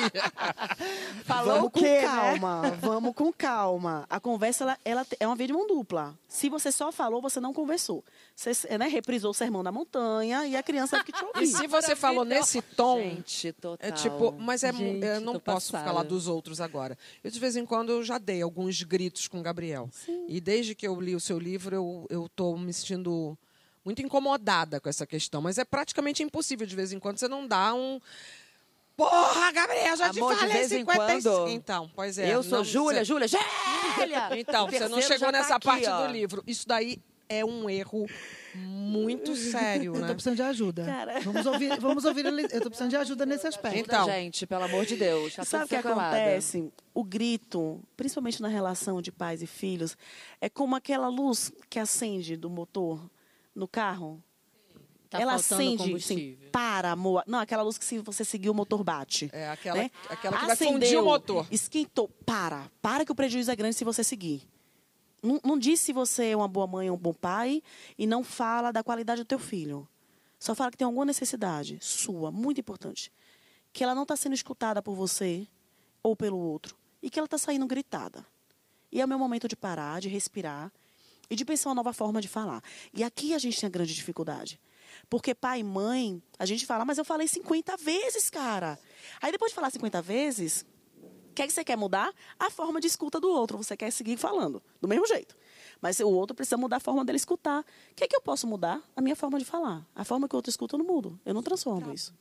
Falou 1.25 1.55
vamos 1.55 1.67
o 1.67 1.71
com 1.71 1.79
quê, 1.79 2.01
né? 2.01 2.03
calma, 2.03 2.61
vamos 2.79 3.15
com 3.15 3.33
calma. 3.33 4.05
A 4.07 4.19
conversa 4.19 4.63
ela, 4.63 4.77
ela 4.85 5.07
é 5.19 5.25
uma 5.25 5.35
via 5.35 5.47
de 5.47 5.53
mão 5.53 5.65
dupla. 5.65 6.15
Se 6.29 6.49
você 6.49 6.71
só 6.71 6.91
falou, 6.91 7.19
você 7.21 7.39
não 7.39 7.51
conversou. 7.51 8.03
Você 8.35 8.77
né, 8.77 8.87
reprisou 8.87 9.31
o 9.31 9.33
sermão 9.33 9.63
da 9.63 9.71
montanha 9.71 10.45
e 10.45 10.55
a 10.55 10.61
criança 10.61 11.03
que 11.03 11.11
te 11.11 11.19
E 11.23 11.25
ouvir. 11.25 11.47
se 11.47 11.65
você 11.67 11.95
falou 11.95 12.23
nesse 12.23 12.61
tom, 12.61 12.99
Gente, 12.99 13.53
total. 13.53 13.89
é 13.89 13.91
tipo, 13.91 14.31
mas 14.33 14.63
é, 14.63 14.71
Gente, 14.71 15.03
eu 15.03 15.21
não 15.21 15.39
posso 15.39 15.71
passada. 15.71 15.89
falar 15.89 16.03
dos 16.03 16.27
outros 16.27 16.61
agora. 16.61 16.95
Eu 17.23 17.31
de 17.31 17.39
vez 17.39 17.55
em 17.55 17.65
quando 17.65 17.91
eu 17.91 18.03
já 18.03 18.19
dei 18.19 18.43
alguns 18.43 18.83
gritos 18.83 19.27
com 19.27 19.39
o 19.39 19.41
Gabriel. 19.41 19.89
E 20.27 20.39
desde 20.41 20.75
que 20.75 20.87
eu 20.87 20.99
li 20.99 21.15
o 21.15 21.19
seu 21.19 21.39
livro, 21.39 21.75
eu 21.75 22.07
eu 22.09 22.29
tô 22.35 22.57
me 22.57 22.71
sentindo 22.73 23.37
muito 23.83 24.01
incomodada 24.01 24.79
com 24.79 24.89
essa 24.89 25.05
questão, 25.05 25.41
mas 25.41 25.57
é 25.57 25.63
praticamente 25.65 26.23
impossível 26.23 26.65
de 26.65 26.75
vez 26.75 26.91
em 26.91 26.99
quando 26.99 27.17
você 27.19 27.27
não 27.27 27.47
dá 27.47 27.73
um 27.73 27.99
Porra, 28.97 29.51
Gabriel, 29.51 29.97
já 29.97 30.05
Amor, 30.07 30.31
te 30.31 30.35
de 30.35 30.39
falei 30.39 30.53
vez 30.53 30.71
em 30.71 30.77
55. 30.79 31.35
quando- 31.35 31.49
Então, 31.51 31.91
pois 31.93 32.17
é. 32.17 32.33
eu 32.33 32.41
sou 32.41 32.59
não- 32.59 32.63
Júlia, 32.65 32.99
você- 32.99 33.05
Júlia, 33.05 33.27
Gélia! 33.27 34.29
Então, 34.39 34.67
você 34.69 34.87
não 34.87 35.01
chegou 35.01 35.27
tá 35.27 35.31
nessa 35.33 35.55
aqui, 35.55 35.65
parte 35.67 35.85
ó. 35.87 36.07
do 36.07 36.13
livro. 36.13 36.41
Isso 36.47 36.65
daí 36.65 36.97
é 37.27 37.43
um 37.43 37.69
erro 37.69 38.07
muito 38.55 39.35
sério, 39.35 39.95
Eu 39.95 40.01
né? 40.01 40.07
tô 40.07 40.13
precisando 40.13 40.35
de 40.35 40.41
ajuda. 40.41 40.85
Cara. 40.85 41.19
Vamos 41.21 41.45
ouvir, 41.45 41.79
vamos 41.79 42.05
ouvir. 42.05 42.25
Eu 42.25 42.61
tô 42.61 42.69
precisando 42.69 42.89
de 42.89 42.95
ajuda 42.95 43.25
nesse 43.25 43.47
aspecto. 43.47 43.79
Então. 43.79 44.05
gente, 44.05 44.45
pelo 44.47 44.63
amor 44.63 44.85
de 44.85 44.95
Deus. 44.95 45.35
Tá 45.35 45.45
Sabe 45.45 45.65
o 45.65 45.67
que 45.67 45.75
acontece? 45.75 46.71
O 46.93 47.03
grito, 47.03 47.81
principalmente 47.97 48.41
na 48.41 48.47
relação 48.47 49.01
de 49.01 49.11
pais 49.11 49.41
e 49.41 49.47
filhos, 49.47 49.97
é 50.39 50.49
como 50.49 50.75
aquela 50.75 51.07
luz 51.07 51.51
que 51.69 51.79
acende 51.79 52.37
do 52.37 52.49
motor 52.49 53.09
no 53.53 53.67
carro. 53.67 54.21
Tá 55.09 55.21
ela 55.21 55.35
acende, 55.35 55.75
assim, 55.75 55.77
combustível. 55.77 56.49
para, 56.51 56.91
amor. 56.91 57.23
Não, 57.27 57.39
aquela 57.39 57.63
luz 57.63 57.77
que 57.77 57.85
se 57.85 57.99
você 57.99 58.25
seguir 58.25 58.49
o 58.49 58.53
motor 58.53 58.83
bate. 58.83 59.29
É 59.31 59.49
aquela, 59.49 59.77
né? 59.77 59.91
aquela 60.09 60.37
que 60.37 60.45
vai 60.45 60.53
Acendeu, 60.53 60.73
fundir 60.73 60.97
o 60.99 61.05
motor. 61.05 61.47
Esquentou, 61.51 62.09
para. 62.25 62.69
Para 62.81 63.05
que 63.05 63.11
o 63.11 63.15
prejuízo 63.15 63.51
é 63.51 63.55
grande 63.55 63.75
se 63.75 63.83
você 63.83 64.03
seguir. 64.03 64.47
Não, 65.25 65.39
não 65.43 65.57
diz 65.57 65.79
se 65.79 65.91
você 65.91 66.27
é 66.27 66.35
uma 66.35 66.47
boa 66.47 66.67
mãe 66.67 66.89
ou 66.89 66.95
um 66.95 66.99
bom 66.99 67.13
pai 67.13 67.61
e 67.97 68.05
não 68.05 68.23
fala 68.23 68.71
da 68.71 68.83
qualidade 68.83 69.23
do 69.23 69.25
teu 69.25 69.39
filho. 69.39 69.87
Só 70.39 70.53
fala 70.53 70.71
que 70.71 70.77
tem 70.77 70.85
alguma 70.85 71.05
necessidade 71.05 71.79
sua, 71.81 72.31
muito 72.31 72.59
importante. 72.59 73.11
Que 73.73 73.83
ela 73.83 73.95
não 73.95 74.03
está 74.03 74.15
sendo 74.15 74.33
escutada 74.33 74.81
por 74.81 74.95
você 74.95 75.47
ou 76.03 76.15
pelo 76.15 76.37
outro. 76.37 76.77
E 77.01 77.09
que 77.09 77.19
ela 77.19 77.25
está 77.25 77.37
saindo 77.37 77.65
gritada. 77.65 78.25
E 78.91 79.01
é 79.01 79.05
o 79.05 79.07
meu 79.07 79.19
momento 79.19 79.47
de 79.47 79.55
parar, 79.55 79.99
de 79.99 80.07
respirar 80.07 80.71
e 81.29 81.35
de 81.35 81.43
pensar 81.43 81.69
uma 81.69 81.75
nova 81.75 81.93
forma 81.93 82.21
de 82.21 82.27
falar. 82.27 82.63
E 82.93 83.03
aqui 83.03 83.33
a 83.33 83.39
gente 83.39 83.59
tem 83.59 83.67
a 83.67 83.69
grande 83.69 83.93
dificuldade. 83.93 84.59
Porque 85.09 85.35
pai 85.35 85.59
e 85.59 85.63
mãe, 85.63 86.21
a 86.39 86.45
gente 86.45 86.65
fala, 86.65 86.85
mas 86.85 86.97
eu 86.97 87.05
falei 87.05 87.27
50 87.27 87.75
vezes, 87.77 88.29
cara. 88.29 88.79
Aí 89.21 89.31
depois 89.31 89.51
de 89.51 89.55
falar 89.55 89.69
50 89.69 90.01
vezes, 90.01 90.65
que 91.35 91.41
é 91.43 91.47
que 91.47 91.53
você 91.53 91.63
quer 91.63 91.75
mudar? 91.77 92.11
A 92.39 92.49
forma 92.49 92.79
de 92.81 92.87
escuta 92.87 93.19
do 93.19 93.29
outro. 93.29 93.57
Você 93.57 93.75
quer 93.77 93.91
seguir 93.91 94.17
falando, 94.17 94.61
do 94.81 94.87
mesmo 94.87 95.05
jeito. 95.05 95.35
Mas 95.81 95.99
o 95.99 96.07
outro 96.09 96.33
precisa 96.33 96.57
mudar 96.57 96.77
a 96.77 96.79
forma 96.79 97.03
dele 97.03 97.17
escutar. 97.17 97.59
O 97.59 97.65
que 97.95 98.03
é 98.05 98.07
que 98.07 98.15
eu 98.15 98.21
posso 98.21 98.47
mudar? 98.47 98.81
A 98.95 99.01
minha 99.01 99.15
forma 99.15 99.37
de 99.37 99.45
falar. 99.45 99.85
A 99.93 100.03
forma 100.05 100.27
que 100.27 100.33
o 100.33 100.37
outro 100.37 100.49
escuta, 100.49 100.75
eu 100.75 100.79
não 100.79 100.85
mudo. 100.85 101.19
Eu 101.25 101.33
não 101.33 101.43
transformo 101.43 101.93
isso. 101.93 102.13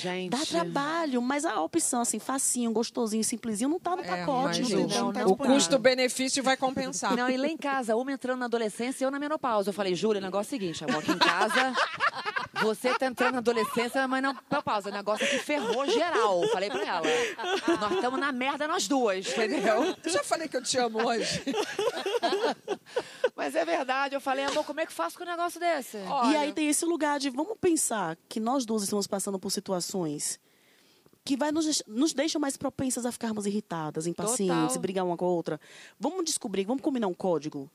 Gente. 0.00 0.30
Dá 0.30 0.44
trabalho, 0.44 1.20
mas 1.22 1.44
a 1.44 1.60
opção, 1.60 2.00
assim, 2.00 2.18
facinho, 2.18 2.72
gostosinho, 2.72 3.22
simplesinho, 3.22 3.68
não 3.68 3.78
tá 3.78 3.94
no 3.96 4.02
É, 4.02 4.06
pacote, 4.06 4.60
mas 4.60 4.68
gente. 4.68 4.94
não, 4.94 5.08
o, 5.08 5.12
tá 5.12 5.26
o 5.26 5.36
custo-benefício 5.36 6.42
vai 6.42 6.56
compensar. 6.56 7.14
Não, 7.16 7.28
e 7.28 7.36
lá 7.36 7.46
em 7.46 7.56
casa, 7.56 7.94
uma 7.94 8.10
entrando 8.12 8.38
na 8.40 8.46
adolescência 8.46 9.04
e 9.04 9.06
eu 9.06 9.10
na 9.10 9.18
menopausa. 9.18 9.68
Eu 9.70 9.74
falei, 9.74 9.94
Júlia, 9.94 10.20
o 10.20 10.24
negócio 10.24 10.54
é 10.54 10.56
o 10.56 10.60
seguinte, 10.60 10.84
amor, 10.84 11.02
aqui 11.02 11.12
em 11.12 11.18
casa, 11.18 11.74
você 12.62 12.94
tá 12.98 13.06
entrando 13.06 13.32
na 13.32 13.38
adolescência, 13.38 14.06
mas 14.06 14.22
não 14.22 14.36
menopausa. 14.50 14.90
O 14.90 14.92
negócio 14.92 15.26
aqui 15.26 15.38
ferrou 15.38 15.86
geral. 15.88 16.42
Falei 16.48 16.70
pra 16.70 16.84
ela. 16.84 17.06
Nós 17.80 17.92
estamos 17.92 18.20
na 18.20 18.32
merda 18.32 18.68
nós 18.68 18.86
duas, 18.86 19.26
entendeu? 19.26 19.96
Eu 20.04 20.10
já 20.10 20.22
falei 20.22 20.48
que 20.48 20.56
eu 20.56 20.62
te 20.62 20.78
amo 20.78 21.06
hoje. 21.06 21.42
Mas 23.34 23.54
é 23.54 23.64
verdade. 23.64 24.14
Eu 24.14 24.20
falei, 24.20 24.44
amor, 24.44 24.64
como 24.64 24.80
é 24.80 24.86
que 24.86 24.92
faço 24.92 25.16
com 25.16 25.24
um 25.24 25.26
negócio 25.26 25.58
desse? 25.58 25.96
E 25.96 26.36
aí 26.36 26.52
tem 26.52 26.68
esse 26.68 26.84
lugar 26.84 27.18
de 27.18 27.30
vamos 27.30 27.56
pensar 27.60 28.16
que 28.28 28.40
nós 28.40 28.64
duas 28.64 28.82
estamos 28.82 29.06
passando 29.06 29.38
por 29.38 29.50
situações 29.50 30.38
que 31.24 31.36
vai 31.36 31.52
nos, 31.52 31.82
nos 31.86 32.12
deixam 32.12 32.40
mais 32.40 32.56
propensas 32.56 33.04
a 33.04 33.12
ficarmos 33.12 33.46
irritadas, 33.46 34.06
impacientes, 34.06 34.68
Total. 34.68 34.80
brigar 34.80 35.04
uma 35.04 35.16
com 35.16 35.26
a 35.26 35.28
outra. 35.28 35.60
Vamos 35.98 36.24
descobrir, 36.24 36.64
vamos 36.64 36.82
combinar 36.82 37.06
um 37.06 37.14
código. 37.14 37.70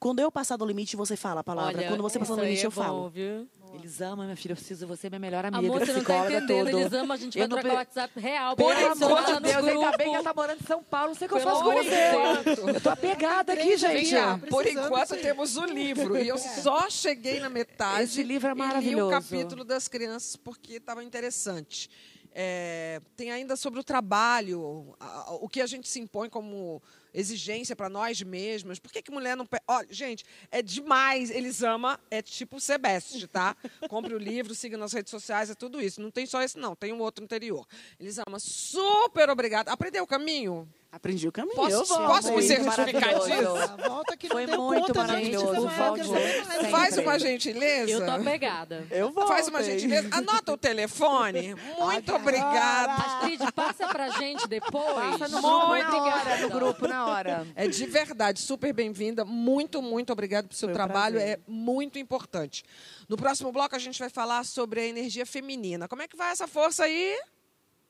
Quando 0.00 0.20
eu 0.20 0.30
passar 0.30 0.56
do 0.56 0.64
limite, 0.64 0.94
você 0.96 1.16
fala 1.16 1.40
a 1.40 1.44
palavra. 1.44 1.78
Olha, 1.78 1.88
Quando 1.88 2.02
você 2.02 2.18
passar 2.20 2.36
do 2.36 2.42
limite, 2.42 2.62
é 2.62 2.66
eu 2.66 2.70
falo. 2.70 3.02
bom, 3.02 3.08
viu? 3.08 3.48
Eles 3.74 4.00
amam, 4.00 4.24
minha 4.24 4.36
filha. 4.36 4.52
Eu 4.52 4.56
preciso 4.56 4.86
você, 4.86 5.10
minha 5.10 5.18
melhor 5.18 5.44
amiga. 5.44 5.58
Amor, 5.58 5.80
você 5.84 5.92
não 5.92 6.02
tá 6.04 6.20
entendendo. 6.26 6.66
tudo. 6.66 6.78
Eles 6.80 6.92
amam, 6.92 7.12
a 7.12 7.16
gente 7.18 7.38
Eu 7.38 7.48
vai 7.48 7.58
trocar 7.58 7.74
o 7.74 7.76
WhatsApp 7.78 8.20
real. 8.20 8.56
Pelo 8.56 8.68
pra 8.68 8.92
amor 8.92 9.24
de 9.24 9.40
Deus, 9.40 9.56
ainda 9.56 9.70
grupo. 9.72 9.98
bem 9.98 10.08
que 10.10 10.14
ela 10.14 10.24
tá 10.24 10.34
morando 10.34 10.60
em 10.62 10.66
São 10.66 10.82
Paulo. 10.84 11.08
Não 11.08 11.14
sei 11.16 11.26
o 11.26 11.28
que 11.30 11.36
eu 11.36 11.40
faço 11.40 11.62
com 11.64 11.72
você. 11.74 12.70
Eu 12.76 12.80
tô 12.80 12.90
apegada 12.90 13.52
aqui, 13.52 13.76
gente. 13.76 14.04
Vinha, 14.06 14.40
por 14.48 14.66
enquanto 14.66 15.16
temos 15.20 15.56
o 15.56 15.64
livro. 15.66 16.16
E 16.16 16.28
eu 16.28 16.38
só 16.38 16.88
cheguei 16.88 17.40
na 17.40 17.50
metade. 17.50 18.04
Esse 18.04 18.22
livro 18.22 18.48
é 18.48 18.52
E 18.52 18.54
li 18.54 18.58
maravilhoso. 18.58 19.08
o 19.08 19.10
capítulo 19.20 19.64
das 19.64 19.86
crianças 19.88 20.36
porque 20.36 20.74
estava 20.74 21.02
interessante. 21.04 21.90
É, 22.32 23.00
tem 23.16 23.32
ainda 23.32 23.56
sobre 23.56 23.80
o 23.80 23.84
trabalho, 23.84 24.94
a- 25.00 25.34
o 25.40 25.48
que 25.48 25.60
a 25.60 25.66
gente 25.66 25.88
se 25.88 25.98
impõe 25.98 26.30
como 26.30 26.80
exigência 27.14 27.74
para 27.76 27.88
nós 27.88 28.22
mesmas. 28.22 28.78
Por 28.78 28.90
que, 28.92 29.02
que 29.02 29.10
mulher 29.10 29.36
não. 29.36 29.46
pe- 29.46 29.60
Olha, 29.66 29.86
gente, 29.90 30.24
é 30.50 30.62
demais. 30.62 31.30
Eles 31.30 31.62
amam, 31.62 31.98
é 32.10 32.20
tipo 32.22 32.60
Sebeste, 32.60 33.26
tá? 33.26 33.56
Compre 33.88 34.14
o 34.14 34.18
livro, 34.18 34.54
siga 34.54 34.76
nas 34.76 34.92
redes 34.92 35.10
sociais, 35.10 35.50
é 35.50 35.54
tudo 35.54 35.80
isso. 35.80 36.00
Não 36.00 36.10
tem 36.10 36.26
só 36.26 36.42
esse, 36.42 36.58
não, 36.58 36.74
tem 36.76 36.92
um 36.92 37.00
outro 37.00 37.24
anterior. 37.24 37.66
Eles 37.98 38.18
amam. 38.18 38.38
Super 38.40 39.30
obrigada. 39.30 39.70
Aprendeu 39.72 40.04
o 40.04 40.06
caminho? 40.06 40.68
Aprendi 40.90 41.28
o 41.28 41.32
caminho. 41.32 41.54
Posso- 41.54 41.92
eu 41.92 42.06
posso 42.06 42.32
me 42.32 42.42
certificar 42.42 43.14
disso? 43.20 43.56
A 43.56 43.88
volta 43.88 44.16
que 44.16 44.26
Foi 44.26 44.46
muito 44.46 44.86
conta, 44.86 44.94
maravilhoso, 44.94 45.68
gente. 45.68 46.08
Sempre. 46.08 46.70
Faz 46.70 46.96
uma 46.96 47.18
gentileza. 47.18 47.90
Eu 47.92 48.04
tô 48.06 48.10
apegada. 48.10 48.86
Eu 48.90 49.10
vou. 49.12 49.26
Faz 49.28 49.48
uma 49.48 49.62
gentileza. 49.62 50.08
Anota 50.12 50.52
o 50.52 50.56
telefone. 50.56 51.54
Muito 51.78 52.14
obrigada. 52.14 52.94
Astrid, 52.94 53.52
passa 53.52 53.86
pra 53.86 54.08
gente 54.12 54.48
depois. 54.48 55.18
Passa 55.18 55.28
no 55.28 55.42
Muito 55.42 55.86
grupo 55.86 55.98
na 56.00 56.14
hora, 56.14 56.36
no 56.38 56.48
grupo 56.48 56.88
na 56.88 57.06
hora. 57.06 57.46
É 57.54 57.68
de 57.68 57.84
verdade, 57.86 58.40
super 58.40 58.72
bem-vinda. 58.72 59.26
Muito, 59.26 59.82
muito 59.82 60.10
obrigado 60.10 60.48
pelo 60.48 60.56
seu 60.58 60.68
Foi 60.70 60.74
trabalho. 60.74 61.16
prazer. 61.16 61.38
É 61.38 61.40
muito 61.46 61.98
importante. 61.98 62.64
No 63.06 63.16
próximo 63.18 63.52
bloco, 63.52 63.76
a 63.76 63.78
gente 63.78 63.98
vai 63.98 64.08
falar 64.08 64.42
sobre 64.44 64.80
a 64.80 64.84
energia 64.86 65.26
feminina. 65.26 65.86
Como 65.86 66.00
é 66.00 66.08
que 66.08 66.16
vai 66.16 66.32
essa 66.32 66.48
força 66.48 66.84
aí? 66.84 67.18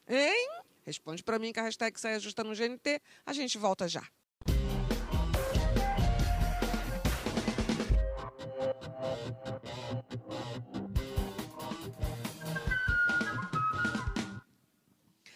Hein? 0.09 0.49
Responde 0.89 1.23
para 1.23 1.39
mim 1.39 1.53
que 1.53 1.61
a 1.61 1.65
hashtag 1.65 2.01
sai 2.01 2.15
ajusta 2.15 2.43
no 2.43 2.55
GNT. 2.55 3.03
A 3.27 3.35
gente 3.35 3.59
volta 3.59 3.87
já. 3.87 4.03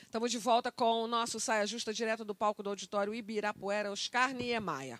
Estamos 0.01 0.31
de 0.31 0.39
volta 0.39 0.73
com 0.73 1.03
o 1.03 1.07
nosso 1.07 1.39
Saia 1.39 1.67
Justa, 1.67 1.93
direto 1.93 2.25
do 2.25 2.35
palco 2.35 2.63
do 2.63 2.71
Auditório 2.71 3.15
Ibirapuera, 3.15 3.93
Oscar 3.93 4.33
Niemeyer. 4.33 4.99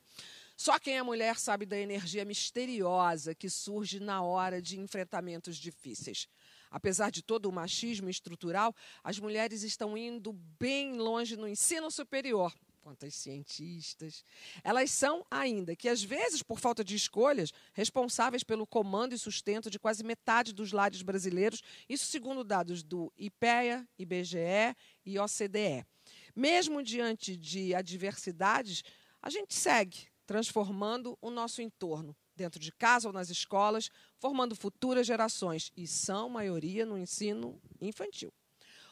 Só 0.55 0.79
quem 0.79 0.99
é 0.99 1.03
mulher 1.03 1.39
sabe 1.39 1.65
da 1.65 1.79
energia 1.79 2.27
misteriosa 2.27 3.35
que 3.35 3.49
surge 3.49 3.99
na 3.99 4.23
hora 4.23 4.61
de 4.61 4.79
enfrentamentos 4.79 5.57
difíceis. 5.57 6.29
Apesar 6.73 7.11
de 7.11 7.23
todo 7.23 7.47
o 7.47 7.53
machismo 7.53 8.09
estrutural, 8.09 8.75
as 9.05 9.19
mulheres 9.19 9.63
estão 9.63 9.97
indo 9.97 10.33
bem 10.59 10.97
longe 10.97 11.37
no 11.37 11.47
ensino 11.47 11.91
superior. 11.91 12.53
Quantas 12.81 13.15
cientistas. 13.15 14.25
Elas 14.65 14.91
são, 14.91 15.25
ainda 15.31 15.77
que 15.77 15.89
às 15.89 16.03
vezes 16.03 16.43
por 16.43 16.59
falta 16.59 16.83
de 16.83 16.97
escolhas, 16.97 17.53
responsáveis 17.73 18.43
pelo 18.43 18.67
comando 18.67 19.15
e 19.15 19.19
sustento 19.19 19.71
de 19.71 19.79
quase 19.79 20.03
metade 20.03 20.53
dos 20.53 20.73
lares 20.73 21.03
brasileiros, 21.03 21.63
isso 21.89 22.07
segundo 22.07 22.43
dados 22.43 22.83
do 22.83 23.13
IPEA, 23.17 23.87
IBGE 23.97 24.75
e 25.07 25.17
OCDE. 25.17 25.87
Mesmo 26.35 26.83
diante 26.83 27.37
de 27.37 27.73
adversidades, 27.73 28.83
a 29.21 29.31
gente 29.31 29.55
segue 29.55 30.09
transformando 30.27 31.17
o 31.21 31.31
nosso 31.31 31.63
entorno, 31.63 32.17
dentro 32.37 32.61
de 32.61 32.73
casa 32.73 33.09
ou 33.09 33.13
nas 33.13 33.31
escolas, 33.31 33.91
formando 34.19 34.57
futuras 34.57 35.07
gerações, 35.07 35.73
e 35.77 35.87
são 35.87 36.29
maioria 36.29 36.87
no 36.87 36.99
ensino 36.99 37.61
infantil. 37.81 38.33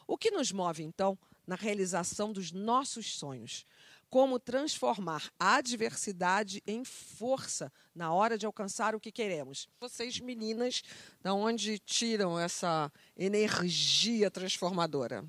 O 0.06 0.18
que 0.18 0.30
nos 0.30 0.50
move, 0.50 0.82
então, 0.82 1.18
na 1.46 1.54
realização 1.54 2.32
dos 2.32 2.52
nossos 2.52 3.16
sonhos? 3.16 3.64
Como 4.08 4.40
transformar 4.40 5.30
a 5.38 5.56
adversidade 5.56 6.60
em 6.66 6.84
força 6.84 7.72
na 7.94 8.12
hora 8.12 8.36
de 8.36 8.44
alcançar 8.44 8.92
o 8.92 9.00
que 9.00 9.12
queremos? 9.12 9.68
Vocês, 9.78 10.18
meninas, 10.18 10.82
da 11.22 11.32
onde 11.32 11.78
tiram 11.78 12.36
essa 12.36 12.92
energia 13.16 14.30
transformadora? 14.30 15.24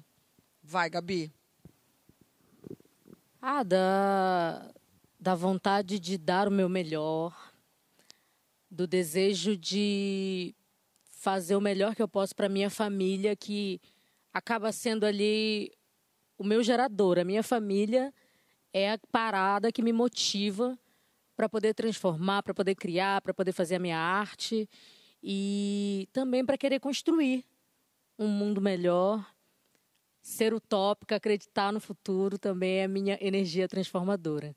Vai, 0.63 0.89
Gabi. 0.89 1.31
Ah, 3.39 3.61
da, 3.61 4.71
da 5.19 5.35
vontade 5.35 5.99
de 5.99 6.17
dar 6.17 6.47
o 6.47 6.51
meu 6.51 6.67
melhor, 6.67 7.50
do 8.71 8.87
desejo 8.87 9.57
de 9.57 10.55
fazer 11.03 11.57
o 11.57 11.61
melhor 11.61 11.93
que 11.93 12.01
eu 12.01 12.07
posso 12.07 12.33
para 12.33 12.47
minha 12.47 12.69
família, 12.69 13.35
que 13.35 13.81
acaba 14.33 14.71
sendo 14.71 15.05
ali 15.05 15.71
o 16.37 16.43
meu 16.43 16.63
gerador. 16.63 17.19
A 17.19 17.25
minha 17.25 17.43
família 17.43 18.13
é 18.73 18.93
a 18.93 18.99
parada 19.11 19.71
que 19.71 19.81
me 19.81 19.91
motiva 19.91 20.79
para 21.35 21.49
poder 21.49 21.73
transformar, 21.73 22.41
para 22.41 22.53
poder 22.53 22.75
criar, 22.75 23.21
para 23.21 23.33
poder 23.33 23.51
fazer 23.51 23.75
a 23.75 23.79
minha 23.79 23.97
arte 23.97 24.69
e 25.21 26.07
também 26.13 26.45
para 26.45 26.57
querer 26.57 26.79
construir 26.79 27.45
um 28.17 28.27
mundo 28.27 28.61
melhor. 28.61 29.25
Ser 30.21 30.53
utópica, 30.53 31.15
acreditar 31.15 31.73
no 31.73 31.79
futuro 31.79 32.37
também 32.37 32.77
é 32.77 32.83
a 32.85 32.87
minha 32.87 33.17
energia 33.19 33.67
transformadora. 33.67 34.55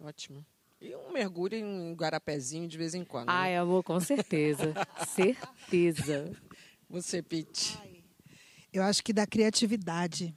Ótimo. 0.00 0.44
E 0.80 0.94
um 0.94 1.12
mergulho 1.12 1.56
em 1.56 1.64
um 1.64 1.96
garapézinho 1.96 2.68
de 2.68 2.76
vez 2.76 2.94
em 2.94 3.04
quando. 3.04 3.28
né? 3.28 3.32
Ai, 3.32 3.56
amor, 3.56 3.82
com 3.82 3.98
certeza. 3.98 4.74
certeza. 5.08 6.30
Você, 6.88 7.22
Pete. 7.22 7.78
Eu 8.72 8.82
acho 8.82 9.02
que 9.02 9.12
da 9.12 9.26
criatividade. 9.26 10.36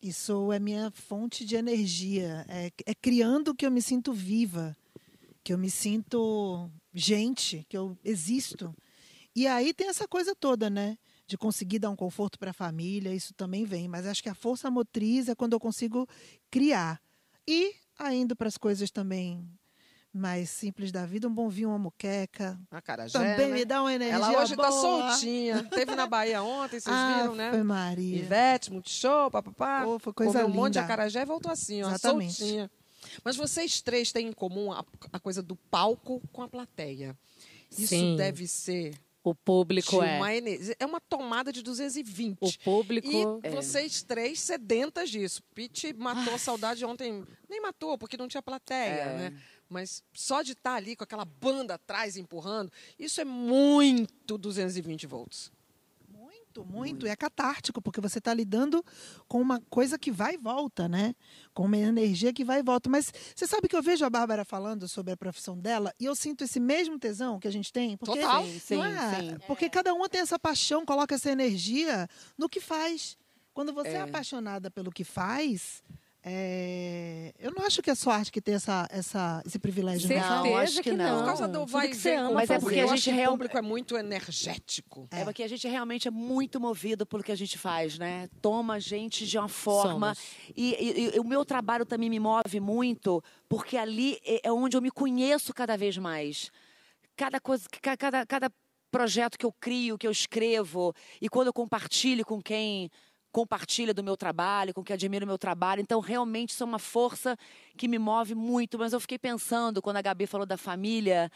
Isso 0.00 0.52
é 0.52 0.58
minha 0.58 0.90
fonte 0.90 1.44
de 1.44 1.56
energia. 1.56 2.44
É, 2.48 2.70
é 2.84 2.94
criando 2.94 3.54
que 3.54 3.64
eu 3.64 3.70
me 3.70 3.80
sinto 3.80 4.12
viva, 4.12 4.76
que 5.42 5.52
eu 5.52 5.58
me 5.58 5.70
sinto 5.70 6.70
gente, 6.92 7.64
que 7.68 7.76
eu 7.76 7.96
existo. 8.04 8.74
E 9.34 9.46
aí 9.46 9.72
tem 9.72 9.88
essa 9.88 10.06
coisa 10.06 10.34
toda, 10.34 10.68
né? 10.68 10.98
De 11.26 11.38
conseguir 11.38 11.78
dar 11.78 11.88
um 11.88 11.96
conforto 11.96 12.38
para 12.38 12.50
a 12.50 12.54
família, 12.54 13.14
isso 13.14 13.32
também 13.32 13.64
vem. 13.64 13.88
Mas 13.88 14.06
acho 14.06 14.22
que 14.22 14.28
a 14.28 14.34
força 14.34 14.70
motriz 14.70 15.28
é 15.28 15.34
quando 15.34 15.54
eu 15.54 15.60
consigo 15.60 16.06
criar. 16.50 17.00
E 17.48 17.74
ainda 17.98 18.36
para 18.36 18.48
as 18.48 18.58
coisas 18.58 18.90
também 18.90 19.48
mais 20.12 20.50
simples 20.50 20.92
da 20.92 21.06
vida, 21.06 21.26
um 21.26 21.32
bom 21.32 21.48
vinho, 21.48 21.70
uma 21.70 21.78
moqueca. 21.78 22.58
A 22.70 22.82
Carajé, 22.82 23.18
Também 23.18 23.48
né? 23.48 23.54
me 23.54 23.64
dá 23.64 23.80
uma 23.80 23.94
energia 23.94 24.14
Ela 24.16 24.42
hoje 24.42 24.54
boa. 24.54 24.68
tá 24.68 24.72
soltinha. 24.72 25.62
Teve 25.64 25.94
na 25.94 26.06
Bahia 26.06 26.42
ontem, 26.42 26.78
vocês 26.78 26.94
viram, 27.16 27.34
né? 27.34 27.48
Ave 27.48 27.62
Maria. 27.62 28.18
Ivete, 28.18 28.70
Multishow, 28.72 29.30
papapá. 29.30 29.84
Pô, 29.84 29.98
foi 29.98 30.12
coisa 30.12 30.32
Comeu 30.32 30.46
um 30.46 30.50
monte 30.50 30.74
de 30.74 30.78
linda. 30.80 30.84
acarajé 30.84 31.22
e 31.22 31.24
voltou 31.24 31.50
assim, 31.50 31.82
ó, 31.82 31.88
Exatamente. 31.88 32.34
soltinha. 32.34 32.70
Mas 33.24 33.36
vocês 33.36 33.80
três 33.80 34.12
têm 34.12 34.28
em 34.28 34.32
comum 34.32 34.70
a, 34.70 34.84
a 35.12 35.18
coisa 35.18 35.42
do 35.42 35.56
palco 35.56 36.22
com 36.30 36.42
a 36.42 36.48
plateia. 36.48 37.16
Isso 37.70 37.88
Sim. 37.88 38.16
deve 38.16 38.46
ser 38.46 38.94
O 39.24 39.34
público 39.34 39.98
de 40.00 40.06
é. 40.08 40.16
uma 40.18 40.34
energia. 40.34 40.76
É 40.78 40.84
uma 40.86 41.00
tomada 41.00 41.50
de 41.52 41.62
220. 41.62 42.38
O 42.42 42.58
público. 42.62 43.08
E 43.42 43.46
é. 43.46 43.50
vocês 43.50 44.02
três 44.02 44.40
sedentas 44.40 45.08
disso. 45.10 45.42
Pete 45.54 45.92
matou 45.94 46.34
a 46.34 46.38
saudade 46.38 46.84
ontem. 46.84 47.24
Nem 47.48 47.60
matou, 47.62 47.96
porque 47.96 48.16
não 48.16 48.28
tinha 48.28 48.42
plateia, 48.42 48.78
É. 48.78 49.16
né? 49.30 49.38
Mas 49.72 50.04
só 50.12 50.42
de 50.42 50.52
estar 50.52 50.74
ali 50.74 50.94
com 50.94 51.04
aquela 51.04 51.24
banda 51.24 51.74
atrás 51.74 52.16
empurrando, 52.16 52.70
isso 52.98 53.20
é 53.20 53.24
muito 53.24 54.36
220 54.38 55.06
volts. 55.06 55.50
Muito, 56.08 56.64
muito. 56.66 57.06
E 57.06 57.10
é 57.10 57.16
catártico, 57.16 57.80
porque 57.80 58.00
você 58.00 58.18
está 58.18 58.34
lidando 58.34 58.84
com 59.26 59.40
uma 59.40 59.58
coisa 59.70 59.98
que 59.98 60.10
vai 60.12 60.34
e 60.34 60.36
volta, 60.36 60.86
né? 60.86 61.14
Com 61.54 61.64
uma 61.64 61.78
energia 61.78 62.32
que 62.32 62.44
vai 62.44 62.58
e 62.60 62.62
volta. 62.62 62.90
Mas 62.90 63.10
você 63.34 63.46
sabe 63.46 63.68
que 63.68 63.74
eu 63.74 63.82
vejo 63.82 64.04
a 64.04 64.10
Bárbara 64.10 64.44
falando 64.44 64.86
sobre 64.86 65.14
a 65.14 65.16
profissão 65.16 65.58
dela 65.58 65.94
e 65.98 66.04
eu 66.04 66.14
sinto 66.14 66.44
esse 66.44 66.60
mesmo 66.60 66.98
tesão 66.98 67.40
que 67.40 67.48
a 67.48 67.50
gente 67.50 67.72
tem? 67.72 67.96
Porque, 67.96 68.20
Total. 68.20 68.44
Sim, 68.44 68.58
sim, 68.58 68.82
é? 68.82 69.20
sim. 69.20 69.38
Porque 69.46 69.70
cada 69.70 69.94
uma 69.94 70.08
tem 70.08 70.20
essa 70.20 70.38
paixão, 70.38 70.84
coloca 70.84 71.14
essa 71.14 71.30
energia 71.30 72.06
no 72.36 72.48
que 72.48 72.60
faz. 72.60 73.16
Quando 73.54 73.72
você 73.72 73.88
é, 73.90 73.92
É. 73.94 74.00
apaixonada 74.02 74.70
pelo 74.70 74.90
que 74.90 75.04
faz, 75.04 75.82
é, 76.24 77.32
eu 77.38 77.50
não 77.56 77.66
acho 77.66 77.82
que 77.82 77.90
é 77.90 77.94
só 77.94 78.10
arte 78.10 78.30
que 78.30 78.40
tem 78.40 78.54
essa, 78.54 78.86
essa, 78.90 79.42
esse 79.44 79.58
privilégio. 79.58 80.06
Certeza 80.06 80.28
não. 80.42 80.56
Acho 80.56 80.76
que, 80.76 80.90
que 80.90 80.92
não. 80.96 81.18
Por 81.18 81.26
causa 81.26 81.48
do 81.48 81.66
vai 81.66 81.88
que 81.88 81.96
você 81.96 82.14
ama 82.14 82.32
Mas 82.32 82.50
é 82.50 82.56
o 82.56 82.60
porque 82.60 82.76
público. 82.76 82.92
a 82.92 82.96
gente 82.96 83.04
que 83.04 83.10
o 83.10 83.14
real- 83.14 83.32
público 83.32 83.58
é 83.58 83.62
muito 83.62 83.96
energético. 83.96 85.08
É 85.10 85.24
porque 85.24 85.42
a 85.42 85.48
gente 85.48 85.66
realmente 85.68 86.06
é 86.08 86.10
muito 86.10 86.60
movido 86.60 87.04
pelo 87.04 87.22
que 87.22 87.32
a 87.32 87.36
gente 87.36 87.58
faz, 87.58 87.98
né? 87.98 88.28
Toma 88.40 88.74
a 88.74 88.78
gente 88.78 89.26
de 89.26 89.36
uma 89.38 89.48
forma. 89.48 90.14
E, 90.56 90.74
e- 90.74 91.16
e 91.16 91.20
o 91.20 91.24
meu 91.24 91.44
trabalho 91.44 91.84
também 91.84 92.08
me 92.08 92.20
move 92.20 92.60
muito, 92.60 93.22
porque 93.48 93.76
ali 93.76 94.18
é 94.24 94.42
é 94.44 94.52
onde 94.52 94.76
eu 94.76 94.82
me 94.82 94.90
conheço 94.90 95.52
cada 95.52 95.76
vez 95.76 95.96
mais. 95.98 96.50
Cada 97.16 97.38
coisa, 97.40 97.64
ca- 97.80 97.96
cada, 97.96 98.24
cada 98.26 98.50
projeto 98.90 99.38
que 99.38 99.46
eu 99.46 99.52
crio, 99.52 99.96
que 99.98 100.06
eu 100.06 100.10
escrevo, 100.10 100.94
e 101.20 101.28
quando 101.28 101.46
eu 101.48 101.52
compartilho 101.52 102.24
com 102.24 102.40
quem 102.42 102.90
compartilha 103.32 103.94
do 103.94 104.04
meu 104.04 104.16
trabalho, 104.16 104.74
com 104.74 104.84
quem 104.84 104.94
admira 104.94 105.24
o 105.24 105.28
meu 105.28 105.38
trabalho. 105.38 105.80
Então, 105.80 105.98
realmente, 105.98 106.50
isso 106.50 106.62
é 106.62 106.66
uma 106.66 106.78
força 106.78 107.36
que 107.76 107.88
me 107.88 107.98
move 107.98 108.34
muito. 108.34 108.78
Mas 108.78 108.92
eu 108.92 109.00
fiquei 109.00 109.18
pensando, 109.18 109.82
quando 109.82 109.96
a 109.96 110.02
Gabi 110.02 110.26
falou 110.26 110.46
da 110.46 110.56
família, 110.56 111.30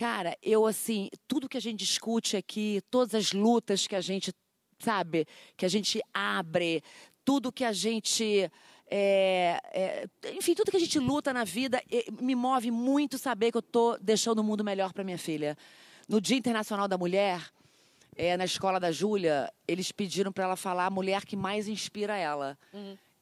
Cara, 0.00 0.34
eu 0.42 0.66
assim, 0.66 1.10
tudo 1.28 1.48
que 1.48 1.58
a 1.58 1.60
gente 1.60 1.80
discute 1.80 2.36
aqui, 2.36 2.80
todas 2.90 3.14
as 3.14 3.32
lutas 3.32 3.86
que 3.86 3.94
a 3.94 4.00
gente, 4.00 4.32
sabe, 4.78 5.26
que 5.56 5.66
a 5.66 5.68
gente 5.68 6.00
abre, 6.14 6.82
tudo 7.22 7.52
que 7.52 7.64
a 7.64 7.72
gente. 7.72 8.50
é, 8.90 9.60
é, 9.72 10.08
enfim, 10.32 10.54
tudo 10.54 10.70
que 10.70 10.76
a 10.76 10.80
gente 10.80 10.98
luta 10.98 11.34
na 11.34 11.44
vida, 11.44 11.82
me 12.20 12.34
move 12.34 12.70
muito 12.70 13.18
saber 13.18 13.50
que 13.50 13.58
eu 13.58 13.60
estou 13.60 13.98
deixando 14.00 14.38
o 14.38 14.44
mundo 14.44 14.64
melhor 14.64 14.92
para 14.92 15.04
minha 15.04 15.18
filha. 15.18 15.56
No 16.08 16.20
Dia 16.20 16.38
Internacional 16.38 16.88
da 16.88 16.96
Mulher, 16.96 17.50
é, 18.16 18.36
na 18.36 18.44
escola 18.44 18.78
da 18.80 18.90
Júlia, 18.92 19.52
eles 19.66 19.92
pediram 19.92 20.32
para 20.32 20.44
ela 20.44 20.56
falar 20.56 20.86
a 20.86 20.90
mulher 20.90 21.24
que 21.24 21.36
mais 21.36 21.68
inspira 21.68 22.16
ela. 22.16 22.58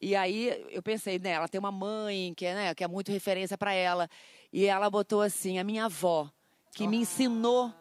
E 0.01 0.15
aí 0.15 0.65
eu 0.69 0.81
pensei, 0.81 1.19
né, 1.19 1.31
ela 1.31 1.47
tem 1.47 1.59
uma 1.59 1.71
mãe 1.71 2.33
que 2.35 2.45
é, 2.45 2.53
né, 2.53 2.75
que 2.75 2.83
é 2.83 2.87
muito 2.87 3.11
referência 3.11 3.57
para 3.57 3.73
ela. 3.73 4.09
E 4.51 4.65
ela 4.65 4.89
botou 4.89 5.21
assim, 5.21 5.59
a 5.59 5.63
minha 5.63 5.85
avó, 5.85 6.29
que 6.73 6.87
me 6.87 6.97
ensinou 6.97 7.73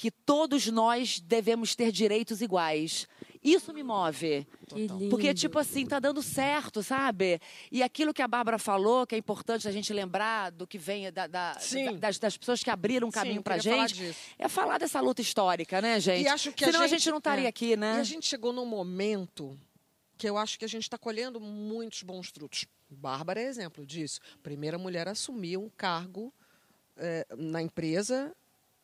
que 0.00 0.10
todos 0.10 0.66
nós 0.68 1.20
devemos 1.20 1.74
ter 1.76 1.92
direitos 1.92 2.40
iguais. 2.40 3.06
Isso 3.44 3.70
me 3.74 3.82
move. 3.82 4.46
Que 4.66 4.86
lindo. 4.86 5.10
Porque, 5.10 5.34
tipo 5.34 5.58
assim, 5.58 5.84
tá 5.84 5.98
dando 6.00 6.22
certo, 6.22 6.82
sabe? 6.82 7.38
E 7.70 7.82
aquilo 7.82 8.14
que 8.14 8.22
a 8.22 8.26
Bárbara 8.28 8.58
falou, 8.58 9.06
que 9.06 9.14
é 9.14 9.18
importante 9.18 9.68
a 9.68 9.70
gente 9.70 9.92
lembrar 9.92 10.52
do 10.52 10.66
que 10.66 10.78
vem 10.78 11.12
da- 11.12 11.26
da- 11.26 11.54
Sim. 11.60 11.84
da- 11.84 11.92
das, 11.92 12.18
das 12.18 12.34
pessoas 12.38 12.62
que 12.62 12.70
abriram 12.70 13.08
um 13.08 13.10
Sim, 13.10 13.14
caminho 13.18 13.42
pra 13.42 13.56
queria 13.58 13.72
falar 13.72 13.88
gente, 13.88 13.98
disso. 13.98 14.18
é 14.38 14.48
falar 14.48 14.78
dessa 14.78 15.00
luta 15.02 15.20
histórica, 15.20 15.82
né, 15.82 16.00
gente? 16.00 16.24
E 16.24 16.28
acho 16.28 16.50
que 16.52 16.64
Senão 16.64 16.80
a 16.80 16.84
a 16.84 16.86
gente, 16.86 17.00
gente, 17.00 17.10
não 17.10 17.18
estaria 17.18 17.44
é. 17.44 17.48
aqui, 17.48 17.72
E 17.72 17.76
né? 17.76 17.92
a 18.00 18.02
gente 18.02 18.26
chegou 18.26 18.54
num 18.54 18.64
momento 18.64 19.54
que 20.16 20.26
eu 20.26 20.38
acho 20.38 20.58
que 20.58 20.64
a 20.64 20.68
gente 20.68 20.84
está 20.84 20.96
colhendo 20.96 21.38
muitos 21.38 22.02
bons 22.02 22.28
frutos. 22.28 22.64
Bárbara 22.88 23.38
é 23.38 23.44
exemplo 23.44 23.84
disso. 23.84 24.18
Primeira 24.42 24.78
mulher 24.78 25.08
a 25.08 25.10
assumir 25.10 25.58
um 25.58 25.68
cargo 25.68 26.32
eh, 26.96 27.26
na 27.36 27.60
empresa, 27.62 28.34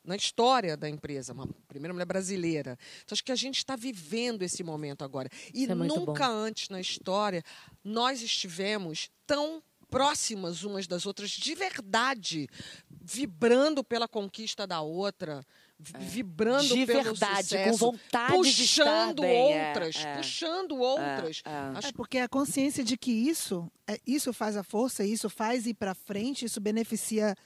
na 0.07 0.17
história 0.17 0.77
da 0.77 0.89
empresa, 0.89 1.33
uma 1.33 1.47
primeira 1.69 1.93
mulher 1.93 2.07
brasileira. 2.07 2.79
Então, 3.05 3.15
acho 3.15 3.25
que 3.25 3.33
a 3.33 3.37
gente 3.37 3.59
está 3.59 3.75
vivendo 3.77 4.43
esse 4.43 4.63
momento 4.63 5.03
agora. 5.05 5.29
E 5.53 5.65
é 5.65 5.75
nunca 5.75 6.29
bom. 6.29 6.35
antes 6.35 6.69
na 6.69 6.81
história 6.81 7.43
nós 7.85 8.23
estivemos 8.23 9.11
tão 9.27 9.63
próximas 9.91 10.65
umas 10.65 10.87
das 10.87 11.07
outras, 11.07 11.31
de 11.31 11.55
verdade, 11.55 12.49
vibrando 12.91 13.85
pela 13.85 14.09
conquista 14.09 14.67
da 14.67 14.81
outra, 14.81 15.45
vi- 15.79 15.93
vibrando 15.99 16.75
De 16.75 16.85
pelo 16.87 17.03
verdade, 17.05 17.43
sucesso, 17.45 17.71
com 17.71 17.77
vontade 17.77 18.55
de 18.55 18.65
estar 18.65 18.85
puxando 19.07 19.21
bem, 19.23 19.53
é, 19.55 19.69
outras, 19.69 19.97
é. 19.97 20.17
puxando 20.17 20.77
outras. 20.77 21.43
é. 21.45 21.79
Acho 21.79 21.89
É 21.89 21.93
porque 21.93 22.19
a 22.19 22.29
consciência 22.29 22.83
de 22.83 22.97
que 22.97 23.13
isso, 23.13 23.71
é, 23.87 24.01
isso 24.07 24.33
faz 24.33 24.57
a 24.57 24.65
força, 24.65 25.05
isso 25.05 25.31
faz 25.31 25.67
ir 25.67 25.75
para 25.75 25.95
frente, 25.95 26.45
isso 26.45 26.61
beneficia 26.61 27.37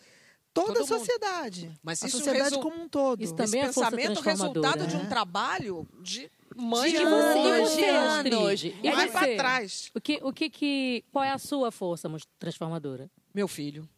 toda 0.67 0.81
Todo 0.81 0.85
a 0.85 0.87
mundo. 0.87 0.99
sociedade. 0.99 1.79
Mas 1.83 2.03
a 2.03 2.07
isso 2.09 2.19
sociedade 2.19 2.51
resu- 2.51 2.61
como 2.61 2.83
um 2.83 2.89
todo. 2.89 3.21
Isso 3.23 3.35
Esse 3.35 3.45
também 3.45 3.61
é 3.63 3.73
força 3.73 3.91
pensamento 3.97 4.21
resultado 4.21 4.87
de 4.87 4.97
um 4.97 5.03
É. 5.03 5.07
trabalho 5.09 5.89
de 6.03 6.31
mãe 6.57 6.91
De 6.91 6.97
de 6.99 7.03
anos, 7.05 7.75
de 7.77 7.85
anos. 7.85 8.65
E 8.65 8.91
Vai 8.91 9.11
para 9.11 9.37
trás. 9.37 9.91
O 9.95 10.01
que, 10.01 10.19
o 10.23 10.33
que 10.33 10.51
que, 10.51 11.05
qual 11.13 11.25
é 11.25 11.31
a 11.31 11.39
sua 11.39 11.71
força 11.71 12.09
transformadora? 12.39 13.11
Meu 13.35 13.47
filho. 13.49 13.89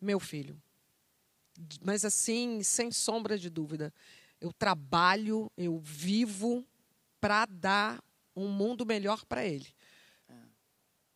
Meu 0.00 0.18
filho. 0.18 0.60
Mas 1.82 2.04
assim, 2.04 2.62
sem 2.62 2.90
sombra 2.90 3.38
de 3.38 3.48
dúvida. 3.50 3.92
Eu 4.40 4.52
trabalho, 4.52 5.50
eu 5.56 5.78
vivo 5.78 6.66
para 7.20 7.46
dar 7.46 8.02
um 8.34 8.48
mundo 8.48 8.84
melhor 8.84 9.24
para 9.26 9.44
ele. 9.44 9.68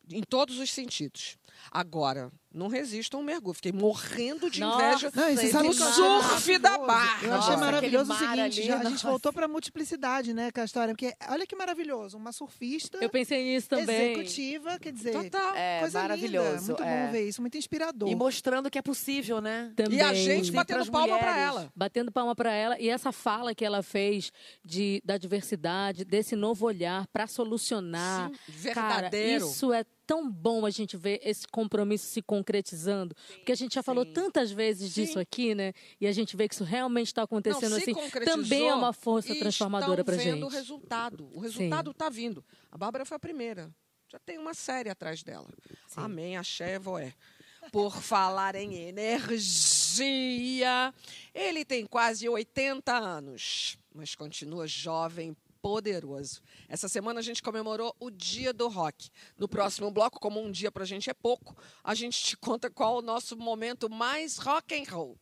Em 0.09 0.23
todos 0.23 0.61
os 0.61 0.71
sentidos. 0.71 1.37
Agora, 1.71 2.31
não 2.53 2.69
resisto 2.69 3.17
a 3.17 3.21
um 3.21 3.23
mergulho. 3.23 3.55
Fiquei 3.55 3.73
morrendo 3.73 4.51
de 4.51 4.61
Nossa, 4.61 4.85
inveja 4.87 5.13
Não, 5.15 5.25
você 5.35 5.47
do 5.47 5.51
sabe 5.53 5.69
o 5.69 5.71
que 5.73 5.83
eu 5.83 5.87
achei 5.87 6.29
surf 6.29 6.59
da 6.59 6.79
barra. 6.79 7.25
Eu 7.27 7.35
achei 7.35 7.51
Nossa, 7.51 7.57
maravilhoso 7.57 8.13
o 8.13 8.17
seguinte, 8.17 8.41
ali, 8.41 8.63
já- 8.63 8.75
a 8.79 8.83
gente 8.85 8.93
nossa. 8.93 9.09
voltou 9.11 9.33
para 9.33 9.45
a 9.45 9.49
multiplicidade, 9.49 10.33
né, 10.33 10.51
com 10.51 10.61
a 10.61 10.65
história. 10.65 10.95
Porque 10.95 11.15
olha 11.29 11.47
que 11.47 11.55
maravilhoso, 11.57 12.17
uma 12.17 12.33
surfista 12.33 12.99
Eu 13.01 13.11
pensei 13.11 13.45
nisso 13.45 13.69
também. 13.69 14.13
executiva, 14.13 14.79
quer 14.79 14.93
dizer, 14.93 15.13
Total. 15.13 15.55
É, 15.55 15.81
coisa 15.81 16.01
maravilhoso. 16.01 16.49
linda. 16.51 16.63
Muito 16.63 16.83
é. 16.83 17.07
bom 17.07 17.13
ver 17.13 17.29
isso, 17.29 17.41
muito 17.41 17.59
inspirador. 17.59 18.09
E 18.09 18.15
mostrando 18.15 18.71
que 18.71 18.79
é 18.79 18.83
possível, 18.83 19.41
né? 19.41 19.73
Também. 19.77 19.99
E 19.99 20.01
a 20.01 20.15
gente 20.15 20.47
Sim, 20.47 20.53
batendo 20.53 20.91
palma 20.91 21.19
para 21.19 21.37
ela. 21.39 21.73
batendo 21.77 22.11
palma 22.13 22.35
para 22.35 22.53
ela 22.53 22.79
e 22.81 22.89
essa 22.89 23.13
fala 23.13 23.55
que 23.55 23.65
ela 23.65 23.83
fez 23.83 24.31
de 24.65 25.03
da 25.05 25.19
diversidade, 25.19 26.05
desse 26.05 26.35
novo 26.35 26.67
olhar 26.67 27.07
para 27.09 27.27
solucionar. 27.27 28.31
Sim, 28.31 28.73
Cara, 28.73 28.93
verdadeiro. 29.11 29.47
isso 29.47 29.73
é 29.73 29.85
tão 30.07 30.31
bom 30.31 30.65
a 30.65 30.71
gente 30.71 30.97
ver 30.97 31.21
esse 31.23 31.47
compromisso 31.49 32.07
se 32.07 32.23
concretizando, 32.23 33.15
porque 33.37 33.53
a 33.53 33.57
gente 33.57 33.75
já 33.75 33.83
falou 33.83 34.07
tantas 34.07 34.51
vezes 34.51 34.95
disso 34.95 35.15
Sim. 35.15 35.21
aqui, 35.21 35.55
né? 35.55 35.73
E 36.01 36.07
a 36.07 36.13
gente 36.13 36.37
vê 36.37 36.49
que 36.49 36.55
isso 36.55 36.65
realmente 36.65 37.09
está 37.09 37.23
acontecendo 37.23 37.71
Não, 37.71 37.79
assim. 37.79 37.95
Também 38.25 38.69
é 38.69 38.75
uma 38.75 38.93
força 38.93 39.33
e 39.33 39.39
transformadora 39.39 40.03
estão 40.03 40.15
para 40.15 40.23
vendo 40.23 40.47
o 40.47 40.51
gente. 40.51 40.59
resultado. 40.59 41.29
O 41.33 41.41
resultado 41.41 41.91
está 41.91 42.09
vindo. 42.09 42.45
A 42.71 42.79
Bárbara 42.79 43.05
foi 43.05 43.17
a 43.17 43.21
primeira. 43.21 43.75
Já 44.09 44.19
tem 44.21 44.39
uma 44.39 44.55
série 44.55 44.89
atrás 44.89 45.23
dela. 45.23 45.49
Amém, 45.97 46.37
axé, 46.37 46.79
voé. 46.79 47.13
Por 47.73 48.01
falar 48.01 48.55
em 48.55 48.77
energia, 48.77 50.15
ele 51.35 51.65
tem 51.65 51.85
quase 51.85 52.29
80 52.29 52.97
anos, 52.97 53.77
mas 53.93 54.15
continua 54.15 54.69
jovem, 54.69 55.37
poderoso. 55.63 56.41
Essa 56.69 56.89
semana 56.89 57.21
a 57.21 57.23
gente 57.23 57.43
comemorou 57.43 57.95
o 57.99 58.11
Dia 58.11 58.53
do 58.53 58.69
Rock. 58.69 59.11
No 59.39 59.49
próximo 59.49 59.91
bloco, 59.91 60.21
como 60.21 60.41
um 60.41 60.51
dia 60.51 60.71
pra 60.71 60.85
gente 60.85 61.11
é 61.11 61.15
pouco, 61.15 61.57
a 61.83 61.95
gente 61.95 62.23
te 62.23 62.37
conta 62.37 62.71
qual 62.71 62.99
o 62.99 63.03
nosso 63.03 63.37
momento 63.37 63.91
mais 63.91 64.39
rock 64.39 64.75
and 64.75 64.91
roll. 64.91 65.19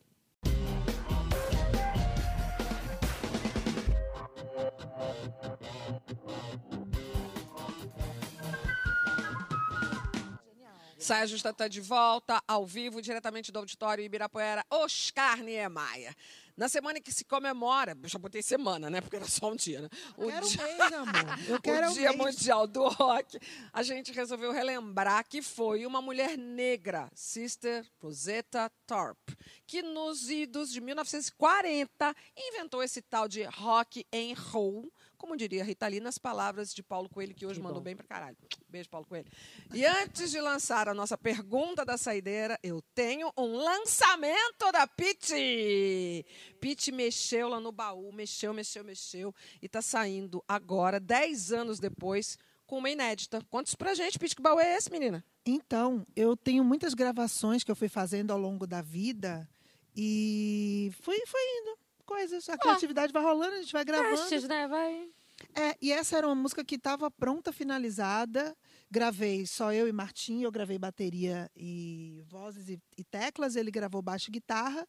Saia 11.05 11.27
Justa 11.27 11.51
está 11.51 11.67
de 11.67 11.79
volta, 11.81 12.41
ao 12.47 12.65
vivo, 12.65 12.99
diretamente 12.99 13.51
do 13.51 13.59
auditório 13.59 14.03
Ibirapuera, 14.03 14.65
Oscar 14.71 15.37
Niemeyer. 15.37 16.15
Na 16.57 16.67
semana 16.67 16.97
em 16.97 17.01
que 17.01 17.11
se 17.11 17.23
comemora, 17.23 17.95
eu 18.01 18.09
já 18.09 18.17
botei 18.17 18.41
semana, 18.41 18.89
né? 18.89 19.01
Porque 19.01 19.17
era 19.17 19.27
só 19.27 19.51
um 19.51 19.55
dia, 19.55 19.81
né? 19.81 19.89
O 20.17 20.27
quero 20.29 20.47
dia- 20.47 20.63
um 20.63 20.65
mês, 20.65 20.93
amor. 20.93 21.39
Eu 21.49 21.61
quero 21.61 21.87
o 21.87 21.89
um 21.91 21.93
Dia 21.93 22.09
mês. 22.13 22.17
Mundial 22.17 22.65
do 22.65 22.87
Rock, 22.87 23.37
a 23.71 23.83
gente 23.83 24.11
resolveu 24.13 24.51
relembrar 24.51 25.23
que 25.29 25.43
foi 25.43 25.85
uma 25.85 26.01
mulher 26.01 26.35
negra, 26.37 27.07
Sister 27.13 27.85
Rosetta 28.01 28.71
Tharpe, 28.87 29.37
que 29.67 29.83
nos 29.83 30.31
idos 30.31 30.71
de 30.71 30.81
1940 30.81 32.15
inventou 32.35 32.81
esse 32.81 33.01
tal 33.03 33.27
de 33.27 33.43
rock 33.43 34.03
and 34.11 34.33
roll, 34.51 34.91
como 35.15 35.35
diria 35.35 35.63
Rita 35.63 35.87
Lee, 35.87 35.99
nas 35.99 36.17
palavras 36.17 36.73
de 36.73 36.83
Paulo 36.83 37.09
Coelho, 37.09 37.33
que 37.33 37.45
hoje 37.45 37.59
Que 37.59 37.63
mandou 37.63 37.79
bom. 37.79 37.85
bem 37.85 37.95
pra 37.95 38.05
caralho. 38.05 38.37
Beijo, 38.69 38.89
Paulo 38.89 39.07
Coelho. 39.07 39.27
E 39.73 39.85
antes 39.85 40.31
de 40.31 40.39
lançar 40.41 40.87
a 40.89 40.93
nossa 40.93 41.17
pergunta 41.17 41.83
da 41.85 41.97
saideira, 41.97 42.59
eu 42.61 42.81
tenho 42.93 43.31
um 43.37 43.55
lançamento 43.57 44.71
da 44.71 44.85
Pete. 44.87 46.25
Pete 46.59 46.91
mexeu 46.91 47.47
lá 47.49 47.59
no 47.59 47.71
baú, 47.71 48.11
mexeu, 48.11 48.53
mexeu, 48.53 48.83
mexeu, 48.83 49.33
e 49.61 49.67
tá 49.69 49.81
saindo 49.81 50.43
agora, 50.47 50.99
10 50.99 51.51
anos 51.51 51.79
depois, 51.79 52.37
com 52.65 52.77
uma 52.79 52.89
inédita. 52.89 53.41
Conta 53.49 53.69
isso 53.69 53.77
pra 53.77 53.93
gente, 53.93 54.17
Pete, 54.19 54.35
que 54.35 54.41
baú 54.41 54.59
é 54.59 54.75
esse, 54.75 54.91
menina? 54.91 55.23
Então, 55.45 56.05
eu 56.15 56.35
tenho 56.35 56.63
muitas 56.63 56.93
gravações 56.93 57.63
que 57.63 57.69
eu 57.71 57.75
fui 57.75 57.87
fazendo 57.87 58.31
ao 58.31 58.39
longo 58.39 58.65
da 58.65 58.81
vida 58.81 59.47
e 59.95 60.91
fui, 61.01 61.15
foi 61.27 61.41
indo. 61.61 61.77
Coisas. 62.05 62.47
A 62.49 62.57
criatividade 62.57 63.11
vai 63.11 63.23
rolando, 63.23 63.55
a 63.55 63.61
gente 63.61 63.73
vai 63.73 63.83
gravando. 63.83 64.17
Testes, 64.17 64.47
né? 64.47 64.67
Vai. 64.67 65.09
É, 65.53 65.75
e 65.81 65.91
essa 65.91 66.17
era 66.17 66.27
uma 66.27 66.35
música 66.35 66.63
que 66.63 66.75
estava 66.75 67.09
pronta, 67.11 67.51
finalizada. 67.51 68.55
Gravei 68.89 69.45
só 69.45 69.73
eu 69.73 69.87
e 69.87 69.91
Martim, 69.91 70.41
eu 70.41 70.51
gravei 70.51 70.77
bateria 70.77 71.49
e 71.55 72.23
vozes 72.27 72.69
e, 72.69 72.79
e 72.97 73.03
teclas, 73.03 73.55
ele 73.55 73.71
gravou 73.71 74.01
baixo 74.01 74.29
e 74.29 74.31
guitarra. 74.31 74.87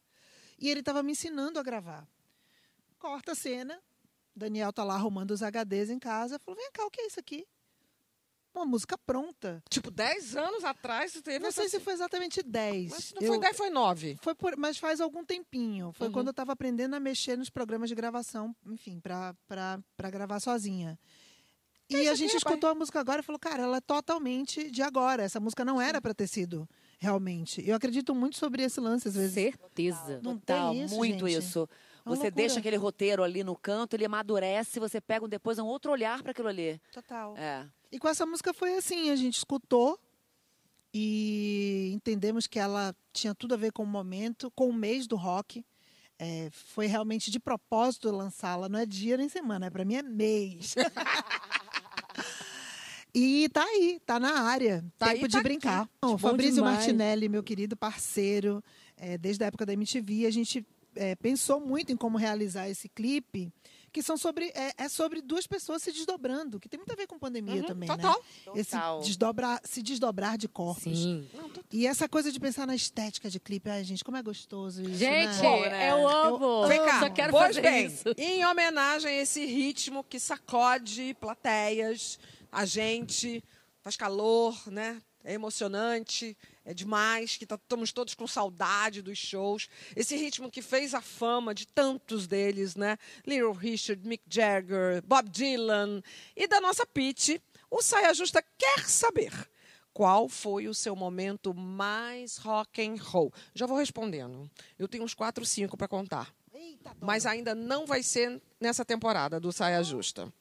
E 0.59 0.69
ele 0.69 0.79
estava 0.79 1.03
me 1.03 1.11
ensinando 1.11 1.59
a 1.59 1.63
gravar. 1.63 2.07
Corta 2.97 3.33
a 3.33 3.35
cena, 3.35 3.79
Daniel 4.35 4.73
tá 4.73 4.83
lá 4.83 4.95
arrumando 4.95 5.31
os 5.31 5.41
HDs 5.41 5.89
em 5.89 5.99
casa, 5.99 6.39
falou: 6.39 6.59
vem 6.59 6.71
cá, 6.71 6.85
o 6.85 6.91
que 6.91 7.01
é 7.01 7.07
isso 7.07 7.19
aqui? 7.19 7.45
Uma 8.57 8.65
música 8.65 8.97
pronta. 8.97 9.61
Tipo, 9.69 9.91
10 9.91 10.35
anos 10.35 10.63
atrás 10.63 11.11
você 11.11 11.21
teve 11.21 11.39
Não 11.39 11.51
sei 11.51 11.65
essa... 11.65 11.77
se 11.77 11.83
foi 11.83 11.93
exatamente 11.93 12.41
10. 12.41 12.89
Mas 12.91 13.03
se 13.05 13.15
não 13.15 13.21
Eu- 13.21 13.27
foi 13.33 13.39
10, 13.39 13.55
foi 13.57 13.69
9. 13.69 14.17
foi 14.21 14.33
por- 14.33 14.57
mas 14.57 14.77
faz 14.79 14.99
algum 14.99 15.23
tempinho. 15.23 15.91
Foi 15.93 16.07
Uhum. 16.07 16.13
quando 16.13 16.27
eu 16.27 16.31
estava 16.31 16.53
aprendendo 16.53 16.95
a 16.95 16.99
mexer 16.99 17.37
nos 17.37 17.49
programas 17.51 17.87
de 17.89 17.93
gravação, 17.95 18.55
enfim, 18.65 18.99
para 18.99 19.35
gravar 20.11 20.39
sozinha. 20.39 20.97
E 21.89 21.95
a 21.95 21.99
aqui, 21.99 22.15
gente 22.17 22.33
rapaz? 22.33 22.43
escutou 22.45 22.69
a 22.69 22.75
música 22.75 22.99
agora 22.99 23.21
e 23.21 23.23
falou, 23.23 23.39
cara, 23.39 23.63
ela 23.63 23.77
é 23.77 23.81
totalmente 23.81 24.69
de 24.69 24.81
agora. 24.81 25.23
Essa 25.23 25.39
música 25.39 25.63
não 25.63 25.79
era 25.79 26.01
para 26.01 26.13
ter 26.13 26.27
sido, 26.27 26.67
realmente. 26.99 27.63
Eu 27.65 27.75
acredito 27.75 28.13
muito 28.13 28.35
sobre 28.37 28.61
esse 28.63 28.79
lance, 28.81 29.07
às 29.07 29.15
vezes. 29.15 29.33
Certeza. 29.33 30.19
Não 30.21 30.37
Total, 30.37 30.71
tem 30.73 30.83
isso, 30.83 30.95
muito 30.95 31.27
gente. 31.29 31.39
isso. 31.45 31.69
Uma 32.07 32.15
Você 32.15 32.23
loucura. 32.23 32.31
deixa 32.31 32.59
aquele 32.59 32.77
roteiro 32.77 33.23
ali 33.23 33.43
no 33.43 33.55
canto, 33.55 33.95
ele 33.95 34.05
amadurece, 34.05 34.79
você 34.79 34.99
pega 35.01 35.25
um- 35.25 35.29
depois 35.29 35.59
um 35.59 35.65
outro 35.65 35.91
olhar 35.91 36.21
para 36.23 36.31
aquilo 36.31 36.47
ali. 36.47 36.79
Total. 36.91 37.35
É. 37.37 37.65
E 37.91 37.99
com 37.99 38.07
essa 38.07 38.25
música 38.25 38.53
foi 38.53 38.75
assim, 38.75 39.09
a 39.11 39.15
gente 39.15 39.37
escutou 39.37 39.99
e 40.93 41.91
entendemos 41.93 42.47
que 42.47 42.59
ela 42.59 42.95
tinha 43.13 43.35
tudo 43.35 43.53
a 43.53 43.57
ver 43.57 43.71
com 43.71 43.83
o 43.83 43.87
momento, 43.87 44.51
com 44.55 44.69
o 44.69 44.73
mês 44.73 45.07
do 45.07 45.15
rock. 45.15 45.63
É, 46.19 46.49
foi 46.51 46.87
realmente 46.87 47.29
de 47.29 47.39
propósito 47.39 48.09
lançá-la, 48.09 48.67
não 48.67 48.79
é 48.79 48.85
dia 48.85 49.17
nem 49.17 49.29
semana, 49.29 49.67
é 49.67 49.69
para 49.69 49.85
mim 49.85 49.95
é 49.95 50.01
mês. 50.01 50.75
e 53.13 53.47
tá 53.49 53.63
aí, 53.63 53.99
tá 54.05 54.19
na 54.19 54.41
área, 54.41 54.83
Tá 54.97 55.07
tempo 55.07 55.25
aí, 55.25 55.27
de 55.27 55.37
tá 55.37 55.43
brincar. 55.43 55.81
aqui. 55.81 55.91
Bom 56.01 56.17
Fabrício 56.17 56.55
demais. 56.55 56.77
Martinelli, 56.77 57.29
meu 57.29 57.43
querido 57.43 57.75
parceiro, 57.77 58.63
é, 58.95 59.17
desde 59.17 59.43
a 59.43 59.47
época 59.47 59.65
da 59.65 59.73
MTV, 59.73 60.25
a 60.25 60.31
gente 60.31 60.65
é, 60.97 61.15
pensou 61.15 61.59
muito 61.59 61.91
em 61.91 61.97
como 61.97 62.17
realizar 62.17 62.69
esse 62.69 62.89
clipe, 62.89 63.51
que 63.91 64.03
são 64.03 64.17
sobre 64.17 64.51
é, 64.53 64.73
é 64.77 64.89
sobre 64.89 65.21
duas 65.21 65.47
pessoas 65.47 65.81
se 65.81 65.91
desdobrando, 65.91 66.59
que 66.59 66.67
tem 66.69 66.77
muito 66.77 66.91
a 66.91 66.95
ver 66.95 67.07
com 67.07 67.17
pandemia 67.17 67.63
também, 67.63 67.89
Uhum, 67.89 67.95
total. 67.95 68.23
né? 68.47 68.51
Esse 68.61 68.71
Total. 68.71 68.99
desdobrar, 69.01 69.61
se 69.63 69.81
desdobrar 69.81 70.37
de 70.37 70.47
corpos. 70.47 70.83
Sim. 70.99 71.27
E 71.71 71.87
essa 71.87 72.07
coisa 72.07 72.31
de 72.31 72.39
pensar 72.39 72.67
na 72.67 72.75
estética 72.75 73.29
de 73.29 73.39
clipe, 73.39 73.69
ai 73.69 73.83
gente, 73.83 74.03
como 74.03 74.17
é 74.17 74.21
gostoso 74.21 74.81
isso, 74.83 74.95
Gente, 74.95 75.41
né? 75.41 75.69
né? 75.69 75.91
eu 75.91 76.07
amo. 76.07 76.67
Vem 76.67 76.83
cá, 76.83 76.99
Só 76.99 77.09
quero 77.09 77.31
pois 77.31 77.47
fazer 77.55 77.61
bem, 77.61 77.85
isso. 77.87 78.03
em 78.17 78.45
homenagem 78.45 79.09
a 79.09 79.21
esse 79.21 79.45
ritmo 79.45 80.03
que 80.03 80.19
sacode 80.19 81.15
plateias, 81.19 82.19
a 82.51 82.65
gente, 82.65 83.43
faz 83.81 83.95
calor, 83.95 84.55
né? 84.69 85.01
É 85.23 85.33
emocionante, 85.33 86.37
é 86.63 86.73
demais, 86.73 87.35
que 87.35 87.45
tá- 87.45 87.55
estamos 87.55 87.91
todos 87.91 88.13
com 88.13 88.25
saudade 88.27 89.01
dos 89.01 89.17
shows. 89.17 89.67
Esse 89.95 90.15
ritmo 90.15 90.49
que 90.49 90.61
fez 90.61 90.93
a 90.93 91.01
fama 91.01 91.53
de 91.53 91.67
tantos 91.67 92.27
deles, 92.27 92.75
né? 92.75 92.97
Little 93.25 93.51
Richard, 93.51 94.07
Mick 94.07 94.23
Jagger, 94.29 95.01
Bob 95.05 95.29
Dylan 95.29 96.01
e 96.35 96.47
da 96.47 96.61
nossa 96.61 96.85
Pete, 96.85 97.41
o 97.69 97.81
Saia 97.81 98.13
Justa 98.13 98.41
quer 98.57 98.87
saber 98.87 99.33
qual 99.93 100.29
foi 100.29 100.67
o 100.67 100.73
seu 100.73 100.95
momento 100.95 101.53
mais 101.53 102.37
rock 102.37 102.81
and 102.81 102.95
roll? 103.01 103.33
Já 103.53 103.65
vou 103.65 103.77
respondendo. 103.77 104.49
Eu 104.77 104.87
tenho 104.87 105.03
uns 105.03 105.13
quatro, 105.13 105.43
cinco 105.45 105.75
para 105.75 105.87
contar. 105.87 106.33
Mas 107.01 107.25
ainda 107.25 107.53
não 107.53 107.85
vai 107.85 108.01
ser 108.01 108.41
nessa 108.61 108.85
temporada 108.85 109.39
do 109.39 109.51
Saia 109.51 109.83
Justa. 109.83 110.31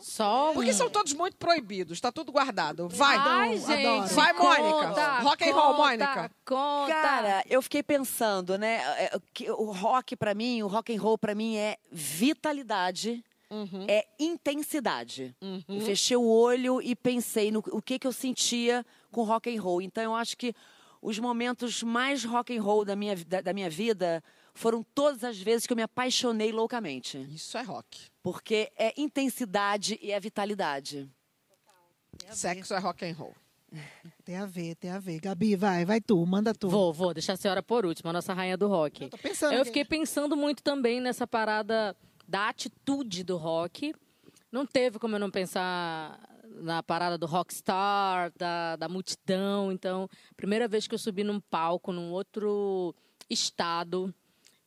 Só 0.00 0.50
um. 0.50 0.54
Porque 0.54 0.72
são 0.72 0.88
todos 0.90 1.12
muito 1.12 1.36
proibidos, 1.36 2.00
tá 2.00 2.10
tudo 2.12 2.30
guardado. 2.32 2.88
Vai, 2.88 3.16
Ai, 3.16 3.58
Dom, 3.58 3.66
gente, 3.66 3.86
adoro. 3.86 4.14
Vai, 4.14 4.32
Mônica. 4.32 4.88
conta, 4.88 5.18
Rock 5.20 5.44
and 5.48 5.54
roll, 5.54 5.74
Mônica. 5.76 6.30
Conta. 6.44 6.92
Cara, 6.92 7.44
eu 7.48 7.62
fiquei 7.62 7.82
pensando, 7.82 8.56
né? 8.58 8.76
é, 8.98 9.18
que 9.32 9.50
O 9.50 9.70
rock 9.72 10.14
pra 10.16 10.34
mim, 10.34 10.62
o 10.62 10.66
rock 10.66 10.94
and 10.94 11.00
roll 11.00 11.16
pra 11.18 11.34
mim 11.34 11.56
é 11.56 11.76
vitalidade, 11.90 13.24
Uhum. 13.50 13.84
é 13.86 14.04
intensidade. 14.18 15.36
Eu 15.68 15.80
fechei 15.82 16.16
o 16.16 16.26
olho 16.26 16.82
e 16.82 16.96
pensei 16.96 17.52
no 17.52 17.60
o 17.70 17.80
que 17.80 17.98
que 17.98 18.06
eu 18.06 18.12
sentia 18.12 18.84
com 19.12 19.22
rock 19.22 19.54
and 19.54 19.60
roll. 19.62 19.80
Então 19.80 20.02
eu 20.02 20.14
acho 20.14 20.36
que 20.36 20.52
os 21.00 21.18
momentos 21.18 21.82
mais 21.82 22.24
rock 22.24 22.56
and 22.56 22.62
roll 22.62 22.84
da 22.84 22.96
minha, 22.96 23.14
da, 23.26 23.40
da 23.42 23.52
minha 23.52 23.70
vida 23.70 24.22
foram 24.54 24.82
todas 24.94 25.22
as 25.22 25.38
vezes 25.38 25.66
que 25.66 25.72
eu 25.72 25.76
me 25.76 25.82
apaixonei 25.82 26.50
loucamente. 26.50 27.18
Isso 27.32 27.56
é 27.58 27.62
rock. 27.62 28.08
Porque 28.24 28.72
é 28.78 28.98
intensidade 28.98 29.98
e 30.00 30.10
é 30.10 30.18
vitalidade. 30.18 31.06
Sexo 32.30 32.72
é 32.72 32.78
rock 32.78 33.04
and 33.04 33.12
roll. 33.12 33.34
Tem 34.24 34.38
a 34.38 34.46
ver, 34.46 34.76
tem 34.76 34.90
a 34.90 34.98
ver. 34.98 35.20
Gabi, 35.20 35.54
vai, 35.54 35.84
vai 35.84 36.00
tu, 36.00 36.24
manda 36.24 36.54
tu. 36.54 36.70
Vou, 36.70 36.90
vou 36.90 37.12
deixar 37.12 37.34
a 37.34 37.36
senhora 37.36 37.62
por 37.62 37.84
último, 37.84 38.08
a 38.08 38.14
nossa 38.14 38.32
rainha 38.32 38.56
do 38.56 38.66
rock. 38.66 39.02
Eu 39.02 39.10
tô 39.10 39.18
pensando 39.18 39.52
Eu 39.52 39.66
fiquei 39.66 39.84
pensando 39.84 40.34
muito 40.34 40.62
também 40.62 41.02
nessa 41.02 41.26
parada 41.26 41.94
da 42.26 42.48
atitude 42.48 43.22
do 43.22 43.36
rock. 43.36 43.94
Não 44.50 44.64
teve 44.64 44.98
como 44.98 45.16
eu 45.16 45.20
não 45.20 45.30
pensar 45.30 46.18
na 46.62 46.82
parada 46.82 47.18
do 47.18 47.26
rockstar, 47.26 48.32
da, 48.38 48.76
da 48.76 48.88
multidão. 48.88 49.70
Então, 49.70 50.08
primeira 50.34 50.66
vez 50.66 50.86
que 50.86 50.94
eu 50.94 50.98
subi 50.98 51.22
num 51.22 51.40
palco 51.40 51.92
num 51.92 52.10
outro 52.10 52.94
estado 53.28 54.14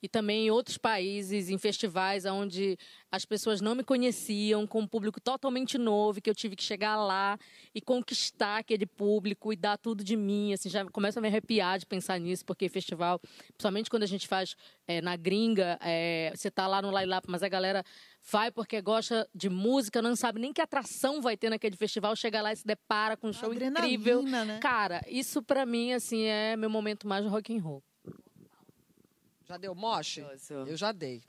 e 0.01 0.07
também 0.07 0.47
em 0.47 0.51
outros 0.51 0.77
países, 0.77 1.49
em 1.49 1.57
festivais 1.57 2.25
onde 2.25 2.77
as 3.11 3.25
pessoas 3.25 3.61
não 3.61 3.73
me 3.73 3.83
conheciam, 3.83 4.67
com 4.67 4.81
um 4.81 4.87
público 4.87 5.19
totalmente 5.19 5.77
novo, 5.77 6.21
que 6.21 6.29
eu 6.29 6.35
tive 6.35 6.55
que 6.55 6.63
chegar 6.63 6.97
lá 6.97 7.37
e 7.73 7.81
conquistar 7.81 8.57
aquele 8.57 8.85
público 8.85 9.51
e 9.51 9.55
dar 9.55 9.77
tudo 9.77 10.03
de 10.03 10.15
mim. 10.15 10.53
Assim, 10.53 10.69
já 10.69 10.85
começa 10.85 11.19
a 11.19 11.21
me 11.21 11.27
arrepiar 11.27 11.79
de 11.79 11.85
pensar 11.85 12.19
nisso, 12.19 12.45
porque 12.45 12.69
festival, 12.69 13.19
principalmente 13.47 13.89
quando 13.89 14.03
a 14.03 14.07
gente 14.07 14.27
faz 14.27 14.55
eh, 14.87 15.01
na 15.01 15.15
gringa, 15.15 15.79
eh, 15.81 16.31
você 16.35 16.51
tá 16.51 16.67
lá 16.67 16.81
no 16.81 16.97
line-up, 16.97 17.27
mas 17.29 17.41
a 17.41 17.49
galera 17.49 17.83
vai 18.29 18.51
porque 18.51 18.81
gosta 18.81 19.27
de 19.33 19.49
música, 19.49 20.01
não 20.01 20.15
sabe 20.15 20.39
nem 20.39 20.51
que 20.51 20.61
atração 20.61 21.21
vai 21.21 21.37
ter 21.37 21.49
naquele 21.49 21.77
festival, 21.77 22.15
chega 22.15 22.41
lá 22.41 22.51
e 22.51 22.55
se 22.57 22.65
depara 22.65 23.15
com 23.15 23.29
um 23.29 23.33
show 23.33 23.51
Adrenalina, 23.51 23.87
incrível. 23.87 24.21
né? 24.21 24.59
Cara, 24.61 25.01
isso 25.07 25.41
pra 25.41 25.65
mim, 25.65 25.93
assim, 25.93 26.23
é 26.23 26.57
meu 26.57 26.69
momento 26.69 27.07
mais 27.07 27.25
rock 27.25 27.55
and 27.55 27.61
roll. 27.61 27.83
Já 29.47 29.57
deu 29.57 29.73
moche? 29.73 30.25
Eu 30.49 30.75
já 30.77 30.91
dei. 30.91 31.23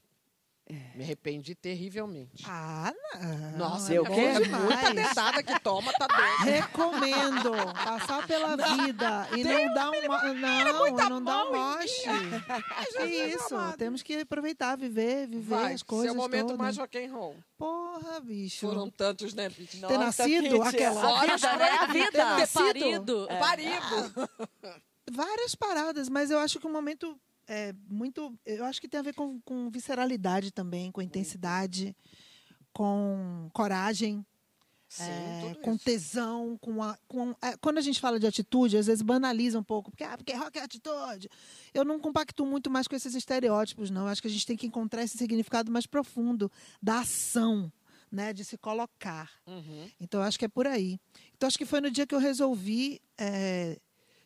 Me 0.94 1.02
arrependi 1.02 1.54
terrivelmente. 1.54 2.44
Ah, 2.46 2.92
não. 3.14 3.56
Nossa, 3.70 3.90
é 3.94 3.96
eu 3.96 4.04
quê? 4.04 4.10
é 4.20 4.38
demais. 4.40 4.64
muita 4.64 4.92
dedada 4.92 5.42
que 5.42 5.58
toma, 5.60 5.90
tá 5.94 6.06
doido. 6.06 6.52
Recomendo 6.52 7.52
passar 7.72 8.26
pela 8.26 8.54
vida 8.54 9.28
e 9.34 9.44
não 9.44 9.72
dar 9.72 9.90
um 9.90 10.02
mo- 10.02 10.34
não, 10.34 11.08
não 11.08 11.24
dar 11.24 11.46
um 11.46 11.52
moche. 11.52 12.02
Que 12.98 13.04
isso, 13.04 13.54
temos 13.78 14.02
que 14.02 14.20
aproveitar, 14.20 14.76
viver, 14.76 15.26
viver 15.26 15.54
Vai, 15.56 15.72
as 15.72 15.82
coisas 15.82 16.10
seu 16.12 16.14
momento 16.14 16.48
todas. 16.48 16.58
mais 16.58 16.76
rock 16.76 16.98
and 16.98 17.12
roll. 17.14 17.36
Porra, 17.56 18.20
bicho. 18.20 18.66
Foram 18.68 18.90
tantos, 18.90 19.32
né, 19.32 19.48
bicho? 19.48 19.80
Ter 19.86 19.96
nascido 19.98 20.62
aquela 20.62 21.22
A 21.22 21.26
vida, 21.34 21.56
né? 21.56 21.70
A 21.70 21.86
Ter 21.86 21.92
vida. 22.04 22.24
nascido. 22.36 22.58
Parido. 22.62 23.28
Parido. 23.38 24.30
várias 25.10 25.54
paradas, 25.54 26.10
mas 26.10 26.30
eu 26.30 26.38
acho 26.38 26.60
que 26.60 26.66
um 26.66 26.72
momento 26.72 27.18
é 27.48 27.74
muito, 27.88 28.38
eu 28.44 28.64
acho 28.66 28.80
que 28.80 28.88
tem 28.88 29.00
a 29.00 29.02
ver 29.02 29.14
com, 29.14 29.40
com 29.40 29.70
visceralidade 29.70 30.52
também, 30.52 30.92
com 30.92 31.00
intensidade, 31.00 31.96
com 32.72 33.48
coragem. 33.52 34.24
Sim, 34.90 35.02
É, 35.02 35.54
com 35.62 35.74
isso. 35.74 35.84
tesão, 35.84 36.56
com, 36.62 36.82
a, 36.82 36.96
com 37.06 37.34
é, 37.42 37.58
quando 37.58 37.76
a 37.76 37.82
gente 37.82 38.00
fala 38.00 38.18
de 38.18 38.26
atitude, 38.26 38.78
às 38.78 38.86
vezes 38.86 39.02
banaliza 39.02 39.58
um 39.58 39.62
pouco, 39.62 39.90
porque, 39.90 40.02
ah, 40.02 40.16
porque 40.16 40.32
rock 40.32 40.58
é 40.58 40.62
atitude. 40.62 41.28
Eu 41.74 41.84
não 41.84 42.00
compacto 42.00 42.46
muito 42.46 42.70
mais 42.70 42.88
com 42.88 42.96
esses 42.96 43.14
estereótipos, 43.14 43.90
não. 43.90 44.02
Eu 44.02 44.08
acho 44.08 44.22
que 44.22 44.28
a 44.28 44.30
gente 44.30 44.46
tem 44.46 44.56
que 44.56 44.66
encontrar 44.66 45.02
esse 45.02 45.18
significado 45.18 45.70
mais 45.70 45.84
profundo 45.86 46.50
da 46.82 47.00
ação, 47.00 47.70
né, 48.10 48.32
de 48.32 48.46
se 48.46 48.56
colocar. 48.56 49.30
Uhum. 49.46 49.90
Então, 50.00 50.22
acho 50.22 50.38
que 50.38 50.46
é 50.46 50.48
por 50.48 50.66
aí. 50.66 50.98
Então, 51.36 51.46
acho 51.46 51.58
que 51.58 51.66
foi 51.66 51.82
no 51.82 51.90
dia 51.90 52.06
que 52.06 52.14
eu 52.14 52.18
resolvi 52.18 52.98
é, 53.18 53.78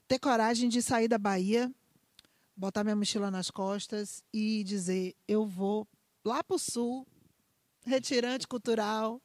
ter 0.07 0.21
coragem 0.21 0.69
de 0.69 0.81
sair 0.81 1.09
da 1.09 1.19
Bahia, 1.19 1.73
botar 2.57 2.85
minha 2.85 2.97
mochila 2.97 3.31
nas 3.31 3.51
costas 3.51 4.23
e 4.33 4.63
dizer: 4.65 5.15
eu 5.27 5.47
vou 5.47 5.87
lá 6.25 6.43
para 6.45 6.57
o 6.57 6.59
sul, 6.59 7.07
retirante 7.85 8.47
cultural, 8.47 9.21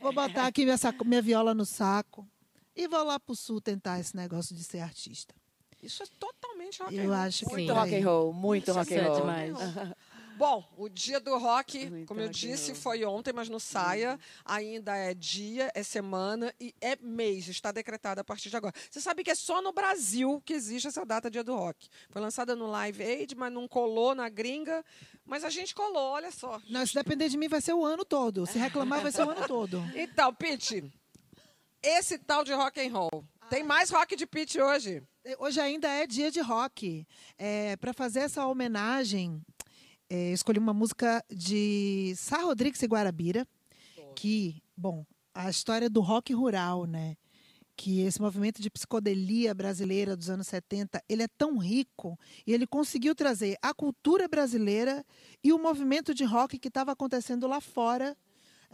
vou 0.00 0.12
botar 0.12 0.46
aqui 0.46 0.64
minha, 0.64 0.76
saco- 0.76 1.04
minha 1.04 1.22
viola 1.22 1.54
no 1.54 1.64
saco 1.64 2.28
e 2.74 2.86
vou 2.86 3.02
lá 3.04 3.18
para 3.18 3.32
o 3.32 3.36
sul 3.36 3.60
tentar 3.60 3.98
esse 4.00 4.14
negócio 4.16 4.54
de 4.54 4.62
ser 4.64 4.80
artista. 4.80 5.34
Isso 5.82 6.02
é 6.02 6.06
totalmente 6.18 6.82
rock 6.82 6.98
and 6.98 7.02
Eu 7.02 7.08
roll. 7.10 7.14
acho 7.18 7.44
que 7.46 7.52
Muito 7.52 7.72
rock 7.74 7.94
and 7.94 8.04
roll, 8.04 8.32
muito 8.32 8.72
rock 8.72 8.92
Isso 8.92 9.00
and 9.00 9.04
é 9.04 9.08
roll. 9.08 9.20
demais. 9.20 9.52
Bom, 10.36 10.62
o 10.76 10.86
dia 10.88 11.18
do 11.18 11.38
rock, 11.38 12.04
como 12.04 12.20
eu 12.20 12.28
disse, 12.28 12.74
foi 12.74 13.04
ontem, 13.06 13.32
mas 13.32 13.48
no 13.48 13.58
Saia 13.58 14.20
ainda 14.44 14.94
é 14.94 15.14
dia, 15.14 15.70
é 15.74 15.82
semana 15.82 16.54
e 16.60 16.74
é 16.78 16.94
mês. 17.00 17.48
Está 17.48 17.72
decretado 17.72 18.20
a 18.20 18.24
partir 18.24 18.50
de 18.50 18.56
agora. 18.56 18.74
Você 18.90 19.00
sabe 19.00 19.24
que 19.24 19.30
é 19.30 19.34
só 19.34 19.62
no 19.62 19.72
Brasil 19.72 20.42
que 20.44 20.52
existe 20.52 20.88
essa 20.88 21.06
data 21.06 21.30
dia 21.30 21.42
do 21.42 21.56
rock. 21.56 21.88
Foi 22.10 22.20
lançada 22.20 22.54
no 22.54 22.66
Live 22.66 23.02
Aid, 23.02 23.34
mas 23.34 23.50
não 23.50 23.66
colou 23.66 24.14
na 24.14 24.28
gringa. 24.28 24.84
Mas 25.24 25.42
a 25.42 25.48
gente 25.48 25.74
colou, 25.74 26.10
olha 26.12 26.30
só. 26.30 26.60
Não, 26.68 26.84
se 26.84 26.94
depender 26.94 27.30
de 27.30 27.38
mim, 27.38 27.48
vai 27.48 27.62
ser 27.62 27.72
o 27.72 27.84
ano 27.84 28.04
todo. 28.04 28.46
Se 28.46 28.58
reclamar, 28.58 29.00
vai 29.00 29.12
ser 29.12 29.24
o 29.24 29.30
ano 29.30 29.46
todo. 29.46 29.82
Então, 29.96 30.34
Pete, 30.34 30.84
esse 31.82 32.18
tal 32.18 32.44
de 32.44 32.52
rock 32.52 32.80
and 32.80 32.92
roll. 32.92 33.24
Tem 33.48 33.62
mais 33.62 33.90
rock 33.90 34.14
de 34.14 34.26
Pete 34.26 34.60
hoje. 34.60 35.02
Hoje 35.38 35.60
ainda 35.60 35.88
é 35.88 36.06
dia 36.06 36.30
de 36.30 36.40
rock. 36.40 37.06
É, 37.38 37.76
Para 37.76 37.92
fazer 37.92 38.20
essa 38.20 38.46
homenagem, 38.46 39.42
é, 40.08 40.32
escolhi 40.32 40.58
uma 40.58 40.74
música 40.74 41.24
de 41.30 42.14
Sá 42.16 42.42
Rodrigues 42.42 42.82
e 42.82 42.86
Guarabira, 42.86 43.46
que, 44.14 44.62
bom, 44.76 45.04
a 45.34 45.50
história 45.50 45.90
do 45.90 46.00
rock 46.00 46.32
rural, 46.32 46.84
né? 46.84 47.16
Que 47.76 48.00
esse 48.00 48.20
movimento 48.22 48.62
de 48.62 48.70
psicodelia 48.70 49.54
brasileira 49.54 50.16
dos 50.16 50.30
anos 50.30 50.46
70, 50.46 51.02
ele 51.08 51.22
é 51.22 51.28
tão 51.36 51.58
rico 51.58 52.18
e 52.46 52.54
ele 52.54 52.66
conseguiu 52.66 53.14
trazer 53.14 53.58
a 53.60 53.74
cultura 53.74 54.26
brasileira 54.26 55.04
e 55.44 55.52
o 55.52 55.58
movimento 55.58 56.14
de 56.14 56.24
rock 56.24 56.58
que 56.58 56.68
estava 56.68 56.92
acontecendo 56.92 57.46
lá 57.46 57.60
fora 57.60 58.16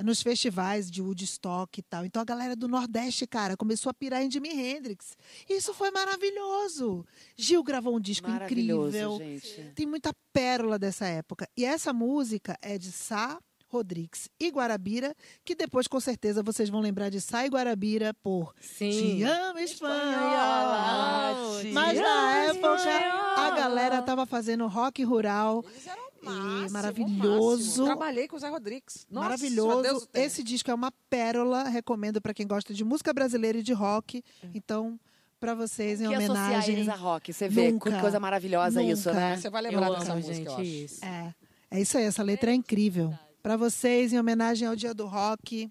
nos 0.02 0.22
festivais 0.22 0.90
de 0.90 1.02
Woodstock 1.02 1.78
e 1.78 1.82
tal. 1.82 2.04
Então 2.04 2.22
a 2.22 2.24
galera 2.24 2.56
do 2.56 2.68
Nordeste, 2.68 3.26
cara, 3.26 3.56
começou 3.56 3.90
a 3.90 3.94
pirar 3.94 4.22
em 4.22 4.30
Jimi 4.30 4.50
Hendrix. 4.50 5.16
Isso 5.48 5.74
foi 5.74 5.90
maravilhoso. 5.90 7.04
Gil 7.36 7.62
gravou 7.62 7.96
um 7.96 8.00
disco 8.00 8.30
incrível. 8.30 9.18
gente. 9.18 9.72
Tem 9.74 9.86
muita 9.86 10.14
pérola 10.32 10.78
dessa 10.78 11.06
época. 11.06 11.48
E 11.56 11.64
essa 11.64 11.92
música 11.92 12.56
é 12.62 12.78
de 12.78 12.92
Sá 12.92 13.38
Rodrigues 13.72 14.28
e 14.38 14.50
Guarabira, 14.50 15.16
que 15.42 15.54
depois 15.54 15.88
com 15.88 15.98
certeza 15.98 16.42
vocês 16.42 16.68
vão 16.68 16.80
lembrar 16.80 17.08
de 17.08 17.22
Sá 17.22 17.46
e 17.46 17.48
Guarabira 17.48 18.12
por 18.22 18.54
Sim. 18.60 18.90
Te 18.90 19.22
Amo 19.22 19.58
Espanhola, 19.58 21.62
Mas 21.72 21.98
na 21.98 22.36
época 22.44 22.90
a 23.38 23.50
galera 23.56 24.02
tava 24.02 24.26
fazendo 24.26 24.66
rock 24.66 25.02
rural. 25.02 25.64
Eles 25.66 25.86
eram 25.86 26.11
máximo, 26.24 26.70
maravilhoso. 26.70 27.84
Trabalhei 27.84 28.28
com 28.28 28.36
o 28.36 28.38
Zé 28.38 28.48
Rodrigues. 28.48 29.06
Nossa, 29.10 29.24
Maravilhoso. 29.28 30.08
Esse 30.14 30.42
disco 30.42 30.70
é 30.70 30.74
uma 30.74 30.92
pérola. 31.10 31.64
Recomendo 31.64 32.20
para 32.20 32.32
quem 32.34 32.46
gosta 32.46 32.72
de 32.72 32.84
música 32.84 33.12
brasileira 33.12 33.58
e 33.58 33.62
de 33.62 33.72
rock. 33.72 34.22
Então, 34.54 34.98
para 35.40 35.54
vocês, 35.54 36.00
em 36.00 36.08
que 36.08 36.14
homenagem. 36.14 36.76
eles 36.76 36.88
a 36.88 36.94
rock, 36.94 37.32
você 37.32 37.48
vê 37.48 37.70
Nunca. 37.72 37.90
que 37.90 38.00
coisa 38.00 38.20
maravilhosa 38.20 38.82
isso, 38.82 39.08
Nunca. 39.08 39.20
né? 39.20 39.36
Você 39.36 39.50
vai 39.50 39.60
Eu 39.66 39.70
lembrar 39.70 39.86
amo, 39.88 39.98
dessa 39.98 40.14
música, 40.14 40.34
gente, 40.34 40.46
eu 40.46 40.52
acho. 40.52 40.62
isso. 40.62 41.04
É, 41.04 41.34
é 41.70 41.80
isso 41.80 41.98
aí. 41.98 42.04
Essa 42.04 42.22
letra 42.22 42.50
é 42.50 42.54
incrível. 42.54 43.12
Para 43.42 43.56
vocês, 43.56 44.12
em 44.12 44.18
homenagem 44.20 44.68
ao 44.68 44.76
Dia 44.76 44.94
do 44.94 45.06
Rock. 45.06 45.68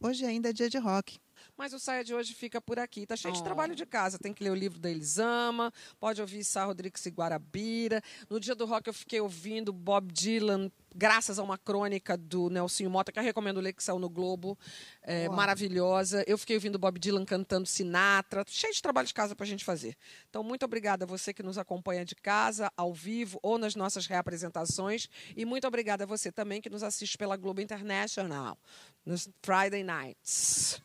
Hoje 0.00 0.24
ainda 0.24 0.50
é 0.50 0.52
dia 0.52 0.68
de 0.68 0.78
rock. 0.78 1.18
Mas 1.56 1.72
o 1.72 1.78
Saia 1.78 2.04
de 2.04 2.14
hoje 2.14 2.34
fica 2.34 2.60
por 2.60 2.78
aqui. 2.78 3.06
Tá 3.06 3.16
cheio 3.16 3.32
de 3.32 3.40
Oh. 3.40 3.44
trabalho 3.44 3.74
de 3.74 3.86
casa. 3.86 4.18
Tem 4.18 4.32
que 4.32 4.44
ler 4.44 4.50
o 4.50 4.54
livro 4.54 4.78
da 4.78 4.90
Elisama, 4.90 5.72
pode 5.98 6.20
ouvir 6.20 6.44
Sá 6.44 6.64
Rodrigues 6.64 7.04
e 7.06 7.10
Guarabira. 7.10 8.02
No 8.28 8.38
dia 8.38 8.54
do 8.54 8.66
rock 8.66 8.86
eu 8.88 8.94
fiquei 8.94 9.20
ouvindo 9.20 9.72
Bob 9.72 10.12
Dylan 10.12 10.70
graças 10.96 11.38
a 11.38 11.42
uma 11.42 11.58
crônica 11.58 12.16
do 12.16 12.48
Nelsinho 12.48 12.88
Mota, 12.88 13.12
que 13.12 13.18
eu 13.18 13.22
recomendo 13.22 13.60
ler, 13.60 13.72
que 13.72 13.82
saiu 13.82 13.98
no 13.98 14.08
Globo, 14.08 14.58
é, 15.02 15.28
maravilhosa. 15.28 16.24
Eu 16.26 16.38
fiquei 16.38 16.56
ouvindo 16.56 16.78
Bob 16.78 16.98
Dylan 16.98 17.24
cantando 17.24 17.66
Sinatra, 17.66 18.44
cheio 18.48 18.72
de 18.72 18.80
trabalho 18.80 19.06
de 19.06 19.14
casa 19.14 19.36
para 19.36 19.44
a 19.44 19.48
gente 19.48 19.64
fazer. 19.64 19.96
Então, 20.30 20.42
muito 20.42 20.64
obrigada 20.64 21.04
a 21.04 21.06
você 21.06 21.34
que 21.34 21.42
nos 21.42 21.58
acompanha 21.58 22.04
de 22.04 22.14
casa, 22.14 22.72
ao 22.76 22.94
vivo 22.94 23.38
ou 23.42 23.58
nas 23.58 23.74
nossas 23.74 24.06
reapresentações. 24.06 25.08
E 25.36 25.44
muito 25.44 25.66
obrigada 25.66 26.04
a 26.04 26.06
você 26.06 26.32
também 26.32 26.60
que 26.60 26.70
nos 26.70 26.82
assiste 26.82 27.18
pela 27.18 27.36
Globo 27.36 27.60
International, 27.60 28.56
nos 29.04 29.28
Friday 29.42 29.84
Nights. 29.84 30.80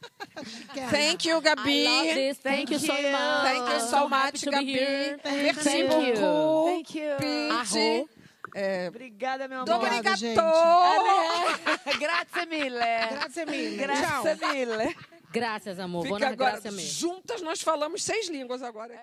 Thank 0.92 1.28
you, 1.28 1.40
Gabi. 1.42 1.86
I 1.86 1.88
love 1.88 2.14
this. 2.14 2.38
Thank, 2.40 2.74
you 2.74 2.80
so 2.80 2.94
much. 2.94 3.44
Thank 3.44 3.72
you 3.72 3.80
so 3.90 4.10
much, 4.10 4.46
Gabi. 4.46 4.76
Merci 5.24 5.64
Thank 5.64 6.08
you. 6.08 6.14
beaucoup. 6.14 6.66
Thank 6.66 6.96
you. 6.96 8.21
É, 8.54 8.88
Obrigada, 8.90 9.48
meu 9.48 9.62
amor. 9.62 9.80
Dominica 9.80 10.16
gente. 10.16 10.36
Grazie 12.00 12.46
mille. 12.48 12.80
Grazie 13.12 13.46
mille. 13.46 13.78
Grazie 13.78 14.36
mille. 14.36 14.96
Graças, 15.32 15.80
amor. 15.80 16.06
Vou 16.06 16.18
Fica 16.18 16.28
na 16.28 16.34
agora. 16.34 16.62
Juntas 16.80 17.42
nós 17.42 17.62
falamos 17.62 18.04
seis 18.04 18.30
línguas 18.30 18.62
agora. 18.62 19.00